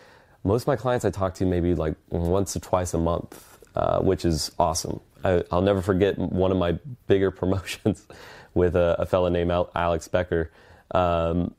Most 0.44 0.62
of 0.62 0.66
my 0.68 0.76
clients 0.76 1.04
I 1.04 1.10
talk 1.10 1.34
to 1.34 1.46
maybe 1.46 1.74
like 1.74 1.94
once 2.10 2.56
or 2.56 2.60
twice 2.60 2.94
a 2.94 2.98
month, 2.98 3.60
uh, 3.76 4.00
which 4.00 4.24
is 4.24 4.50
awesome. 4.58 5.00
I, 5.24 5.42
I'll 5.52 5.62
never 5.62 5.82
forget 5.82 6.18
one 6.18 6.50
of 6.50 6.58
my 6.58 6.78
bigger 7.06 7.30
promotions 7.40 8.06
with 8.54 8.74
a, 8.74 8.96
a 8.98 9.06
fellow 9.06 9.28
named 9.28 9.52
Alex 9.74 10.08
Becker. 10.08 10.50
Um, 10.92 11.54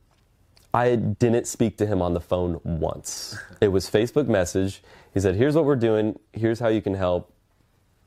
I 0.74 0.96
didn't 0.96 1.48
speak 1.48 1.78
to 1.78 1.88
him 1.88 2.02
on 2.02 2.14
the 2.14 2.20
phone 2.20 2.60
once. 2.64 3.38
It 3.60 3.70
was 3.70 3.90
Facebook 3.90 4.28
message. 4.28 4.84
He 5.14 5.20
said, 5.20 5.36
"Here's 5.36 5.56
what 5.56 5.66
we're 5.66 5.76
doing. 5.76 6.20
Here's 6.34 6.60
how 6.60 6.68
you 6.68 6.82
can 6.82 6.94
help. 6.94 7.34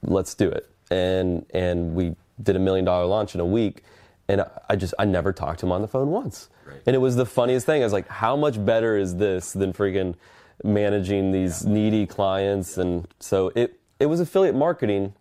Let's 0.03 0.35
do 0.35 0.49
it." 0.49 0.69
And 0.91 1.45
and 1.53 1.95
we 1.95 2.15
did 2.41 2.55
a 2.55 2.61
million 2.61 2.85
dollar 2.85 3.07
launch 3.07 3.35
in 3.35 3.41
a 3.41 3.47
week. 3.47 3.83
And 4.29 4.45
I 4.69 4.77
just 4.77 4.95
I 4.99 5.05
never 5.05 5.33
talked 5.33 5.61
to 5.61 5.67
him 5.67 5.73
on 5.73 5.83
the 5.83 5.89
phone 5.89 6.11
once. 6.11 6.49
And 6.87 6.95
it 6.95 7.01
was 7.01 7.17
the 7.17 7.27
funniest 7.27 7.67
thing. 7.67 7.83
I 7.83 7.85
was 7.85 7.93
like, 7.93 8.09
"How 8.09 8.37
much 8.37 8.65
better 8.65 8.97
is 8.97 9.17
this 9.17 9.53
than 9.53 9.73
freaking 9.73 10.15
managing 10.63 11.33
these 11.33 11.67
needy 11.67 12.07
clients?" 12.07 12.79
And 12.79 13.09
so 13.19 13.51
it 13.57 13.81
it 13.99 14.07
was 14.07 14.21
affiliate 14.21 14.55
marketing, 14.55 15.15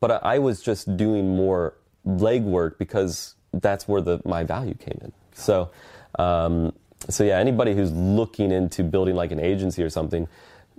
but 0.00 0.10
I, 0.10 0.36
I 0.36 0.38
was 0.38 0.62
just 0.62 0.96
doing 0.96 1.36
more 1.36 1.74
legwork 2.06 2.78
because 2.78 3.34
that's 3.52 3.86
where 3.86 4.00
the 4.00 4.22
my 4.24 4.44
value 4.44 4.74
came 4.74 4.98
in. 5.02 5.12
So. 5.34 5.70
Um, 6.18 6.72
so 7.08 7.24
yeah, 7.24 7.38
anybody 7.38 7.74
who's 7.74 7.92
looking 7.92 8.50
into 8.50 8.82
building 8.82 9.14
like 9.14 9.32
an 9.32 9.40
agency 9.40 9.82
or 9.82 9.90
something, 9.90 10.28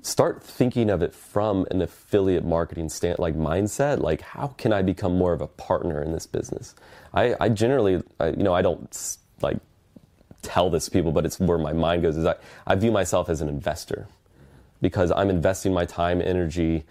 start 0.02 0.44
thinking 0.44 0.90
of 0.90 1.02
it 1.02 1.14
from 1.14 1.66
an 1.72 1.82
affiliate 1.82 2.44
marketing 2.44 2.90
stand 2.90 3.20
like 3.20 3.36
mindset. 3.36 4.00
Like, 4.00 4.22
how 4.22 4.48
can 4.48 4.74
I 4.74 4.82
become 4.82 5.18
more 5.18 5.34
of 5.34 5.42
a 5.42 5.48
partner 5.48 6.02
in 6.02 6.12
this 6.12 6.28
business? 6.28 6.76
I, 7.14 7.36
I 7.40 7.50
generally, 7.50 8.04
I, 8.20 8.30
you 8.30 8.44
know, 8.44 8.54
I 8.54 8.62
don't 8.62 9.18
like 9.42 9.58
tell 10.42 10.70
this 10.70 10.86
to 10.86 10.92
people, 10.92 11.12
but 11.12 11.26
it's 11.26 11.40
where 11.40 11.58
my 11.58 11.74
mind 11.74 12.04
goes. 12.04 12.18
Is 12.18 12.26
I, 12.26 12.36
I 12.66 12.76
view 12.76 12.92
myself 12.92 13.30
as 13.30 13.42
an 13.42 13.50
investor 13.50 14.08
because 14.82 15.12
I'm 15.12 15.30
investing 15.30 15.74
my 15.74 15.86
time, 15.86 16.22
energy, 16.22 16.84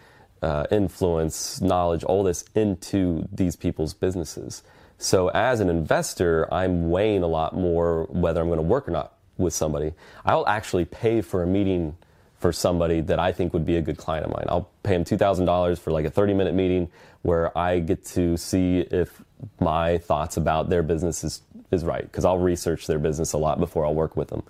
uh, 0.43 0.66
influence, 0.70 1.61
knowledge, 1.61 2.05
all 2.05 2.22
this 2.22 2.45
into 2.55 3.29
these 3.33 3.57
people's 3.57 3.95
businesses. 3.95 4.62
So 4.99 5.29
as 5.29 5.61
an 5.61 5.68
investor, 5.68 6.53
I'm 6.53 6.91
weighing 6.91 7.22
a 7.22 7.27
lot 7.27 7.55
more 7.55 8.05
whether 8.05 8.41
I'm 8.41 8.49
going 8.49 8.59
to 8.59 8.62
work 8.62 8.89
or 8.89 8.93
not 8.93 9.16
with 9.39 9.53
somebody. 9.55 9.93
I'll 10.24 10.47
actually 10.47 10.84
pay 10.84 11.20
for 11.20 11.43
a 11.43 11.47
meeting 11.47 11.97
for 12.39 12.53
somebody 12.53 13.01
that 13.01 13.18
I 13.18 13.32
think 13.32 13.53
would 13.53 13.64
be 13.64 13.76
a 13.76 13.82
good 13.82 13.97
client 13.97 14.26
of 14.26 14.32
mine. 14.32 14.45
I'll 14.49 14.68
pay 14.82 14.93
them 14.93 15.05
$2,000 15.05 15.78
for 15.78 15.91
like 15.91 16.05
a 16.05 16.11
30 16.11 16.34
minute 16.34 16.55
meeting 16.55 16.89
where 17.22 17.57
I 17.57 17.80
get 17.80 18.05
to 18.07 18.37
see 18.37 18.80
if 18.80 19.22
my 19.61 19.99
thoughts 19.99 20.37
about 20.37 20.68
their 20.68 20.82
business 20.82 21.24
is, 21.24 21.43
is 21.70 21.84
right 21.84 22.03
because 22.03 22.24
I'll 22.24 22.39
research 22.39 22.87
their 22.87 22.99
business 22.99 23.32
a 23.32 23.39
lot 23.39 23.59
before 23.59 23.84
I'll 23.87 23.95
work 23.95 24.16
with 24.16 24.28
them. 24.28 24.43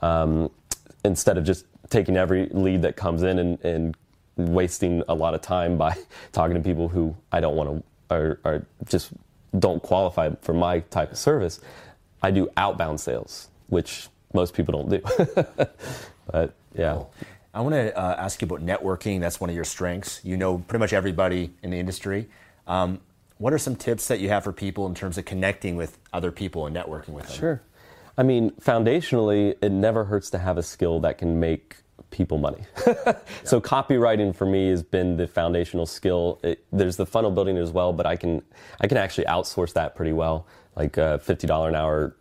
Um, 0.00 0.50
instead 1.04 1.36
of 1.36 1.44
just 1.44 1.66
taking 1.90 2.16
every 2.16 2.48
lead 2.48 2.82
that 2.82 2.96
comes 2.96 3.22
in 3.22 3.38
and, 3.38 3.64
and 3.64 3.96
wasting 4.36 5.02
a 5.08 5.14
lot 5.14 5.34
of 5.34 5.42
time 5.42 5.76
by 5.76 5.96
talking 6.32 6.54
to 6.54 6.62
people 6.62 6.88
who 6.88 7.14
I 7.30 7.40
don't 7.40 7.56
want 7.56 7.70
to 7.70 7.82
or, 8.14 8.40
or 8.44 8.66
just 8.86 9.10
don't 9.58 9.82
qualify 9.82 10.30
for 10.40 10.52
my 10.54 10.80
type 10.80 11.12
of 11.12 11.18
service, 11.18 11.60
I 12.22 12.30
do 12.30 12.48
outbound 12.56 13.00
sales, 13.00 13.48
which 13.68 14.08
most 14.34 14.54
people 14.54 14.72
don't 14.72 14.90
do. 14.90 15.00
but 16.30 16.54
yeah. 16.74 17.02
I 17.54 17.60
want 17.60 17.74
to 17.74 17.96
uh, 17.96 18.16
ask 18.18 18.40
you 18.40 18.46
about 18.46 18.64
networking. 18.64 19.20
That's 19.20 19.40
one 19.40 19.50
of 19.50 19.56
your 19.56 19.64
strengths. 19.64 20.20
You 20.24 20.36
know 20.36 20.58
pretty 20.58 20.80
much 20.80 20.92
everybody 20.92 21.50
in 21.62 21.70
the 21.70 21.78
industry. 21.78 22.28
Um, 22.66 23.00
what 23.38 23.52
are 23.52 23.58
some 23.58 23.76
tips 23.76 24.08
that 24.08 24.20
you 24.20 24.28
have 24.28 24.44
for 24.44 24.52
people 24.52 24.86
in 24.86 24.94
terms 24.94 25.18
of 25.18 25.24
connecting 25.24 25.76
with 25.76 25.98
other 26.12 26.30
people 26.30 26.66
and 26.66 26.74
networking 26.76 27.10
with 27.10 27.26
them? 27.26 27.36
Sure. 27.36 27.62
I 28.16 28.22
mean, 28.22 28.50
foundationally, 28.52 29.56
it 29.60 29.72
never 29.72 30.04
hurts 30.04 30.30
to 30.30 30.38
have 30.38 30.58
a 30.58 30.62
skill 30.62 31.00
that 31.00 31.18
can 31.18 31.40
make 31.40 31.76
people 32.10 32.38
money. 32.38 32.62
so 33.44 33.60
copywriting 33.60 34.34
for 34.34 34.46
me 34.46 34.68
has 34.68 34.82
been 34.82 35.16
the 35.16 35.26
foundational 35.26 35.86
skill. 35.86 36.38
It, 36.44 36.64
there's 36.70 36.96
the 36.96 37.06
funnel 37.06 37.30
building 37.30 37.56
as 37.56 37.70
well, 37.70 37.92
but 37.92 38.06
I 38.06 38.16
can 38.16 38.42
I 38.80 38.86
can 38.86 38.96
actually 38.96 39.24
outsource 39.24 39.72
that 39.72 39.96
pretty 39.96 40.12
well. 40.12 40.46
Like 40.76 40.96
a 40.96 41.18
fifty 41.18 41.46
dollar 41.46 41.68
an 41.68 41.74
hour, 41.74 42.14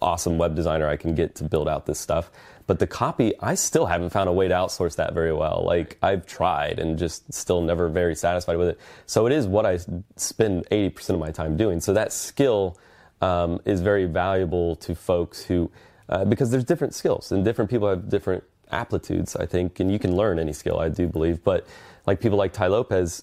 awesome 0.00 0.38
web 0.38 0.54
designer 0.54 0.88
I 0.88 0.96
can 0.96 1.14
get 1.14 1.34
to 1.36 1.44
build 1.44 1.68
out 1.68 1.86
this 1.86 1.98
stuff. 1.98 2.30
But 2.66 2.80
the 2.80 2.86
copy, 2.86 3.32
I 3.40 3.54
still 3.54 3.86
haven't 3.86 4.10
found 4.10 4.28
a 4.28 4.32
way 4.32 4.48
to 4.48 4.54
outsource 4.54 4.96
that 4.96 5.14
very 5.14 5.32
well. 5.32 5.62
Like 5.64 5.98
I've 6.02 6.26
tried 6.26 6.78
and 6.78 6.98
just 6.98 7.32
still 7.32 7.60
never 7.60 7.88
very 7.88 8.16
satisfied 8.16 8.56
with 8.56 8.68
it. 8.68 8.80
So 9.06 9.26
it 9.26 9.32
is 9.32 9.46
what 9.46 9.64
I 9.64 9.78
spend 10.16 10.66
80% 10.70 11.10
of 11.10 11.20
my 11.20 11.30
time 11.30 11.56
doing. 11.56 11.80
So 11.80 11.92
that 11.92 12.12
skill 12.12 12.78
um, 13.22 13.60
is 13.64 13.80
very 13.80 14.06
valuable 14.06 14.76
to 14.76 14.94
folks 14.94 15.42
who, 15.42 15.70
uh, 16.08 16.24
because 16.24 16.50
there's 16.50 16.64
different 16.64 16.94
skills 16.94 17.30
and 17.30 17.44
different 17.44 17.70
people 17.70 17.88
have 17.88 18.08
different 18.08 18.42
aptitudes, 18.72 19.36
I 19.36 19.46
think, 19.46 19.78
and 19.78 19.90
you 19.90 20.00
can 20.00 20.16
learn 20.16 20.40
any 20.40 20.52
skill, 20.52 20.80
I 20.80 20.88
do 20.88 21.06
believe. 21.06 21.44
But 21.44 21.66
like 22.04 22.20
people 22.20 22.36
like 22.36 22.52
Tai 22.52 22.66
Lopez, 22.68 23.22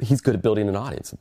he's 0.00 0.20
good 0.20 0.34
at 0.34 0.42
building 0.42 0.68
an 0.68 0.76
audience. 0.76 1.14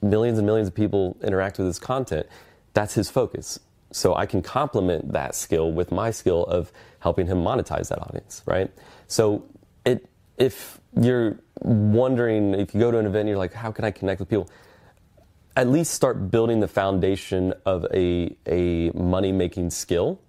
Millions 0.00 0.38
and 0.38 0.46
millions 0.46 0.68
of 0.68 0.74
people 0.74 1.16
interact 1.22 1.58
with 1.58 1.66
his 1.66 1.78
content. 1.78 2.26
That's 2.72 2.94
his 2.94 3.10
focus. 3.10 3.60
So 3.92 4.14
I 4.14 4.26
can 4.26 4.42
complement 4.42 5.12
that 5.12 5.34
skill 5.34 5.72
with 5.72 5.90
my 5.90 6.10
skill 6.10 6.44
of 6.44 6.72
helping 7.00 7.26
him 7.26 7.38
monetize 7.38 7.88
that 7.88 8.00
audience, 8.00 8.42
right? 8.46 8.70
So 9.08 9.44
it 9.84 10.08
if 10.38 10.80
you're 10.98 11.38
wondering 11.62 12.54
if 12.54 12.74
you 12.74 12.80
go 12.80 12.90
to 12.90 12.98
an 12.98 13.06
event 13.06 13.28
you're 13.28 13.36
like, 13.36 13.52
how 13.52 13.70
can 13.70 13.84
I 13.84 13.90
connect 13.90 14.20
with 14.20 14.28
people? 14.28 14.48
At 15.56 15.68
least 15.68 15.92
start 15.92 16.30
building 16.30 16.60
the 16.60 16.68
foundation 16.68 17.52
of 17.66 17.84
a, 17.92 18.34
a 18.46 18.90
money 18.90 19.32
making 19.32 19.70
skill. 19.70 20.20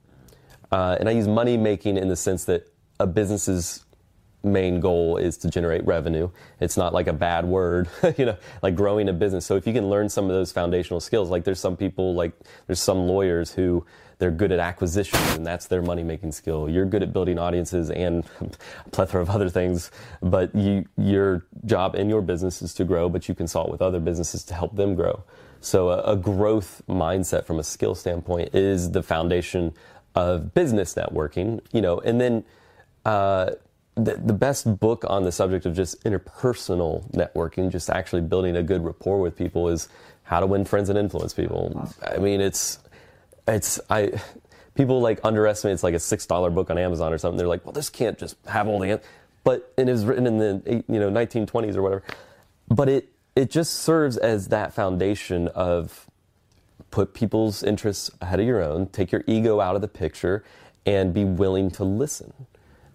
Uh, 0.71 0.97
and 0.99 1.07
I 1.07 1.13
use 1.13 1.27
money 1.27 1.57
making 1.57 1.97
in 1.97 2.09
the 2.09 2.15
sense 2.15 2.45
that 2.45 2.67
a 2.99 3.07
business's 3.07 3.85
main 4.43 4.79
goal 4.79 5.17
is 5.17 5.37
to 5.37 5.49
generate 5.49 5.85
revenue. 5.85 6.29
It's 6.59 6.77
not 6.77 6.93
like 6.93 7.07
a 7.07 7.13
bad 7.13 7.45
word, 7.45 7.89
you 8.17 8.25
know, 8.25 8.37
like 8.61 8.75
growing 8.75 9.09
a 9.09 9.13
business. 9.13 9.45
So 9.45 9.55
if 9.55 9.67
you 9.67 9.73
can 9.73 9.89
learn 9.89 10.09
some 10.09 10.25
of 10.25 10.31
those 10.31 10.51
foundational 10.51 10.99
skills, 10.99 11.29
like 11.29 11.43
there's 11.43 11.59
some 11.59 11.77
people, 11.77 12.13
like 12.15 12.33
there's 12.67 12.81
some 12.81 13.07
lawyers 13.07 13.51
who 13.51 13.85
they're 14.17 14.31
good 14.31 14.51
at 14.51 14.59
acquisitions 14.59 15.35
and 15.35 15.45
that's 15.45 15.65
their 15.65 15.81
money 15.81 16.03
making 16.03 16.31
skill. 16.31 16.69
You're 16.69 16.85
good 16.85 17.01
at 17.01 17.11
building 17.11 17.39
audiences 17.39 17.89
and 17.89 18.23
a 18.39 18.89
plethora 18.91 19.21
of 19.21 19.31
other 19.31 19.49
things, 19.49 19.89
but 20.21 20.53
you, 20.53 20.85
your 20.95 21.45
job 21.65 21.95
in 21.95 22.07
your 22.07 22.21
business 22.21 22.61
is 22.61 22.73
to 22.75 22.83
grow, 22.83 23.09
but 23.09 23.27
you 23.27 23.33
consult 23.33 23.71
with 23.71 23.81
other 23.81 23.99
businesses 23.99 24.43
to 24.45 24.53
help 24.53 24.75
them 24.75 24.93
grow. 24.93 25.23
So 25.59 25.89
a, 25.89 26.13
a 26.13 26.15
growth 26.15 26.83
mindset 26.87 27.45
from 27.45 27.57
a 27.59 27.63
skill 27.63 27.95
standpoint 27.95 28.53
is 28.53 28.91
the 28.91 29.01
foundation 29.01 29.73
of 30.13 30.53
business 30.53 30.93
networking, 30.93 31.61
you 31.71 31.81
know, 31.81 31.99
and 31.99 32.21
then, 32.21 32.43
uh, 33.05 33.51
the, 33.95 34.15
the 34.15 34.33
best 34.33 34.79
book 34.79 35.03
on 35.07 35.23
the 35.23 35.31
subject 35.31 35.65
of 35.65 35.75
just 35.75 36.03
interpersonal 36.03 37.09
networking, 37.11 37.71
just 37.71 37.89
actually 37.89 38.21
building 38.21 38.55
a 38.55 38.63
good 38.63 38.83
rapport 38.83 39.19
with 39.19 39.37
people, 39.37 39.67
is 39.67 39.89
How 40.23 40.39
to 40.39 40.45
Win 40.45 40.65
Friends 40.65 40.89
and 40.89 40.97
Influence 40.97 41.33
People. 41.33 41.89
I 42.05 42.17
mean, 42.17 42.41
it's 42.41 42.79
it's 43.47 43.79
I 43.89 44.13
people 44.75 45.01
like 45.01 45.19
underestimate 45.23 45.73
it's 45.73 45.83
like 45.83 45.93
a 45.93 45.99
six 45.99 46.25
dollar 46.25 46.49
book 46.49 46.69
on 46.69 46.77
Amazon 46.77 47.11
or 47.13 47.17
something. 47.17 47.37
They're 47.37 47.47
like, 47.47 47.65
well, 47.65 47.73
this 47.73 47.89
can't 47.89 48.17
just 48.17 48.37
have 48.47 48.67
all 48.67 48.79
the, 48.79 49.01
but 49.43 49.73
it 49.77 49.89
is 49.89 50.05
written 50.05 50.25
in 50.25 50.37
the 50.37 50.83
you 50.87 50.99
know 50.99 51.09
1920s 51.09 51.75
or 51.75 51.81
whatever. 51.81 52.03
But 52.69 52.87
it 52.87 53.09
it 53.35 53.49
just 53.49 53.73
serves 53.73 54.17
as 54.17 54.47
that 54.49 54.73
foundation 54.73 55.49
of 55.49 56.07
put 56.91 57.13
people's 57.13 57.63
interests 57.63 58.11
ahead 58.21 58.39
of 58.39 58.45
your 58.45 58.61
own, 58.61 58.87
take 58.87 59.11
your 59.11 59.23
ego 59.27 59.61
out 59.61 59.75
of 59.75 59.81
the 59.81 59.87
picture, 59.87 60.43
and 60.85 61.13
be 61.13 61.23
willing 61.23 61.71
to 61.71 61.83
listen 61.83 62.33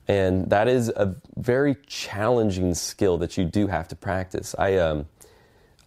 and 0.08 0.48
that 0.50 0.68
is 0.68 0.88
a 0.90 1.14
very 1.36 1.76
challenging 1.86 2.74
skill 2.74 3.18
that 3.18 3.36
you 3.36 3.44
do 3.44 3.66
have 3.66 3.88
to 3.88 3.96
practice. 3.96 4.54
I 4.58 4.76
um, 4.76 5.06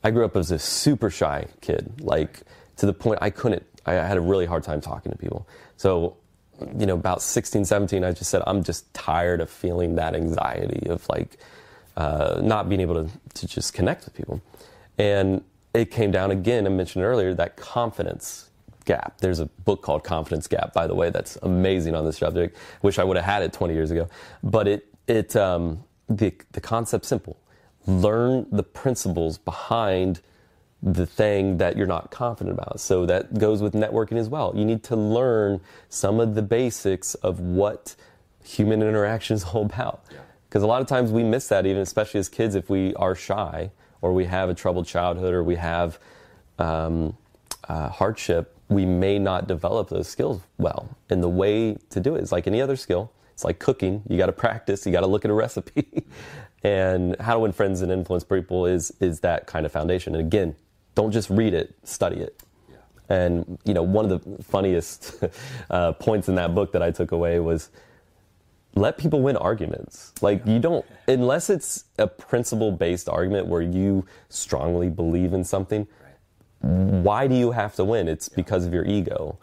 I 0.03 0.11
grew 0.11 0.25
up 0.25 0.35
as 0.35 0.51
a 0.51 0.59
super 0.59 1.09
shy 1.09 1.47
kid, 1.61 2.01
like 2.01 2.41
to 2.77 2.85
the 2.85 2.93
point 2.93 3.19
I 3.21 3.29
couldn't. 3.29 3.65
I 3.85 3.93
had 3.93 4.17
a 4.17 4.21
really 4.21 4.45
hard 4.45 4.63
time 4.63 4.81
talking 4.81 5.11
to 5.11 5.17
people. 5.17 5.47
So, 5.77 6.17
you 6.77 6.85
know, 6.85 6.93
about 6.93 7.21
16, 7.21 7.65
17, 7.65 8.03
I 8.03 8.11
just 8.11 8.29
said 8.29 8.43
I'm 8.45 8.63
just 8.63 8.93
tired 8.93 9.41
of 9.41 9.49
feeling 9.49 9.95
that 9.95 10.15
anxiety 10.15 10.87
of 10.89 11.07
like 11.09 11.37
uh, 11.97 12.39
not 12.43 12.69
being 12.69 12.81
able 12.81 13.05
to 13.05 13.09
to 13.35 13.47
just 13.47 13.73
connect 13.73 14.05
with 14.05 14.13
people, 14.13 14.41
and 14.97 15.43
it 15.73 15.91
came 15.91 16.11
down 16.11 16.31
again. 16.31 16.65
I 16.65 16.69
mentioned 16.69 17.05
earlier 17.05 17.33
that 17.35 17.55
confidence 17.55 18.48
gap. 18.89 19.19
There's 19.21 19.39
a 19.39 19.45
book 19.45 19.83
called 19.83 20.03
Confidence 20.03 20.47
Gap, 20.47 20.73
by 20.73 20.87
the 20.87 20.95
way, 20.95 21.11
that's 21.11 21.37
amazing 21.43 21.93
on 21.93 22.05
this 22.05 22.17
subject. 22.17 22.57
Wish 22.81 22.97
I 22.97 23.03
would 23.03 23.17
have 23.17 23.25
had 23.25 23.43
it 23.43 23.53
20 23.53 23.75
years 23.75 23.91
ago. 23.91 24.09
But 24.41 24.67
it, 24.67 24.87
it, 25.05 25.35
um, 25.35 25.83
the, 26.09 26.33
the 26.53 26.59
concept's 26.59 27.07
simple. 27.07 27.37
Learn 27.85 28.47
the 28.51 28.63
principles 28.63 29.37
behind 29.37 30.21
the 30.81 31.05
thing 31.05 31.57
that 31.57 31.77
you're 31.77 31.85
not 31.85 32.09
confident 32.09 32.57
about. 32.57 32.79
So 32.79 33.05
that 33.05 33.37
goes 33.37 33.61
with 33.61 33.73
networking 33.73 34.17
as 34.17 34.27
well. 34.27 34.53
You 34.55 34.65
need 34.65 34.81
to 34.85 34.95
learn 34.95 35.61
some 35.89 36.19
of 36.19 36.33
the 36.33 36.41
basics 36.41 37.13
of 37.13 37.39
what 37.39 37.95
human 38.43 38.81
interaction 38.81 39.35
is 39.35 39.43
all 39.53 39.65
about. 39.65 40.03
Because 40.47 40.63
yeah. 40.63 40.67
a 40.67 40.69
lot 40.69 40.81
of 40.81 40.87
times 40.87 41.11
we 41.11 41.23
miss 41.23 41.47
that, 41.49 41.67
even 41.67 41.83
especially 41.83 42.21
as 42.21 42.27
kids, 42.27 42.55
if 42.55 42.71
we 42.71 42.95
are 42.95 43.13
shy 43.13 43.69
or 44.01 44.13
we 44.13 44.25
have 44.25 44.49
a 44.49 44.55
troubled 44.55 44.87
childhood 44.87 45.35
or 45.35 45.43
we 45.43 45.57
have 45.57 45.99
um, 46.57 47.15
uh, 47.67 47.89
hardship 47.89 48.55
we 48.69 48.85
may 48.85 49.19
not 49.19 49.47
develop 49.47 49.89
those 49.89 50.07
skills 50.07 50.41
well. 50.57 50.87
And 51.09 51.21
the 51.21 51.29
way 51.29 51.77
to 51.89 51.99
do 51.99 52.15
it 52.15 52.23
is 52.23 52.31
like 52.31 52.47
any 52.47 52.61
other 52.61 52.75
skill. 52.75 53.11
It's 53.33 53.43
like 53.43 53.59
cooking. 53.59 54.03
You 54.07 54.17
got 54.17 54.27
to 54.27 54.31
practice. 54.31 54.85
You 54.85 54.91
got 54.91 55.01
to 55.01 55.07
look 55.07 55.25
at 55.25 55.31
a 55.31 55.33
recipe. 55.45 56.05
and 56.63 57.15
how 57.19 57.33
to 57.33 57.39
win 57.39 57.51
friends 57.51 57.81
and 57.81 57.91
influence 57.91 58.23
people 58.23 58.65
is 58.65 58.91
is 58.99 59.21
that 59.21 59.47
kind 59.47 59.65
of 59.65 59.71
foundation. 59.71 60.15
And 60.15 60.25
again, 60.25 60.55
don't 60.95 61.11
just 61.11 61.29
read 61.29 61.53
it, 61.53 61.75
study 61.83 62.17
it. 62.17 62.41
And 63.09 63.57
you 63.65 63.73
know, 63.73 63.81
one 63.81 64.09
of 64.09 64.23
the 64.23 64.43
funniest 64.43 65.23
uh, 65.69 65.93
points 65.93 66.29
in 66.29 66.35
that 66.35 66.53
book 66.53 66.71
that 66.73 66.83
I 66.83 66.91
took 66.91 67.11
away 67.11 67.39
was 67.39 67.69
let 68.75 68.97
people 68.97 69.21
win 69.21 69.35
arguments. 69.37 70.13
Like 70.21 70.45
you 70.45 70.59
don't 70.59 70.85
unless 71.07 71.49
it's 71.49 71.85
a 71.97 72.05
principle 72.05 72.71
based 72.71 73.09
argument 73.09 73.47
where 73.47 73.63
you 73.63 74.05
strongly 74.29 74.89
believe 74.89 75.33
in 75.33 75.43
something 75.43 75.87
why 76.61 77.27
do 77.27 77.35
you 77.35 77.51
have 77.51 77.75
to 77.75 77.83
win? 77.83 78.07
It's 78.07 78.29
because 78.29 78.65
of 78.65 78.73
your 78.73 78.85
ego. 78.85 79.37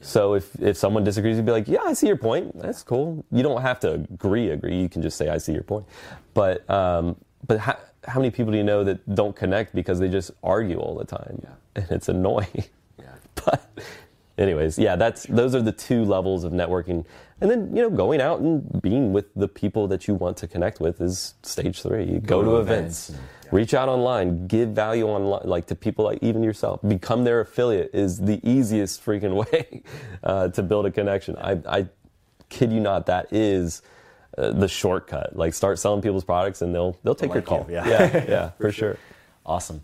So 0.00 0.34
if, 0.34 0.54
if 0.60 0.76
someone 0.76 1.02
disagrees, 1.02 1.36
you'd 1.36 1.46
be 1.46 1.52
like, 1.52 1.68
yeah, 1.68 1.82
I 1.82 1.92
see 1.92 2.06
your 2.06 2.16
point. 2.16 2.58
That's 2.60 2.82
cool. 2.82 3.24
You 3.32 3.42
don't 3.42 3.62
have 3.62 3.80
to 3.80 3.94
agree, 3.94 4.50
agree. 4.50 4.80
You 4.80 4.88
can 4.88 5.02
just 5.02 5.16
say, 5.16 5.28
I 5.28 5.38
see 5.38 5.52
your 5.52 5.64
point. 5.64 5.86
But, 6.34 6.68
um, 6.70 7.16
but 7.46 7.58
how, 7.58 7.76
how 8.06 8.20
many 8.20 8.30
people 8.30 8.52
do 8.52 8.58
you 8.58 8.64
know 8.64 8.84
that 8.84 9.14
don't 9.14 9.34
connect 9.34 9.74
because 9.74 9.98
they 9.98 10.08
just 10.08 10.30
argue 10.42 10.78
all 10.78 10.94
the 10.94 11.04
time? 11.04 11.40
Yeah. 11.42 11.82
And 11.82 11.90
it's 11.90 12.08
annoying. 12.08 12.64
Yeah. 12.98 13.14
but 13.44 13.68
anyways, 14.38 14.78
yeah, 14.78 14.96
that's, 14.96 15.24
those 15.24 15.54
are 15.54 15.62
the 15.62 15.72
two 15.72 16.04
levels 16.04 16.44
of 16.44 16.52
networking. 16.52 17.04
And 17.40 17.50
then, 17.50 17.74
you 17.74 17.82
know, 17.82 17.90
going 17.90 18.20
out 18.20 18.40
and 18.40 18.82
being 18.82 19.12
with 19.12 19.32
the 19.34 19.48
people 19.48 19.86
that 19.88 20.08
you 20.08 20.14
want 20.14 20.36
to 20.38 20.48
connect 20.48 20.80
with 20.80 21.00
is 21.00 21.34
stage 21.42 21.82
three. 21.82 22.04
You 22.04 22.20
go, 22.20 22.42
go 22.42 22.50
to 22.50 22.56
events. 22.56 23.10
events 23.10 23.24
Reach 23.50 23.72
out 23.72 23.88
online, 23.88 24.46
give 24.46 24.70
value 24.70 25.06
online, 25.06 25.48
like 25.48 25.66
to 25.68 25.74
people 25.74 26.04
like 26.04 26.18
even 26.20 26.42
yourself. 26.42 26.80
Become 26.86 27.24
their 27.24 27.40
affiliate 27.40 27.90
is 27.94 28.18
the 28.18 28.40
easiest 28.48 29.04
freaking 29.04 29.34
way 29.52 29.82
uh, 30.22 30.48
to 30.48 30.62
build 30.62 30.86
a 30.86 30.90
connection. 30.90 31.36
I, 31.36 31.58
I 31.66 31.86
kid 32.48 32.72
you 32.72 32.80
not, 32.80 33.06
that 33.06 33.32
is 33.32 33.82
uh, 34.36 34.52
the 34.52 34.68
shortcut. 34.68 35.34
Like 35.34 35.54
start 35.54 35.78
selling 35.78 36.02
people's 36.02 36.24
products 36.24 36.60
and 36.60 36.74
they'll 36.74 36.98
they'll 37.02 37.14
take 37.14 37.32
your 37.32 37.42
call. 37.42 37.66
You, 37.68 37.76
yeah, 37.76 37.88
yeah, 37.88 38.24
yeah, 38.28 38.50
for 38.58 38.70
sure. 38.70 38.98
Awesome. 39.46 39.80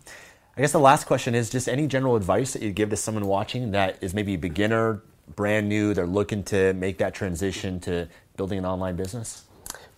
I 0.57 0.61
guess 0.61 0.71
the 0.71 0.79
last 0.79 1.05
question 1.05 1.35
is 1.35 1.49
just 1.49 1.67
any 1.67 1.85
general 1.85 2.15
advice 2.15 2.53
that 2.53 2.61
you'd 2.61 2.75
give 2.75 2.89
to 2.91 2.95
someone 2.95 3.25
watching 3.25 3.71
that 3.71 3.97
is 4.01 4.13
maybe 4.13 4.35
a 4.35 4.37
beginner, 4.37 5.01
brand 5.35 5.67
new, 5.67 5.93
they're 5.93 6.07
looking 6.07 6.43
to 6.45 6.73
make 6.73 6.97
that 6.99 7.13
transition 7.13 7.81
to 7.81 8.07
building 8.37 8.59
an 8.59 8.65
online 8.65 8.95
business? 8.95 9.43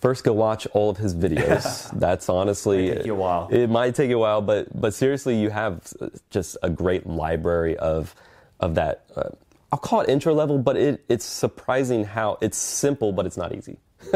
First, 0.02 0.24
go 0.24 0.34
watch 0.34 0.66
all 0.74 0.90
of 0.90 0.98
his 0.98 1.14
videos. 1.14 1.92
That's 2.00 2.28
honestly 2.28 2.88
it 2.88 2.90
might 2.90 2.98
take 2.98 3.06
you 3.06 3.14
a 3.14 3.18
while. 3.18 3.48
It 3.52 3.70
might 3.70 3.96
take 3.96 4.10
you 4.10 4.18
a 4.18 4.20
while, 4.20 4.42
but 4.42 4.80
but 4.80 4.96
seriously, 4.96 5.40
you 5.40 5.52
have 5.52 5.94
just 6.32 6.58
a 6.64 6.72
great 6.72 7.06
library 7.06 7.78
of 7.78 8.16
of 8.60 8.76
that. 8.76 9.06
Uh, 9.16 9.30
I'll 9.72 9.80
call 9.80 10.02
it 10.02 10.10
intro 10.10 10.34
level, 10.34 10.58
but 10.58 10.78
it, 10.78 11.04
it's 11.10 11.26
surprising 11.26 12.06
how 12.06 12.38
it's 12.42 12.58
simple, 12.58 13.12
but 13.12 13.26
it's 13.26 13.38
not 13.38 13.54
easy. 13.54 13.78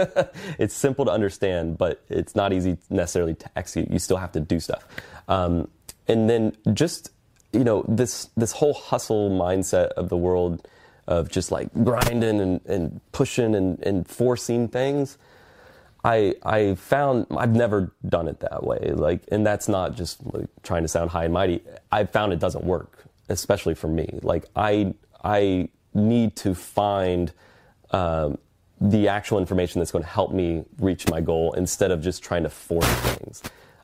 it's 0.57 0.73
simple 0.73 1.05
to 1.05 1.11
understand, 1.11 1.77
but 1.77 2.01
it's 2.09 2.35
not 2.35 2.53
easy 2.53 2.77
necessarily 2.89 3.33
to 3.35 3.49
execute. 3.55 3.91
You 3.91 3.99
still 3.99 4.17
have 4.17 4.31
to 4.33 4.39
do 4.39 4.59
stuff, 4.59 4.85
um, 5.27 5.67
and 6.11 6.29
then 6.29 6.55
just 6.73 7.11
you 7.53 7.63
know 7.63 7.83
this 7.87 8.29
this 8.37 8.51
whole 8.51 8.73
hustle 8.73 9.29
mindset 9.29 9.89
of 9.89 10.09
the 10.09 10.17
world 10.17 10.67
of 11.07 11.29
just 11.29 11.51
like 11.51 11.73
grinding 11.83 12.39
and, 12.39 12.61
and 12.65 13.01
pushing 13.11 13.55
and, 13.55 13.79
and 13.83 14.07
forcing 14.07 14.67
things 14.67 15.17
I 16.03 16.35
I 16.43 16.75
found 16.75 17.27
I've 17.31 17.55
never 17.55 17.93
done 18.07 18.27
it 18.27 18.39
that 18.39 18.63
way. 18.63 18.91
Like, 18.93 19.23
and 19.31 19.45
that's 19.45 19.67
not 19.67 19.95
just 19.95 20.19
like 20.33 20.47
trying 20.63 20.81
to 20.83 20.87
sound 20.87 21.11
high 21.11 21.25
and 21.25 21.33
mighty. 21.33 21.61
I 21.91 22.05
found 22.05 22.33
it 22.33 22.39
doesn't 22.39 22.63
work, 22.63 23.05
especially 23.29 23.75
for 23.75 23.87
me. 23.87 24.19
Like, 24.21 24.45
I 24.55 24.93
I 25.23 25.69
need 25.93 26.35
to 26.37 26.55
find 26.55 27.31
um, 27.91 28.37
the 28.79 29.09
actual 29.09 29.37
information 29.37 29.79
that's 29.79 29.91
going 29.91 30.03
to 30.03 30.09
help 30.09 30.31
me 30.31 30.63
reach 30.79 31.07
my 31.09 31.21
goal 31.21 31.53
instead 31.53 31.91
of 31.91 32.01
just 32.01 32.23
trying 32.23 32.43
to 32.43 32.49
force 32.49 32.87
things. 32.87 33.43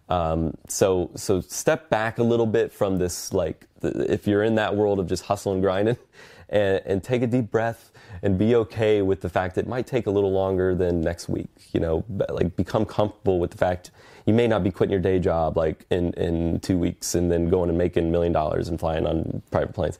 Um, 0.09 0.55
so 0.67 1.11
so 1.15 1.41
step 1.41 1.89
back 1.89 2.17
a 2.17 2.23
little 2.23 2.45
bit 2.45 2.71
from 2.71 2.97
this. 2.97 3.33
Like, 3.33 3.65
if 3.83 4.27
you're 4.27 4.43
in 4.43 4.55
that 4.55 4.75
world 4.75 4.99
of 4.99 5.07
just 5.07 5.23
hustle 5.23 5.53
and 5.53 5.61
grinding, 5.61 5.97
and, 6.49 6.81
and 6.85 7.03
take 7.03 7.21
a 7.21 7.27
deep 7.27 7.51
breath 7.51 7.91
and 8.23 8.37
be 8.37 8.55
okay 8.55 9.01
with 9.01 9.21
the 9.21 9.29
fact 9.29 9.55
that 9.55 9.65
it 9.65 9.67
might 9.67 9.85
take 9.85 10.07
a 10.07 10.09
little 10.09 10.31
longer 10.31 10.73
than 10.75 11.01
next 11.01 11.29
week. 11.29 11.49
You 11.73 11.79
know, 11.79 12.05
like 12.29 12.55
become 12.55 12.85
comfortable 12.85 13.39
with 13.39 13.51
the 13.51 13.57
fact 13.57 13.91
you 14.25 14.33
may 14.33 14.47
not 14.47 14.63
be 14.63 14.71
quitting 14.71 14.91
your 14.91 15.01
day 15.01 15.19
job 15.19 15.57
like 15.57 15.85
in, 15.89 16.13
in 16.13 16.59
two 16.59 16.77
weeks 16.77 17.15
and 17.15 17.31
then 17.31 17.49
going 17.49 17.69
and 17.69 17.77
making 17.77 18.07
a 18.07 18.09
million 18.09 18.33
dollars 18.33 18.67
and 18.67 18.79
flying 18.79 19.05
on 19.05 19.41
private 19.51 19.73
planes. 19.73 19.99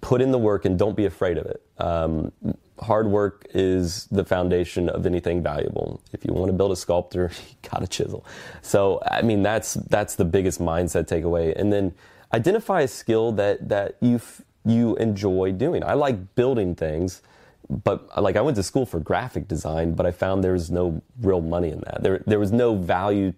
Put 0.00 0.20
in 0.20 0.30
the 0.30 0.38
work 0.38 0.64
and 0.64 0.78
don't 0.78 0.96
be 0.96 1.06
afraid 1.06 1.38
of 1.38 1.46
it. 1.46 1.62
Um, 1.78 2.32
hard 2.80 3.06
work 3.06 3.46
is 3.54 4.06
the 4.06 4.24
foundation 4.24 4.88
of 4.88 5.06
anything 5.06 5.42
valuable. 5.42 6.00
If 6.12 6.24
you 6.24 6.32
want 6.32 6.48
to 6.48 6.52
build 6.52 6.72
a 6.72 6.76
sculptor, 6.76 7.30
you 7.48 7.70
got 7.70 7.80
to 7.80 7.86
chisel. 7.86 8.24
So, 8.60 9.00
I 9.06 9.22
mean, 9.22 9.42
that's 9.42 9.74
that's 9.74 10.16
the 10.16 10.24
biggest 10.24 10.60
mindset 10.60 11.06
takeaway. 11.08 11.54
And 11.58 11.72
then 11.72 11.94
identify 12.32 12.82
a 12.82 12.88
skill 12.88 13.32
that 13.32 13.68
that 13.68 13.96
you 14.00 14.20
you 14.64 14.96
enjoy 14.96 15.52
doing. 15.52 15.82
I 15.84 15.94
like 15.94 16.34
building 16.34 16.74
things, 16.74 17.22
but 17.68 18.22
like 18.22 18.36
I 18.36 18.40
went 18.40 18.56
to 18.56 18.62
school 18.62 18.86
for 18.86 19.00
graphic 19.00 19.48
design, 19.48 19.94
but 19.94 20.06
I 20.06 20.10
found 20.12 20.44
there 20.44 20.52
was 20.52 20.70
no 20.70 21.02
real 21.20 21.40
money 21.40 21.70
in 21.70 21.80
that. 21.80 22.02
There 22.02 22.22
there 22.26 22.38
was 22.38 22.52
no 22.52 22.76
value 22.76 23.32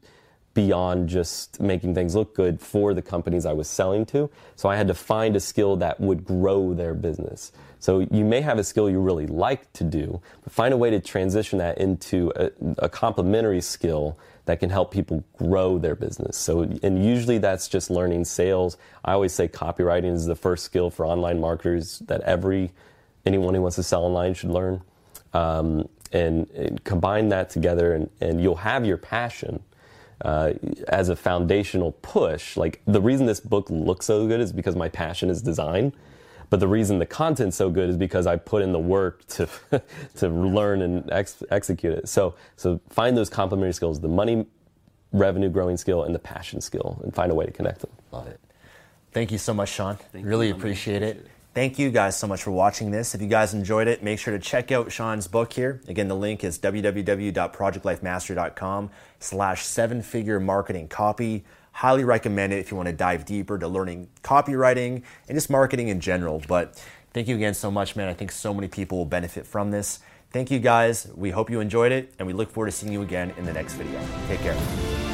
beyond 0.55 1.09
just 1.09 1.61
making 1.61 1.95
things 1.95 2.15
look 2.15 2.35
good 2.35 2.61
for 2.61 2.95
the 2.95 3.03
companies 3.03 3.45
I 3.45 3.53
was 3.53 3.69
selling 3.69 4.07
to. 4.07 4.31
So 4.57 4.69
I 4.69 4.77
had 4.77 4.87
to 4.87 4.95
find 4.95 5.37
a 5.37 5.41
skill 5.41 5.77
that 5.77 6.01
would 6.01 6.25
grow 6.25 6.73
their 6.73 6.95
business. 6.95 7.53
So 7.81 8.07
you 8.11 8.25
may 8.25 8.41
have 8.41 8.59
a 8.59 8.65
skill 8.65 8.89
you 8.89 9.01
really 9.01 9.27
like 9.27 9.71
to 9.75 9.85
do, 9.85 10.23
but 10.43 10.53
find 10.53 10.73
a 10.73 10.77
way 10.77 10.91
to 10.91 11.01
transition 11.01 11.59
that 11.59 11.79
into 11.79 12.33
a, 12.37 12.51
a 12.79 12.89
complementary 12.89 13.61
skill 13.61 14.17
that 14.47 14.61
can 14.61 14.71
help 14.71 14.91
people 14.91 15.25
grow 15.37 15.79
their 15.79 15.95
business. 15.95 16.37
So, 16.37 16.63
and 16.63 17.05
usually 17.05 17.39
that's 17.39 17.69
just 17.69 17.91
learning 17.91 18.25
sales. 18.25 18.77
I 19.05 19.13
always 19.13 19.33
say 19.33 19.49
copywriting 19.49 20.15
is 20.15 20.27
the 20.27 20.35
first 20.35 20.65
skill 20.65 20.91
for 20.91 21.05
online 21.05 21.41
marketers 21.41 21.99
that 22.01 22.21
every 22.23 22.73
anyone 23.27 23.55
who 23.55 23.63
wants 23.63 23.77
to 23.77 23.83
sell 23.83 24.05
online 24.05 24.35
should 24.35 24.51
learn. 24.51 24.83
Um, 25.33 25.89
and, 26.13 26.49
and, 26.51 26.85
combine 26.85 27.31
that 27.31 27.51
together, 27.51 27.93
and, 27.93 28.09
and 28.21 28.41
you'll 28.41 28.55
have 28.55 28.87
your 28.87 28.97
passion 28.97 29.65
uh, 30.25 30.55
as 30.89 31.11
a 31.11 31.17
foundational 31.17 31.93
push. 32.03 32.57
Like 32.57 32.81
the 32.87 33.01
reason 33.01 33.27
this 33.27 33.41
book 33.41 33.69
looks 33.71 34.07
so 34.07 34.27
good 34.27 34.41
is 34.41 34.53
because 34.53 34.75
my 34.75 34.89
passion 34.89 35.31
is 35.31 35.43
design. 35.43 35.93
But 36.51 36.61
the 36.61 36.69
reason 36.69 36.99
the 36.99 37.07
content's 37.07 37.57
so 37.57 37.71
good 37.71 37.91
is 37.91 37.97
because 37.97 38.27
I 38.27 38.37
put 38.37 38.63
in 38.63 38.73
the 38.73 38.79
work 38.79 39.27
to 39.29 39.49
to 40.17 40.29
learn 40.29 40.83
and 40.83 41.11
ex- 41.11 41.43
execute 41.51 41.93
it. 41.93 42.09
So 42.09 42.35
so 42.57 42.81
find 42.91 43.17
those 43.17 43.29
complementary 43.29 43.73
skills: 43.73 44.01
the 44.01 44.09
money, 44.09 44.47
revenue 45.13 45.49
growing 45.49 45.77
skill, 45.77 46.05
and 46.05 46.15
the 46.15 46.19
passion 46.19 46.61
skill, 46.61 47.01
and 47.03 47.15
find 47.15 47.33
a 47.33 47.35
way 47.35 47.45
to 47.45 47.53
connect 47.53 47.81
them. 47.81 47.91
Love 48.13 48.27
it. 48.29 48.41
Thank 49.13 49.31
you 49.31 49.39
so 49.39 49.55
much, 49.55 49.71
Sean. 49.71 49.97
Thank 50.13 50.27
really 50.27 50.49
you, 50.49 50.55
appreciate 50.55 51.03
it. 51.03 51.27
Thank 51.55 51.79
you 51.79 51.91
guys 51.93 52.19
so 52.19 52.27
much 52.27 52.43
for 52.43 52.51
watching 52.51 52.91
this. 52.91 53.15
If 53.15 53.23
you 53.23 53.29
guys 53.29 53.55
enjoyed 53.55 53.87
it, 53.87 54.03
make 54.03 54.19
sure 54.19 54.37
to 54.37 54.41
check 54.41 54.73
out 54.73 54.91
Sean's 54.91 55.29
book 55.29 55.53
here. 55.53 55.81
Again, 55.87 56.09
the 56.09 56.17
link 56.17 56.43
is 56.43 56.59
www.projectlifemastery.com 56.59 58.91
slash 59.21 59.65
seven-figure 59.65 60.41
marketing 60.41 60.89
copy. 60.89 61.45
Highly 61.71 62.03
recommend 62.03 62.53
it 62.53 62.59
if 62.59 62.73
you 62.73 62.77
want 62.77 62.89
to 62.89 62.93
dive 62.93 63.25
deeper 63.25 63.57
to 63.57 63.69
learning 63.69 64.09
copywriting 64.23 65.05
and 65.29 65.37
just 65.37 65.49
marketing 65.49 65.87
in 65.89 66.01
general. 66.01 66.43
But 66.49 66.85
thank 67.13 67.29
you 67.29 67.37
again 67.37 67.55
so 67.55 67.71
much, 67.71 67.95
man. 67.95 68.09
I 68.09 68.15
think 68.15 68.33
so 68.33 68.53
many 68.53 68.67
people 68.67 68.99
will 68.99 69.07
benefit 69.07 69.47
from 69.47 69.71
this. 69.71 70.01
Thank 70.33 70.51
you 70.51 70.59
guys. 70.59 71.07
We 71.15 71.31
hope 71.31 71.51
you 71.51 71.61
enjoyed 71.61 71.93
it, 71.93 72.13
and 72.19 72.27
we 72.27 72.33
look 72.33 72.51
forward 72.51 72.73
to 72.73 72.77
seeing 72.77 72.93
you 72.93 73.03
again 73.03 73.33
in 73.39 73.45
the 73.45 73.53
next 73.53 73.75
video. 73.75 74.05
Take 74.27 74.41
care. 74.41 75.14